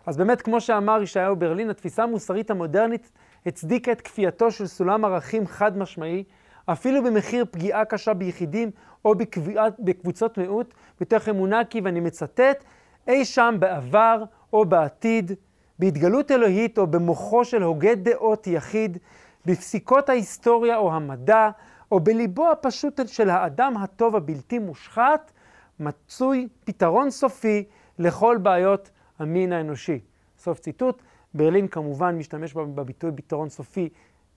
אז 0.07 0.17
באמת, 0.17 0.43
כמו 0.43 0.61
שאמר 0.61 1.03
ישעיהו 1.03 1.37
ברלין, 1.37 1.71
התפיסה 1.71 2.03
המוסרית 2.03 2.51
המודרנית 2.51 3.13
הצדיקה 3.47 3.92
את 3.92 4.01
כפייתו 4.01 4.51
של 4.51 4.66
סולם 4.66 5.05
ערכים 5.05 5.47
חד 5.47 5.78
משמעי, 5.78 6.24
אפילו 6.66 7.05
במחיר 7.05 7.45
פגיעה 7.51 7.84
קשה 7.84 8.14
ביחידים 8.14 8.70
או 9.05 9.14
בקביעת, 9.14 9.74
בקבוצות 9.78 10.38
מיעוט, 10.38 10.74
מתוך 11.01 11.28
אמונה 11.28 11.64
כי, 11.64 11.80
ואני 11.80 12.01
מצטט, 12.01 12.64
אי 13.09 13.24
שם 13.24 13.57
בעבר 13.59 14.24
או 14.53 14.64
בעתיד, 14.64 15.32
בהתגלות 15.78 16.30
אלוהית 16.30 16.78
או 16.78 16.86
במוחו 16.86 17.45
של 17.45 17.62
הוגה 17.62 17.95
דעות 17.95 18.47
יחיד, 18.47 18.99
בפסיקות 19.47 20.09
ההיסטוריה 20.09 20.76
או 20.76 20.92
המדע, 20.92 21.51
או 21.92 22.01
בליבו 22.01 22.51
הפשוט 22.51 23.01
של 23.07 23.30
האדם 23.30 23.76
הטוב 23.76 24.16
הבלתי 24.16 24.59
מושחת, 24.59 25.32
מצוי 25.80 26.49
פתרון 26.64 27.11
סופי 27.11 27.64
לכל 27.99 28.38
בעיות 28.42 28.90
המין 29.18 29.53
האנושי. 29.53 30.01
סוף 30.38 30.59
ציטוט. 30.59 31.03
ברלין 31.35 31.68
כמובן 31.68 32.18
משתמש 32.18 32.55
בביטוי 32.55 33.11
פתרון 33.14 33.49
סופי 33.49 33.89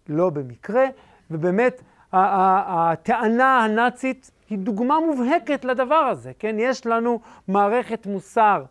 לא 0.09 0.29
במקרה, 0.29 0.85
ובאמת 1.31 1.81
הטענה 2.13 3.63
הנאצית 3.63 4.31
היא 4.49 4.57
דוגמה 4.57 4.99
מובהקת 4.99 5.65
לדבר 5.65 5.95
הזה, 5.95 6.31
כן? 6.39 6.55
יש 6.59 6.85
לנו 6.85 7.19
מערכת 7.47 8.05
מוסר 8.05 8.63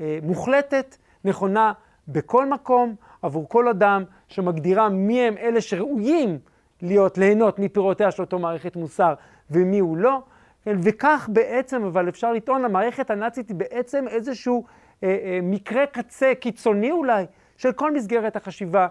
אה, 0.00 0.18
מוחלטת, 0.22 0.96
נכונה 1.24 1.72
בכל 2.08 2.48
מקום, 2.48 2.94
עבור 3.22 3.48
כל 3.48 3.68
אדם, 3.68 4.04
שמגדירה 4.28 4.88
מי 4.88 5.20
הם 5.20 5.36
אלה 5.38 5.60
שראויים 5.60 6.38
להיות, 6.82 7.18
ליהנות 7.18 7.58
מפירותיה 7.58 8.10
של 8.10 8.22
אותו 8.22 8.38
מערכת 8.38 8.76
מוסר 8.76 9.14
ומי 9.50 9.78
הוא 9.78 9.96
לא. 9.96 10.22
כן, 10.62 10.76
וכך 10.82 11.28
בעצם, 11.32 11.84
אבל 11.84 12.08
אפשר 12.08 12.32
לטעון, 12.32 12.64
המערכת 12.64 13.10
הנאצית 13.10 13.48
היא 13.48 13.56
בעצם 13.56 14.08
איזשהו 14.08 14.64
אה, 15.02 15.08
אה, 15.08 15.38
מקרה 15.42 15.86
קצה 15.86 16.32
קיצוני 16.40 16.90
אולי 16.90 17.24
של 17.56 17.72
כל 17.72 17.92
מסגרת 17.92 18.36
החשיבה 18.36 18.86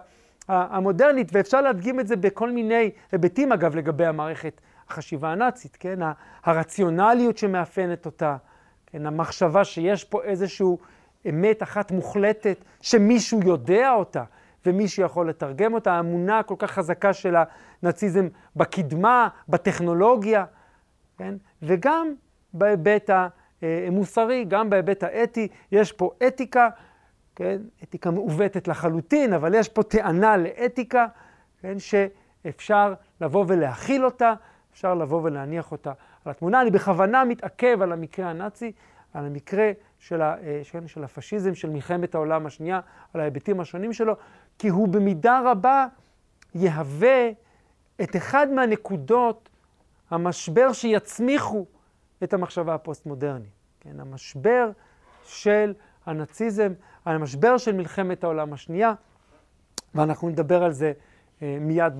המודרנית, 0.48 1.28
ואפשר 1.32 1.60
להדגים 1.60 2.00
את 2.00 2.06
זה 2.06 2.16
בכל 2.16 2.50
מיני 2.50 2.90
היבטים, 3.12 3.52
אגב, 3.52 3.76
לגבי 3.76 4.06
המערכת 4.06 4.60
החשיבה 4.88 5.32
הנאצית, 5.32 5.76
כן? 5.80 5.98
הרציונליות 6.44 7.38
שמאפיינת 7.38 8.06
אותה, 8.06 8.36
כן? 8.86 9.06
המחשבה 9.06 9.64
שיש 9.64 10.04
פה 10.04 10.22
איזושהי 10.22 10.66
אמת 11.28 11.62
אחת 11.62 11.90
מוחלטת, 11.90 12.64
שמישהו 12.80 13.40
יודע 13.44 13.92
אותה, 13.92 14.24
ומישהו 14.66 15.02
יכול 15.04 15.28
לתרגם 15.28 15.74
אותה, 15.74 15.92
האמונה 15.92 16.38
הכל 16.38 16.54
כך 16.58 16.70
חזקה 16.70 17.12
של 17.12 17.34
הנאציזם 17.82 18.28
בקדמה, 18.56 19.28
בטכנולוגיה, 19.48 20.44
כן? 21.18 21.34
וגם 21.62 22.14
בהיבט 22.52 23.10
המוסרי, 23.62 24.44
גם 24.48 24.70
בהיבט 24.70 25.02
האתי, 25.02 25.48
יש 25.72 25.92
פה 25.92 26.10
אתיקה, 26.26 26.68
כן? 27.36 27.62
אתיקה 27.82 28.10
מעוותת 28.10 28.68
לחלוטין, 28.68 29.32
אבל 29.32 29.54
יש 29.54 29.68
פה 29.68 29.82
טענה 29.82 30.36
לאתיקה, 30.36 31.06
כן? 31.60 31.76
שאפשר 31.78 32.94
לבוא 33.20 33.44
ולהכיל 33.48 34.04
אותה, 34.04 34.34
אפשר 34.72 34.94
לבוא 34.94 35.20
ולהניח 35.22 35.72
אותה 35.72 35.92
על 36.24 36.30
התמונה. 36.30 36.60
אני 36.60 36.70
בכוונה 36.70 37.24
מתעכב 37.24 37.82
על 37.82 37.92
המקרה 37.92 38.30
הנאצי, 38.30 38.72
על 39.14 39.26
המקרה 39.26 39.72
של, 39.98 40.22
ה, 40.22 40.36
אה, 40.42 40.60
של, 40.62 40.86
של 40.86 41.04
הפשיזם, 41.04 41.54
של 41.54 41.70
מלחמת 41.70 42.14
העולם 42.14 42.46
השנייה, 42.46 42.80
על 43.14 43.20
ההיבטים 43.20 43.60
השונים 43.60 43.92
שלו, 43.92 44.14
כי 44.58 44.68
הוא 44.68 44.88
במידה 44.88 45.40
רבה 45.44 45.86
יהווה 46.54 47.30
את 48.02 48.16
אחד 48.16 48.46
מהנקודות, 48.50 49.48
המשבר 50.10 50.72
שיצמיחו 50.72 51.66
את 52.22 52.34
המחשבה 52.34 52.74
הפוסט-מודרנית. 52.74 53.50
כן, 53.80 54.00
המשבר 54.00 54.70
של 55.24 55.74
הנאציזם, 56.06 56.72
המשבר 57.06 57.58
של 57.58 57.72
מלחמת 57.72 58.24
העולם 58.24 58.52
השנייה, 58.52 58.94
ואנחנו 59.94 60.28
נדבר 60.28 60.64
על 60.64 60.72
זה 60.72 60.92
אה, 61.42 61.56
מיד 61.60 61.92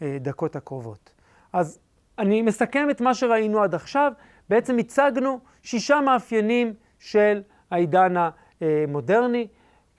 בדקות 0.00 0.56
הקרובות. 0.56 1.12
אז 1.52 1.78
אני 2.18 2.42
מסכם 2.42 2.90
את 2.90 3.00
מה 3.00 3.14
שראינו 3.14 3.62
עד 3.62 3.74
עכשיו. 3.74 4.12
בעצם 4.48 4.78
הצגנו 4.78 5.40
שישה 5.62 6.00
מאפיינים 6.00 6.74
של 6.98 7.42
העידן 7.70 8.14
המודרני. 8.60 9.48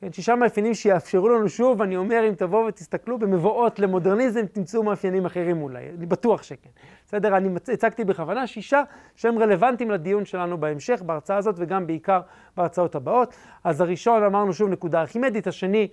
כן, 0.02 0.12
שישה 0.12 0.36
מאפיינים 0.36 0.74
שיאפשרו 0.74 1.30
לנו 1.30 1.50
שוב, 1.50 1.82
אני 1.82 1.98
אומר, 1.98 2.24
אם 2.30 2.34
תבואו 2.34 2.66
ותסתכלו 2.68 3.20
במבואות 3.20 3.80
למודרניזם, 3.80 4.46
תמצאו 4.46 4.84
מאפיינים 4.84 5.26
אחרים 5.26 5.62
אולי, 5.62 5.90
אני 5.98 6.06
בטוח 6.06 6.44
שכן. 6.44 6.70
בסדר? 7.06 7.38
אני 7.38 7.50
הצגתי 7.74 8.04
בכוונה 8.04 8.48
שישה 8.48 8.84
שהם 9.16 9.40
רלוונטיים 9.40 9.92
לדיון 9.92 10.26
שלנו 10.26 10.58
בהמשך, 10.58 11.02
בהרצאה 11.06 11.38
הזאת 11.38 11.56
וגם 11.58 11.88
בעיקר 11.88 12.22
בהרצאות 12.58 12.96
הבאות. 12.96 13.34
אז 13.64 13.82
הראשון 13.82 14.24
אמרנו 14.24 14.54
שוב 14.54 14.70
נקודה 14.70 15.02
ארכימדית, 15.02 15.48
השני 15.48 15.88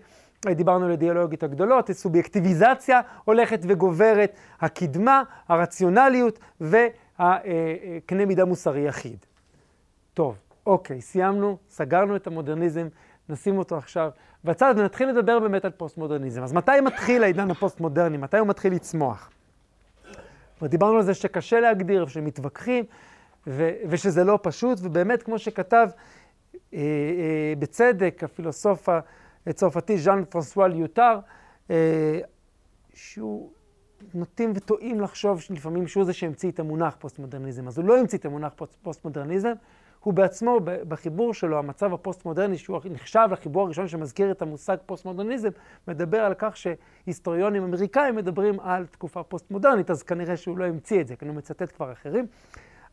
דיברנו 0.46 0.84
על 0.84 0.90
אידיאולוגיות 0.90 1.42
הגדולות, 1.42 1.90
סובייקטיביזציה 1.90 3.00
הולכת 3.24 3.60
וגוברת, 3.68 4.32
הקדמה, 4.60 5.22
הרציונליות 5.48 6.38
והקנה 6.60 8.24
מידה 8.26 8.44
מוסרי 8.44 8.80
יחיד. 8.80 9.16
טוב, 10.14 10.38
אוקיי, 10.66 11.00
סיימנו, 11.00 11.58
סגרנו 11.68 12.16
את 12.16 12.26
המודרניזם, 12.26 12.88
נשים 13.28 13.58
אותו 13.58 13.76
עכשיו 13.76 14.10
בצד 14.44 14.74
ונתחיל 14.76 15.08
לדבר 15.08 15.38
באמת 15.38 15.64
על 15.64 15.70
פוסט-מודרניזם. 15.70 16.42
אז 16.42 16.52
מתי 16.52 16.80
מתחיל 16.80 17.22
העידן 17.22 17.50
הפוסט-מודרני? 17.50 18.16
מתי 18.16 18.38
הוא 18.38 18.48
מתחיל 18.48 18.72
לצמוח? 18.72 19.30
דיברנו 20.62 20.96
על 20.96 21.02
זה 21.02 21.14
שקשה 21.14 21.60
להגדיר, 21.60 22.06
שמתווכחים, 22.06 22.84
ו- 23.46 23.70
ושזה 23.88 24.24
לא 24.24 24.38
פשוט, 24.42 24.78
ובאמת, 24.82 25.22
כמו 25.22 25.38
שכתב 25.38 25.88
אה, 26.54 26.78
אה, 26.78 27.52
בצדק 27.58 28.24
הפילוסוף 28.24 28.88
הצרפתי 29.46 29.98
ז'אן 29.98 30.24
פרנסואה 30.28 30.68
ליוטאר, 30.68 31.18
אה, 31.70 32.20
שהוא 32.94 33.50
נוטים 34.14 34.52
וטועים 34.54 35.00
לחשוב 35.00 35.40
לפעמים 35.50 35.86
שהוא 35.86 36.04
זה 36.04 36.12
שהמציא 36.12 36.50
את 36.50 36.60
המונח 36.60 36.96
פוסט-מודרניזם. 36.98 37.68
אז 37.68 37.78
הוא 37.78 37.86
לא 37.86 37.98
המציא 37.98 38.18
את 38.18 38.24
המונח 38.24 38.52
פוסט-מודרניזם, 38.82 39.52
הוא 40.04 40.14
בעצמו, 40.14 40.60
בחיבור 40.88 41.34
שלו, 41.34 41.58
המצב 41.58 41.94
הפוסט-מודרני, 41.94 42.58
שהוא 42.58 42.80
נחשב 42.90 43.28
לחיבור 43.32 43.62
הראשון 43.62 43.88
שמזכיר 43.88 44.30
את 44.30 44.42
המושג 44.42 44.76
פוסט-מודרניזם, 44.86 45.48
מדבר 45.88 46.20
על 46.20 46.34
כך 46.38 46.56
שהיסטוריונים 46.56 47.62
אמריקאים 47.64 48.16
מדברים 48.16 48.60
על 48.60 48.86
תקופה 48.86 49.22
פוסט-מודרנית, 49.22 49.90
אז 49.90 50.02
כנראה 50.02 50.36
שהוא 50.36 50.58
לא 50.58 50.64
המציא 50.64 51.00
את 51.00 51.06
זה, 51.06 51.16
כי 51.16 51.24
הוא 51.28 51.34
מצטט 51.34 51.72
כבר 51.76 51.92
אחרים. 51.92 52.26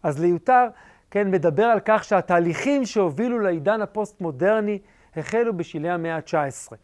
אז 0.03 0.21
ליוטאר, 0.21 0.67
כן, 1.11 1.31
מדבר 1.31 1.63
על 1.63 1.79
כך 1.85 2.03
שהתהליכים 2.03 2.85
שהובילו 2.85 3.39
לעידן 3.39 3.81
הפוסט-מודרני 3.81 4.79
החלו 5.15 5.57
בשלהי 5.57 5.89
המאה 5.89 6.15
ה-19. 6.15 6.75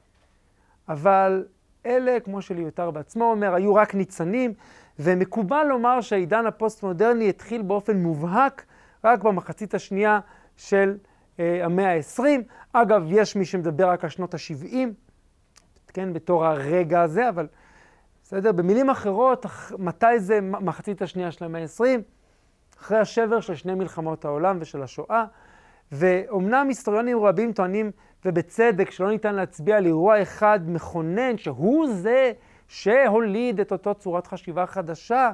אבל 0.90 1.46
אלה, 1.86 2.20
כמו 2.20 2.42
שליוטאר 2.42 2.92
בעצמו 2.92 3.32
אומר, 3.32 3.54
היו 3.54 3.76
רק 3.76 3.96
ניצנים, 3.96 4.54
ומקובל 5.00 5.66
לומר 5.70 6.02
שהעידן 6.02 6.46
הפוסט-מודרני 6.46 7.30
התחיל 7.30 7.62
באופן 7.62 7.98
מובהק 7.98 8.66
רק 9.08 9.24
במחצית 9.24 9.74
השנייה 9.74 10.20
של 10.56 10.98
uh, 11.38 11.40
המאה 11.64 11.94
ה-20. 11.96 12.24
אגב, 12.74 13.04
יש 13.08 13.36
מי 13.36 13.46
שמדבר 13.46 13.90
רק 13.90 14.04
על 14.04 14.10
שנות 14.10 14.34
ה-70, 14.34 14.76
כן, 15.88 16.14
בתור 16.14 16.46
הרגע 16.46 17.02
הזה, 17.02 17.30
אבל 17.30 17.48
בסדר? 18.24 18.52
במילים 18.52 18.90
אחרות, 18.90 19.46
מתי 19.80 20.20
זה 20.20 20.40
מחצית 20.42 21.02
השנייה 21.02 21.32
של 21.32 21.46
המאה 21.46 21.62
ה-20? 21.62 22.02
אחרי 22.80 22.98
השבר 22.98 23.40
של 23.40 23.56
שני 23.56 23.74
מלחמות 23.74 24.26
העולם 24.26 24.58
ושל 24.62 24.84
השואה. 24.84 25.26
ואומנם 25.92 26.66
היסטוריונים 26.68 27.20
רבים 27.20 27.54
טוענים, 27.54 27.92
ובצדק, 28.26 28.92
שלא 28.92 29.10
ניתן 29.10 29.36
להצביע 29.36 29.78
על 29.78 29.86
אירוע 29.86 30.22
אחד 30.22 30.60
מכונן, 30.66 31.38
שהוא 31.38 31.88
זה 31.88 32.32
שהוליד 32.68 33.60
את 33.60 33.72
אותו 33.72 33.96
צורת 33.96 34.28
חשיבה 34.28 34.66
חדשה, 34.66 35.32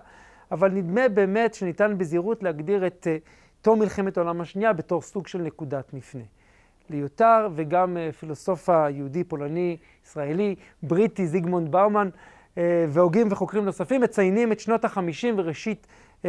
אבל 0.52 0.72
נדמה 0.72 1.10
באמת 1.10 1.54
שניתן 1.54 1.98
בזהירות 1.98 2.44
להגדיר 2.44 2.88
את 2.88 3.08
uh, 3.08 3.30
תום 3.64 3.80
מלחמת 3.80 4.18
העולם 4.18 4.42
השנייה 4.42 4.74
בתור 4.74 5.02
סוג 5.02 5.28
של 5.28 5.40
נקודת 5.40 5.94
מפנה. 5.94 6.24
ליותר 6.90 7.48
וגם 7.56 7.98
uh, 7.98 8.16
פילוסוף 8.16 8.70
היהודי, 8.70 9.24
פולני, 9.24 9.78
ישראלי, 10.06 10.56
בריטי, 10.84 11.28
זיגמונד 11.28 11.72
באומן, 11.72 12.10
uh, 12.56 12.58
והוגים 12.90 13.28
וחוקרים 13.32 13.66
נוספים 13.66 14.02
מציינים 14.02 14.52
את 14.52 14.60
שנות 14.60 14.86
החמישים 14.86 15.36
וראשית, 15.38 15.88
uh, 16.22 16.26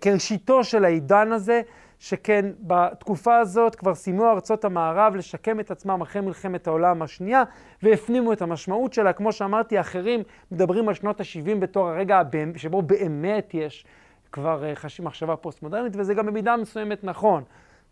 כראשיתו 0.00 0.64
של 0.64 0.84
העידן 0.84 1.32
הזה, 1.32 1.62
שכן 1.98 2.46
בתקופה 2.60 3.38
הזאת 3.38 3.74
כבר 3.74 3.94
סיימו 3.94 4.30
ארצות 4.30 4.64
המערב 4.64 5.14
לשקם 5.14 5.60
את 5.60 5.70
עצמם 5.70 6.00
אחרי 6.00 6.22
מלחמת 6.22 6.66
העולם 6.66 7.02
השנייה, 7.02 7.42
והפנימו 7.82 8.32
את 8.32 8.42
המשמעות 8.42 8.92
שלה. 8.92 9.12
כמו 9.12 9.32
שאמרתי, 9.32 9.80
אחרים 9.80 10.22
מדברים 10.52 10.88
על 10.88 10.94
שנות 10.94 11.20
ה-70 11.20 11.58
בתור 11.58 11.88
הרגע 11.88 12.22
שבו 12.56 12.82
באמת 12.82 13.54
יש 13.54 13.84
כבר 14.32 14.64
אה, 14.64 14.74
חשיב 14.74 15.04
מחשבה 15.04 15.36
פוסט-מודרנית, 15.36 15.92
וזה 15.96 16.14
גם 16.14 16.26
במידה 16.26 16.56
מסוימת 16.56 17.04
נכון. 17.04 17.42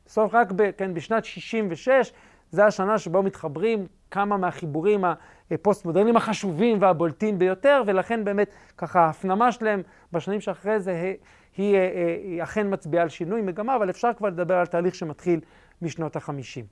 בסוף 0.06 0.34
רק 0.34 0.52
ב, 0.56 0.70
כן, 0.70 0.94
בשנת 0.94 1.24
66, 1.24 2.12
זה 2.50 2.66
השנה 2.66 2.98
שבו 2.98 3.22
מתחברים 3.22 3.86
כמה 4.10 4.36
מהחיבורים 4.36 5.04
הפוסט-מודרניים 5.50 6.16
החשובים 6.16 6.82
והבולטים 6.82 7.38
ביותר, 7.38 7.82
ולכן 7.86 8.24
באמת 8.24 8.50
ככה 8.76 9.00
ההפנמה 9.00 9.52
שלהם 9.52 9.82
בשנים 10.12 10.40
שאחרי 10.40 10.80
זה 10.80 11.14
היא, 11.56 11.74
אה, 11.74 11.80
אה, 11.80 12.16
היא 12.22 12.42
אכן 12.42 12.66
מצביעה 12.72 13.02
על 13.02 13.08
שינוי 13.08 13.42
מגמה, 13.42 13.76
אבל 13.76 13.90
אפשר 13.90 14.10
כבר 14.16 14.28
לדבר 14.28 14.54
על 14.54 14.66
תהליך 14.66 14.94
שמתחיל 14.94 15.40
משנות 15.82 16.16
החמישים. 16.16 16.64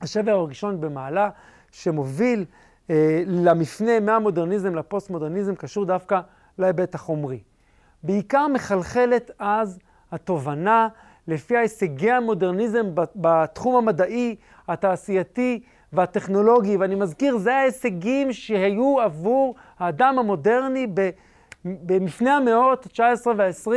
השבר 0.00 0.32
הראשון 0.32 0.80
במעלה 0.80 1.30
שמוביל 1.72 2.44
אה, 2.90 3.22
למפנה 3.26 4.00
מהמודרניזם 4.00 4.74
לפוסט-מודרניזם 4.74 5.54
קשור 5.54 5.84
דווקא 5.84 6.20
להיבט 6.58 6.94
החומרי. 6.94 7.40
בעיקר 8.02 8.46
מחלחלת 8.48 9.30
אז 9.38 9.78
התובנה 10.12 10.88
לפי 11.28 11.56
הישגי 11.56 12.10
המודרניזם 12.10 12.86
בתחום 13.16 13.76
המדעי, 13.76 14.36
התעשייתי 14.68 15.60
והטכנולוגי, 15.92 16.76
ואני 16.76 16.94
מזכיר, 16.94 17.36
זה 17.36 17.56
ההישגים 17.56 18.32
שהיו 18.32 19.00
עבור 19.00 19.54
האדם 19.78 20.18
המודרני 20.18 20.86
ב... 20.94 21.10
במפנה 21.64 22.36
המאות 22.36 22.86
ה-19 22.86 23.26
וה-20 23.36 23.70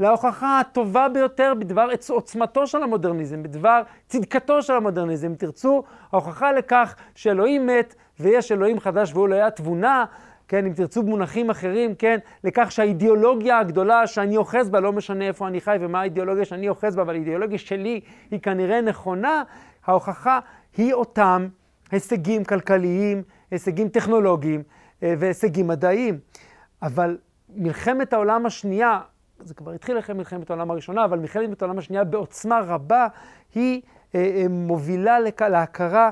להוכחה 0.00 0.60
הטובה 0.60 1.08
ביותר 1.08 1.52
בדבר 1.58 1.88
עוצמתו 2.08 2.66
של 2.66 2.82
המודרניזם, 2.82 3.42
בדבר 3.42 3.82
צדקתו 4.06 4.62
של 4.62 4.72
המודרניזם. 4.72 5.26
אם 5.26 5.34
תרצו, 5.34 5.82
ההוכחה 6.12 6.52
לכך 6.52 6.94
שאלוהים 7.14 7.66
מת 7.66 7.94
ויש 8.20 8.52
אלוהים 8.52 8.80
חדש 8.80 9.12
והוא 9.12 9.28
לא 9.28 9.34
היה 9.34 9.50
תבונה, 9.50 10.04
כן, 10.52 10.66
אם 10.66 10.72
תרצו 10.72 11.02
במונחים 11.02 11.50
אחרים, 11.50 11.94
כן, 11.94 12.18
לכך 12.44 12.72
שהאידיאולוגיה 12.72 13.58
הגדולה 13.58 14.06
שאני 14.06 14.36
אוחז 14.36 14.70
בה, 14.70 14.80
לא 14.80 14.92
משנה 14.92 15.24
איפה 15.24 15.48
אני 15.48 15.60
חי 15.60 15.76
ומה 15.80 16.00
האידיאולוגיה 16.00 16.44
שאני 16.44 16.68
אוחז 16.68 16.96
בה, 16.96 17.02
אבל 17.02 17.14
האידיאולוגיה 17.14 17.58
שלי 17.58 18.00
היא 18.30 18.40
כנראה 18.40 18.80
נכונה, 18.80 19.42
ההוכחה 19.86 20.38
היא 20.76 20.94
אותם 20.94 21.48
הישגים 21.90 22.44
כלכליים, 22.44 23.22
הישגים 23.50 23.88
טכנולוגיים 23.88 24.62
והישגים 25.02 25.68
מדעיים. 25.68 26.18
אבל 26.82 27.18
מלחמת 27.54 28.12
העולם 28.12 28.46
השנייה, 28.46 29.00
זה 29.38 29.54
כבר 29.54 29.72
התחיל 29.72 29.98
אחרי 29.98 30.14
מלחמת 30.14 30.50
העולם 30.50 30.70
הראשונה, 30.70 31.04
אבל 31.04 31.18
מלחמת 31.18 31.62
העולם 31.62 31.78
השנייה 31.78 32.04
בעוצמה 32.04 32.60
רבה, 32.66 33.06
היא 33.54 33.82
מובילה 34.50 35.18
להכרה 35.40 36.10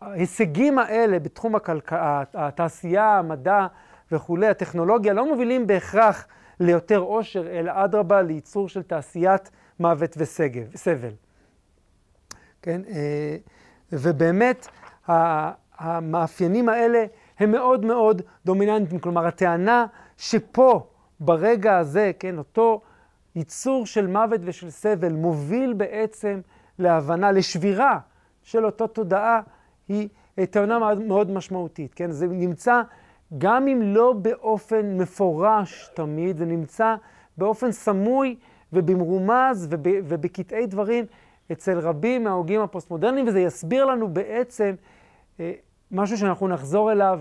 שההישגים 0.00 0.78
האלה 0.78 1.18
בתחום 1.18 1.54
הכלכלה, 1.54 2.22
התעשייה, 2.34 3.18
המדע 3.18 3.66
וכולי, 4.12 4.46
הטכנולוגיה, 4.46 5.12
לא 5.12 5.26
מובילים 5.26 5.66
בהכרח 5.66 6.26
ליותר 6.60 6.98
עושר, 6.98 7.46
אלא 7.46 7.72
אדרבה 7.74 8.22
לייצור 8.22 8.68
של 8.68 8.82
תעשיית 8.82 9.50
מוות 9.80 10.16
וסבל. 10.16 11.12
כן, 12.62 12.80
אה, 12.88 13.36
ובאמת 13.92 14.68
המאפיינים 15.78 16.68
האלה 16.68 17.04
הם 17.38 17.50
מאוד 17.50 17.84
מאוד 17.84 18.22
דומיננטיים. 18.46 19.00
כלומר, 19.00 19.26
הטענה 19.26 19.86
שפה, 20.16 20.86
ברגע 21.20 21.78
הזה, 21.78 22.10
כן, 22.18 22.38
אותו 22.38 22.80
ייצור 23.34 23.86
של 23.86 24.06
מוות 24.06 24.40
ושל 24.44 24.70
סבל 24.70 25.12
מוביל 25.12 25.72
בעצם 25.72 26.40
להבנה, 26.78 27.32
לשבירה 27.32 27.98
של 28.42 28.64
אותה 28.64 28.86
תודעה, 28.86 29.40
היא 29.88 30.08
טענה 30.50 30.78
מאוד, 30.78 31.00
מאוד 31.00 31.30
משמעותית, 31.30 31.94
כן? 31.94 32.10
זה 32.10 32.26
נמצא, 32.26 32.82
גם 33.38 33.68
אם 33.68 33.82
לא 33.82 34.12
באופן 34.12 34.98
מפורש 34.98 35.90
תמיד, 35.94 36.36
זה 36.36 36.46
נמצא 36.46 36.94
באופן 37.38 37.72
סמוי 37.72 38.36
ובמרומז 38.72 39.68
וב, 39.70 39.86
ובקטעי 40.04 40.66
דברים 40.66 41.04
אצל 41.52 41.78
רבים 41.78 42.24
מההוגים 42.24 42.60
הפוסט-מודרניים, 42.60 43.28
וזה 43.28 43.40
יסביר 43.40 43.84
לנו 43.84 44.08
בעצם 44.08 44.74
אה, 45.40 45.52
משהו 45.90 46.18
שאנחנו 46.18 46.48
נחזור 46.48 46.92
אליו 46.92 47.20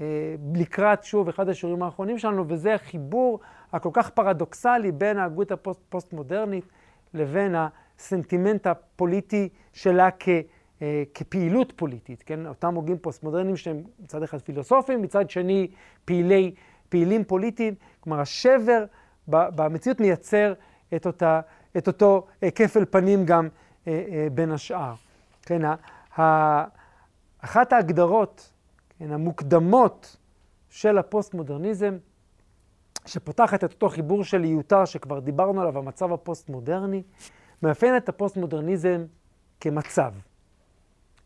אה, 0.00 0.06
לקראת, 0.54 1.04
שוב, 1.04 1.28
אחד 1.28 1.48
השיעורים 1.48 1.82
האחרונים 1.82 2.18
שלנו, 2.18 2.44
וזה 2.48 2.74
החיבור 2.74 3.40
הכל 3.72 3.90
כך 3.92 4.10
פרדוקסלי 4.10 4.92
בין 4.92 5.18
ההגות 5.18 5.52
הפוסט-מודרנית 5.52 6.64
לבין 7.14 7.54
הסנטימנט 7.98 8.66
הפוליטי 8.66 9.48
שלה 9.72 10.08
כ, 10.18 10.28
אה, 10.82 11.02
כפעילות 11.14 11.72
פוליטית, 11.76 12.22
כן? 12.22 12.46
אותם 12.46 12.74
הוגים 12.74 12.98
פוסט-מודרניים 12.98 13.56
שהם 13.56 13.82
מצד 14.00 14.22
אחד 14.22 14.40
פילוסופים, 14.40 15.02
מצד 15.02 15.30
שני 15.30 15.70
פעילי, 16.04 16.54
פעילים 16.88 17.24
פוליטיים. 17.24 17.74
כלומר, 18.00 18.20
השבר 18.20 18.84
במציאות 19.28 20.00
מייצר 20.00 20.52
את, 20.96 21.06
אותה, 21.06 21.40
את 21.76 21.86
אותו 21.86 22.26
אה, 22.42 22.50
כפל 22.50 22.84
פנים 22.84 23.24
גם 23.24 23.48
בין 24.34 24.52
השאר. 24.52 24.94
כן, 25.42 25.62
אחת 27.40 27.72
ההגדרות 27.72 28.52
כן, 28.98 29.12
המוקדמות 29.12 30.16
של 30.68 30.98
הפוסט-מודרניזם, 30.98 31.98
שפותחת 33.06 33.64
את 33.64 33.72
אותו 33.72 33.88
חיבור 33.88 34.24
של 34.24 34.44
ליוטאר 34.44 34.84
שכבר 34.84 35.18
דיברנו 35.18 35.60
עליו, 35.60 35.78
המצב 35.78 36.12
הפוסט-מודרני, 36.12 37.02
מאפיין 37.62 37.96
את 37.96 38.08
הפוסט-מודרניזם 38.08 39.04
כמצב. 39.60 40.12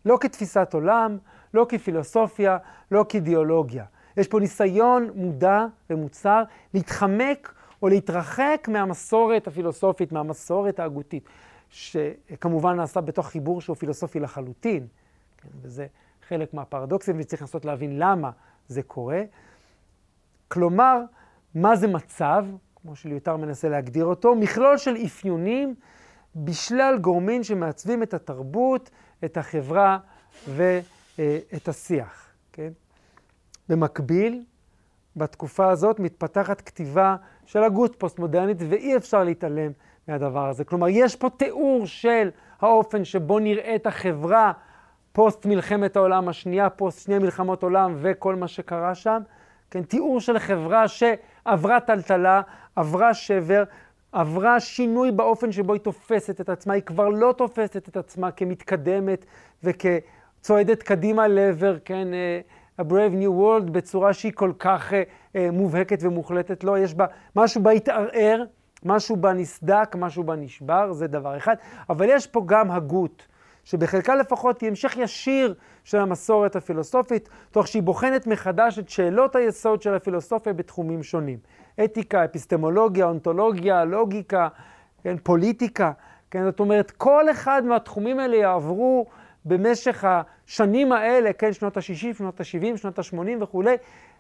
לא 0.05 0.19
כתפיסת 0.21 0.75
עולם, 0.75 1.19
לא 1.55 1.67
כפילוסופיה, 1.69 2.59
לא 2.91 3.05
כאידיאולוגיה. 3.09 3.85
יש 4.17 4.29
פה 4.29 4.41
ניסיון 4.41 5.11
מודע 5.15 5.67
ומוצהר 5.91 6.43
להתחמק 6.75 7.55
או 7.83 7.89
להתרחק 7.89 8.69
מהמסורת 8.73 9.47
הפילוסופית, 9.47 10.13
מהמסורת 10.13 10.81
ההגותית, 10.81 11.29
שכמובן 11.71 12.77
נעשה 12.77 13.01
בתוך 13.01 13.27
חיבור 13.27 13.61
שהוא 13.61 13.77
פילוסופי 13.77 14.21
לחלוטין, 14.21 14.87
כן, 15.39 15.49
וזה 15.63 15.87
חלק 16.29 16.55
מהפרדוקסים, 16.55 17.17
וצריך 17.19 17.43
לנסות 17.43 17.65
להבין 17.65 17.99
למה 17.99 18.31
זה 18.69 18.83
קורה. 18.83 19.23
כלומר, 20.49 21.01
מה 21.55 21.77
זה 21.77 21.87
מצב, 21.87 22.47
כמו 22.83 22.97
שליותר 22.97 23.37
מנסה 23.37 23.69
להגדיר 23.69 24.05
אותו, 24.05 24.35
מכלול 24.35 24.79
של 24.79 24.97
אפיונים 25.07 25.75
בשלל 26.37 26.99
גורמים 27.01 27.45
שמעצבים 27.45 28.03
את 28.03 28.15
התרבות, 28.15 28.91
את 29.25 29.37
החברה 29.37 29.99
ואת 30.49 31.69
השיח, 31.69 32.31
כן? 32.53 32.73
במקביל, 33.69 34.45
בתקופה 35.17 35.71
הזאת 35.71 36.01
מתפתחת 36.01 36.61
כתיבה 36.61 37.17
של 37.47 37.63
הגות 37.63 37.97
פוסט-מודרנית, 37.99 38.57
ואי 38.69 38.97
אפשר 38.97 39.25
להתעלם 39.25 39.73
מהדבר 40.09 40.49
הזה. 40.49 40.65
כלומר, 40.65 40.87
יש 40.89 41.17
פה 41.17 41.31
תיאור 41.31 41.87
של 41.87 42.31
האופן 42.61 43.05
שבו 43.05 43.39
נראית 43.39 43.87
החברה 43.87 44.53
פוסט 45.13 45.47
מלחמת 45.47 45.97
העולם 45.97 46.29
השנייה, 46.29 46.71
פוסט 46.71 47.05
שני 47.05 47.19
מלחמות 47.19 47.63
עולם 47.63 47.97
וכל 48.01 48.35
מה 48.35 48.49
שקרה 48.49 48.95
שם. 48.95 49.23
כן, 49.71 49.83
תיאור 49.83 50.21
של 50.21 50.39
חברה 50.39 50.85
שעברה 50.89 51.81
טלטלה, 51.81 52.43
עברה 52.77 53.15
שבר, 53.15 53.65
עברה 54.13 54.61
שינוי 54.61 55.11
באופן 55.11 55.53
שבו 55.53 55.73
היא 55.73 55.81
תופסת 55.81 56.41
את 56.41 56.49
עצמה, 56.49 56.75
היא 56.75 56.83
כבר 56.83 57.09
לא 57.09 57.35
תופסת 57.39 57.89
את 57.89 57.97
עצמה 57.97 58.31
כמתקדמת 58.31 59.25
וכצועדת 59.65 60.83
קדימה 60.83 61.29
לעבר, 61.29 61.77
כן, 61.85 62.09
uh, 62.79 62.81
A 62.81 62.85
Brave 62.85 63.15
New 63.23 63.41
World 63.41 63.71
בצורה 63.71 64.13
שהיא 64.13 64.33
כל 64.35 64.53
כך 64.59 64.93
uh, 64.93 64.95
uh, 64.95 65.39
מובהקת 65.53 65.99
ומוחלטת. 66.03 66.65
לא, 66.65 66.79
יש 66.79 66.95
בה, 66.95 67.07
משהו 67.37 67.63
בה 67.63 67.71
התערער, 67.71 68.45
משהו 68.85 69.17
בה 69.17 69.33
נסדק, 69.33 69.97
משהו 69.99 70.25
בה 70.25 70.37
נשבר, 70.37 70.93
זה 70.93 71.07
דבר 71.07 71.37
אחד. 71.37 71.57
אבל 71.91 72.07
יש 72.09 72.27
פה 72.27 72.43
גם 72.47 72.71
הגות. 72.71 73.27
שבחלקה 73.65 74.15
לפחות 74.15 74.61
היא 74.61 74.69
המשך 74.69 74.97
ישיר 74.97 75.55
של 75.85 75.99
המסורת 75.99 76.57
הפילוסופית, 76.57 77.29
תוך 77.51 77.69
שהיא 77.69 77.83
בוחנת 77.83 78.27
מחדש 78.27 78.79
את 78.79 78.89
שאלות 78.89 79.37
היסוד 79.37 79.83
של 79.83 79.95
הפילוסופיה 79.95 80.53
בתחומים 80.53 81.03
שונים. 81.03 81.39
אתיקה, 81.85 82.25
אפיסטמולוגיה, 82.25 83.07
אונתולוגיה, 83.07 83.85
לוגיקה, 83.85 84.49
כן, 85.05 85.17
פוליטיקה. 85.23 85.93
כן, 86.31 86.45
זאת 86.45 86.61
אומרת, 86.61 86.91
כל 86.91 87.31
אחד 87.31 87.63
מהתחומים 87.65 88.19
האלה 88.19 88.37
יעברו 88.37 89.07
במשך 89.45 90.05
השנים 90.05 90.93
האלה, 90.93 91.33
כן, 91.33 91.53
שנות 91.53 91.77
ה-60, 91.77 92.15
שנות 92.19 92.41
ה-70, 92.41 92.77
שנות 92.77 92.99
ה-80 92.99 93.43
וכולי, 93.43 93.77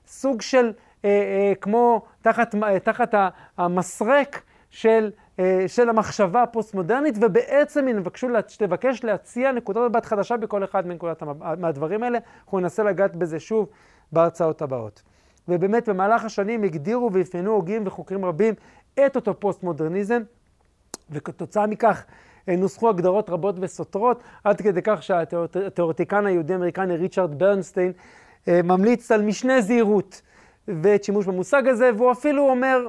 סוג 0.07 0.43
של, 0.43 0.73
אה, 1.05 1.11
אה, 1.11 1.53
כמו 1.61 2.03
תחת, 2.23 2.55
אה, 2.55 2.79
תחת 2.79 3.15
המסרק 3.59 4.43
של 4.71 5.11
אה, 5.39 5.65
של 5.69 5.89
המחשבה 5.89 6.43
הפוסט-מודרנית, 6.43 7.15
ובעצם 7.21 7.87
היא 7.87 7.95
תבקש 8.59 9.05
להציע 9.05 9.53
נקודת 9.53 9.81
מבט 9.91 10.05
חדשה 10.05 10.37
בכל 10.37 10.65
אחד 10.65 10.87
מנקודת 10.87 11.23
מהדברים 11.59 12.03
האלה. 12.03 12.19
אנחנו 12.45 12.61
ננסה 12.61 12.83
לגעת 12.83 13.17
בזה 13.17 13.41
שוב 13.41 13.69
בהרצאות 14.13 14.63
הבאות. 14.63 15.03
ובאמת, 15.49 15.89
במהלך 15.89 16.25
השנים 16.25 16.63
הגדירו 16.65 17.13
ואפיינו 17.13 17.51
הוגים 17.51 17.87
וחוקרים 17.87 18.25
רבים 18.25 18.55
את 19.07 19.17
אותו 19.17 19.41
פוסט-מודרניזם, 19.41 20.23
וכתוצאה 21.11 21.67
מכך 21.67 22.05
אה, 22.49 22.57
נוסחו 22.57 22.89
הגדרות 22.89 23.31
רבות 23.31 23.55
וסותרות, 23.61 24.23
עד 24.45 24.61
כדי 24.61 24.81
כך 24.85 25.03
שהתיאורטיקן 25.03 26.27
היהודי-אמריקני 26.27 26.97
ריצ'רד 26.97 27.39
ברנסטיין 27.39 27.93
אה, 28.49 28.61
ממליץ 28.65 29.11
על 29.11 29.23
משנה 29.23 29.61
זהירות 29.61 30.23
בעת 30.69 31.05
שימוש 31.05 31.27
במושג 31.27 31.69
הזה, 31.69 31.91
והוא 31.97 32.13
אפילו 32.13 32.51
אומר, 32.51 32.89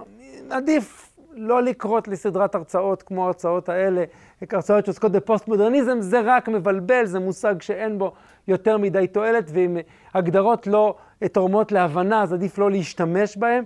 עדיף 0.50 1.14
לא 1.32 1.64
לקרוא 1.64 2.08
לסדרת 2.08 2.56
הרצאות 2.56 3.04
כמו 3.04 3.24
ההרצאות 3.24 3.70
האלה, 3.70 4.04
הרצאות 4.52 4.86
שעוסקות 4.86 5.12
בפוסט-מודרניזם, 5.12 6.02
זה 6.02 6.22
רק 6.26 6.48
מבלבל, 6.48 7.06
זה 7.06 7.20
מושג 7.20 7.62
שאין 7.62 7.98
בו 7.98 8.14
יותר 8.48 8.78
מדי 8.78 9.08
תועלת, 9.08 9.44
ואם 9.54 9.78
הגדרות 10.14 10.68
לא 10.68 10.96
תורמות 11.32 11.72
להבנה, 11.72 12.24
אז 12.24 12.34
עדיף 12.34 12.58
לא 12.58 12.72
להשתמש 12.72 13.38
בהן, 13.38 13.64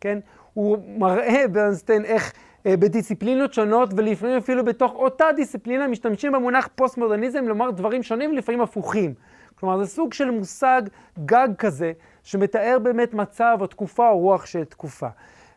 כן? 0.00 0.18
הוא 0.54 0.78
מראה 0.98 1.48
ברנסטיין 1.52 2.04
איך 2.04 2.32
אה, 2.66 2.76
בדיסציפלינות 2.76 3.54
שונות, 3.54 3.90
ולפעמים 3.96 4.36
אפילו 4.36 4.64
בתוך 4.64 4.94
אותה 4.94 5.24
דיסציפלינה, 5.36 5.88
משתמשים 5.88 6.32
במונח 6.32 6.68
פוסט-מודרניזם 6.74 7.44
לומר 7.44 7.70
דברים 7.70 8.02
שונים, 8.02 8.32
לפעמים 8.32 8.60
הפוכים. 8.60 9.14
כלומר, 9.54 9.84
זה 9.84 9.90
סוג 9.90 10.12
של 10.12 10.30
מושג 10.30 10.82
גג 11.24 11.48
כזה, 11.58 11.92
שמתאר 12.22 12.78
באמת 12.82 13.14
מצב 13.14 13.58
או 13.60 13.66
תקופה 13.66 14.08
או 14.08 14.18
רוח 14.18 14.46
של 14.46 14.64
תקופה. 14.64 15.08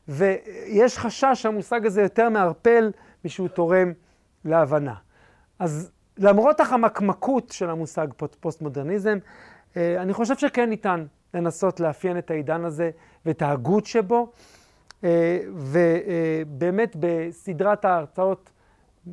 ויש 0.07 0.97
חשש 0.97 1.33
שהמושג 1.33 1.85
הזה 1.85 2.01
יותר 2.01 2.29
מערפל 2.29 2.91
משהוא 3.25 3.47
תורם 3.47 3.91
להבנה. 4.45 4.93
אז 5.59 5.91
למרות 6.17 6.59
החמקמקות 6.59 7.49
של 7.49 7.69
המושג 7.69 8.07
פוסט-מודרניזם, 8.39 9.17
אה, 9.77 10.01
אני 10.01 10.13
חושב 10.13 10.37
שכן 10.37 10.69
ניתן 10.69 11.05
לנסות 11.33 11.79
לאפיין 11.79 12.17
את 12.17 12.31
העידן 12.31 12.65
הזה 12.65 12.91
ואת 13.25 13.41
ההגות 13.41 13.85
שבו, 13.85 14.31
אה, 15.03 15.39
ובאמת 15.53 16.95
בסדרת 16.99 17.85
ההרצאות, 17.85 18.49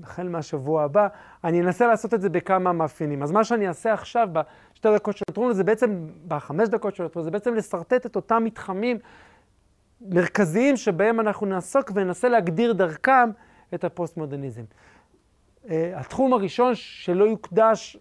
החל 0.02 0.28
מהשבוע 0.28 0.82
הבא, 0.82 1.08
אני 1.44 1.60
אנסה 1.60 1.86
לעשות 1.86 2.14
את 2.14 2.20
זה 2.20 2.28
בכמה 2.28 2.72
מאפיינים. 2.72 3.22
אז 3.22 3.30
מה 3.32 3.44
שאני 3.44 3.68
אעשה 3.68 3.92
עכשיו, 3.92 4.28
בשתי 4.32 4.88
דקות 4.94 5.16
שנותרו 5.16 5.44
לנו, 5.44 5.54
זה 5.54 5.64
בעצם, 5.64 6.06
בחמש 6.28 6.68
דקות 6.68 6.94
שנותרו, 6.94 7.22
זה 7.22 7.30
בעצם 7.30 7.54
לשרטט 7.54 8.06
את 8.06 8.16
אותם 8.16 8.44
מתחמים 8.44 8.98
מרכזיים 10.00 10.76
שבהם 10.76 11.20
אנחנו 11.20 11.46
נעסוק 11.46 11.90
וננסה 11.94 12.28
להגדיר 12.28 12.72
דרכם 12.72 13.30
את 13.74 13.84
הפוסט-מודרניזם. 13.84 14.62
התחום 15.70 16.32
הראשון 16.32 16.74
שלא 16.74 17.24
יוקדש 17.24 17.96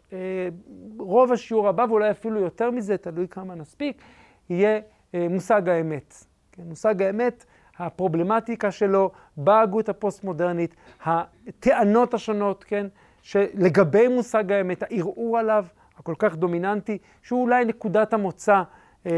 רוב 0.99 1.31
השיעור 1.31 1.67
הבא, 1.67 1.85
ואולי 1.89 2.11
אפילו 2.11 2.39
יותר 2.39 2.71
מזה, 2.71 2.97
תלוי 2.97 3.27
כמה 3.27 3.55
נספיק, 3.55 4.01
יהיה 4.49 4.79
מושג 5.13 5.69
האמת. 5.69 6.13
כן, 6.51 6.63
מושג 6.63 7.01
האמת, 7.01 7.45
הפרובלמטיקה 7.77 8.71
שלו 8.71 9.11
בהגות 9.37 9.89
הפוסט-מודרנית, 9.89 10.75
הטענות 11.03 12.13
השונות, 12.13 12.63
כן, 12.63 12.87
שלגבי 13.21 14.07
מושג 14.07 14.51
האמת, 14.51 14.83
הערעור 14.83 15.37
עליו, 15.37 15.65
הכל 15.97 16.13
כך 16.19 16.35
דומיננטי, 16.35 16.97
שהוא 17.21 17.41
אולי 17.41 17.65
נקודת 17.65 18.13
המוצא, 18.13 18.53
אה, 18.53 18.63
אה, 19.05 19.15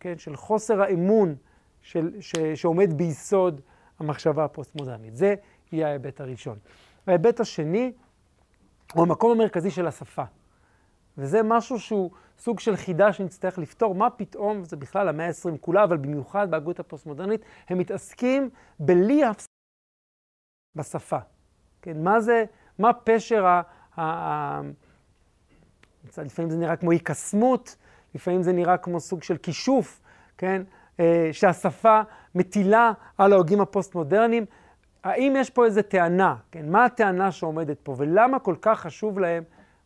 כן, 0.00 0.18
של 0.18 0.36
חוסר 0.36 0.82
האמון 0.82 1.34
של, 1.82 2.10
ש, 2.20 2.32
שעומד 2.54 2.92
ביסוד 2.92 3.60
המחשבה 3.98 4.44
הפוסט-מודרנית. 4.44 5.16
זה 5.16 5.34
יהיה 5.72 5.88
ההיבט 5.88 6.20
הראשון. 6.20 6.56
ההיבט 7.06 7.40
השני 7.40 7.92
הוא 8.94 9.02
המקום 9.02 9.30
המרכזי 9.32 9.70
של 9.70 9.86
השפה. 9.86 10.24
וזה 11.18 11.42
משהו 11.42 11.80
שהוא 11.80 12.10
סוג 12.38 12.60
של 12.60 12.76
חידה 12.76 13.12
שנצטרך 13.12 13.58
לפתור. 13.58 13.94
מה 13.94 14.10
פתאום, 14.10 14.64
זה 14.64 14.76
בכלל 14.76 15.08
המאה 15.08 15.26
ה-20 15.26 15.58
כולה, 15.60 15.84
אבל 15.84 15.96
במיוחד 15.96 16.50
בהגות 16.50 16.80
הפוסט-מודרנית, 16.80 17.40
הם 17.68 17.78
מתעסקים 17.78 18.50
בלי 18.78 19.24
הפסקה 19.24 19.52
בשפה. 20.76 21.18
כן, 21.82 22.02
מה 22.02 22.20
זה, 22.20 22.44
מה 22.78 22.92
פשר 22.92 23.46
ה... 23.46 23.62
ה 24.00 24.60
לפעמים 26.18 26.50
זה 26.50 26.56
נראה 26.56 26.76
כמו 26.76 26.90
היקסמות, 26.90 27.76
לפעמים 28.14 28.42
זה 28.42 28.52
נראה 28.52 28.76
כמו 28.76 29.00
סוג 29.00 29.22
של 29.22 29.36
כישוף, 29.36 30.00
כן, 30.38 30.62
אה, 31.00 31.28
שהשפה 31.32 32.00
מטילה 32.34 32.92
על 33.18 33.32
ההוגים 33.32 33.60
הפוסט-מודרניים. 33.60 34.44
האם 35.04 35.34
יש 35.36 35.50
פה 35.50 35.64
איזו 35.64 35.82
טענה, 35.82 36.36
כן, 36.50 36.68
מה 36.68 36.84
הטענה 36.84 37.32
שעומדת 37.32 37.78
פה, 37.82 37.94
ולמה 37.98 38.38
כל 38.38 38.54
כך 38.60 38.80
חשוב 38.80 39.18
להם 39.18 39.42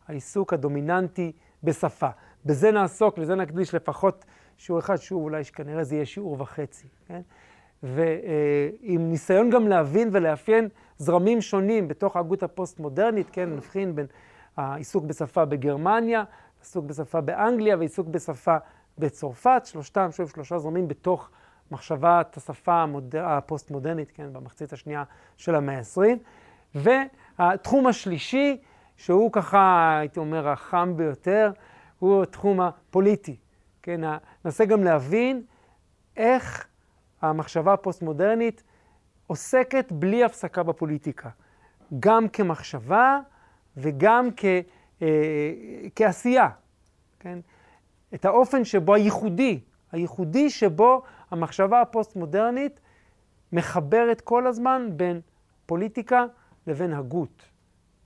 העיסוק 0.07 0.53
הדומיננטי 0.53 1.31
בשפה? 1.63 2.09
בזה 2.45 2.71
נעסוק, 2.71 3.17
לזה 3.17 3.35
נקדיש 3.35 3.75
לפחות 3.75 4.25
שיעור 4.57 4.79
אחד, 4.79 4.95
שיעור 4.95 5.23
אולי 5.23 5.43
שכנראה 5.43 5.83
זה 5.83 5.95
יהיה 5.95 6.05
שיעור 6.05 6.41
וחצי, 6.41 6.87
כן? 7.07 7.21
ועם 7.83 9.09
ניסיון 9.09 9.49
גם 9.49 9.67
להבין 9.67 10.09
ולאפיין 10.11 10.69
זרמים 10.97 11.41
שונים 11.41 11.87
בתוך 11.87 12.15
ההגות 12.15 12.43
הפוסט-מודרנית, 12.43 13.29
כן, 13.31 13.49
נבחין 13.49 13.95
בין 13.95 14.05
העיסוק 14.57 15.03
בשפה 15.05 15.45
בגרמניה, 15.45 16.23
עיסוק 16.59 16.85
בשפה 16.85 17.21
באנגליה 17.21 17.77
ועיסוק 17.77 18.07
בשפה 18.07 18.57
בצרפת, 18.97 19.61
שלושתם, 19.65 20.11
שוב, 20.11 20.29
שלושה 20.29 20.59
זרמים 20.59 20.87
בתוך 20.87 21.29
מחשבת 21.71 22.37
השפה 22.37 22.73
המודר... 22.73 23.25
הפוסט-מודרנית, 23.25 24.11
כן, 24.11 24.33
במחצית 24.33 24.73
השנייה 24.73 25.03
של 25.37 25.55
המאה 25.55 25.77
ה-20. 25.77 26.79
והתחום 27.39 27.87
השלישי, 27.87 28.57
שהוא 28.97 29.31
ככה, 29.31 29.97
הייתי 29.99 30.19
אומר, 30.19 30.49
החם 30.49 30.93
ביותר, 30.95 31.51
הוא 31.99 32.23
התחום 32.23 32.61
הפוליטי. 32.61 33.35
כן, 33.83 34.01
ננסה 34.45 34.65
גם 34.65 34.83
להבין 34.83 35.43
איך 36.17 36.67
המחשבה 37.21 37.73
הפוסט-מודרנית 37.73 38.63
עוסקת 39.27 39.91
בלי 39.91 40.23
הפסקה 40.23 40.63
בפוליטיקה, 40.63 41.29
גם 41.99 42.29
כמחשבה 42.29 43.19
וגם 43.77 44.29
כ, 44.37 44.45
אה, 45.01 45.07
כעשייה. 45.95 46.49
כן? 47.19 47.39
את 48.13 48.25
האופן 48.25 48.63
שבו 48.63 48.93
הייחודי, 48.93 49.59
הייחודי 49.91 50.49
שבו 50.49 51.03
המחשבה 51.31 51.81
הפוסט-מודרנית 51.81 52.79
מחברת 53.51 54.21
כל 54.21 54.47
הזמן 54.47 54.89
בין 54.95 55.21
פוליטיקה 55.65 56.25
לבין 56.67 56.93
הגות. 56.93 57.45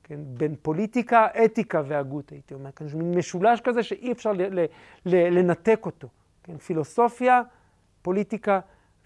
כן? 0.03 0.19
בין 0.23 0.55
פוליטיקה, 0.61 1.27
אתיקה 1.45 1.81
והגות, 1.87 2.29
הייתי 2.29 2.53
אומר. 2.53 2.71
כאן 2.71 2.87
מין 2.93 3.17
משולש 3.17 3.61
כזה 3.61 3.83
שאי 3.83 4.11
אפשר 4.11 4.31
ל- 4.31 4.59
ל- 4.59 4.65
ל- 5.05 5.39
לנתק 5.39 5.81
אותו. 5.85 6.07
כן? 6.43 6.57
פילוסופיה, 6.57 7.41
פוליטיקה 8.01 8.59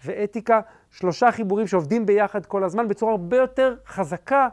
ואתיקה, 0.04 0.60
שלושה 0.90 1.32
חיבורים 1.32 1.66
שעובדים 1.66 2.06
ביחד 2.06 2.46
כל 2.46 2.64
הזמן 2.64 2.88
בצורה 2.88 3.12
הרבה 3.12 3.36
יותר 3.36 3.76
חזקה 3.86 4.48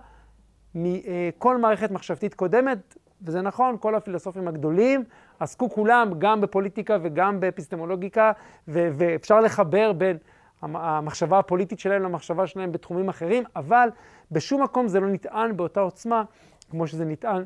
מכל 0.76 1.58
מערכת 1.58 1.92
מחשבתית 1.92 2.34
קודמת, 2.34 2.98
וזה 3.22 3.42
נכון, 3.42 3.78
כל 3.80 3.96
הפילוסופים 3.96 4.48
הגדולים 4.48 5.04
עסקו 5.40 5.70
כולם 5.70 6.12
גם 6.18 6.42
בפוליטיקה 6.42 6.98
וגם 7.02 7.40
באפיסטמולוגיקה, 7.40 8.32
ו- 8.68 8.90
ואפשר 8.94 9.40
לחבר 9.40 9.94
בין 9.94 10.18
המחשבה 10.62 11.40
הפוליטית 11.40 11.80
שלהם 11.80 12.04
למחשבה 12.04 12.48
שלהם 12.48 12.72
בתחומים 12.72 13.10
אחרים, 13.10 13.44
אבל 13.56 13.90
בשום 14.32 14.64
מקום 14.64 14.88
זה 14.88 15.00
לא 15.00 15.08
נטען 15.08 15.58
באותה 15.58 15.80
עוצמה 15.80 16.24
כמו 16.70 16.88
שזה 16.88 17.06
נטען 17.06 17.44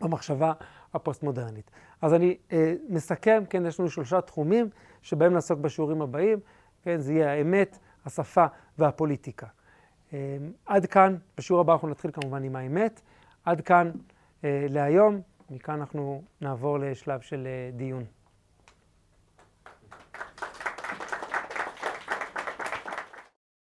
במחשבה 0.00 0.52
הפוסט-מודרנית. 0.94 1.70
אז 2.02 2.14
אני 2.14 2.36
אה, 2.52 2.74
מסכם, 2.88 3.42
כן, 3.50 3.66
יש 3.66 3.80
לנו 3.80 3.90
שלושה 3.90 4.20
תחומים 4.20 4.68
שבהם 5.02 5.32
נעסוק 5.32 5.58
בשיעורים 5.58 6.02
הבאים, 6.02 6.38
כן, 6.82 7.00
זה 7.00 7.12
יהיה 7.12 7.32
האמת, 7.32 7.78
השפה 8.06 8.46
והפוליטיקה. 8.78 9.46
אה, 10.12 10.36
עד 10.66 10.86
כאן, 10.86 11.16
בשיעור 11.38 11.60
הבא 11.60 11.72
אנחנו 11.72 11.88
נתחיל 11.88 12.10
כמובן 12.10 12.44
עם 12.44 12.56
האמת. 12.56 13.00
עד 13.44 13.60
כאן 13.60 13.90
אה, 14.44 14.66
להיום, 14.70 15.20
מכאן 15.50 15.74
אנחנו 15.74 16.22
נעבור 16.40 16.78
לשלב 16.78 17.20
של 17.20 17.46
אה, 17.46 17.70
דיון. 17.76 18.04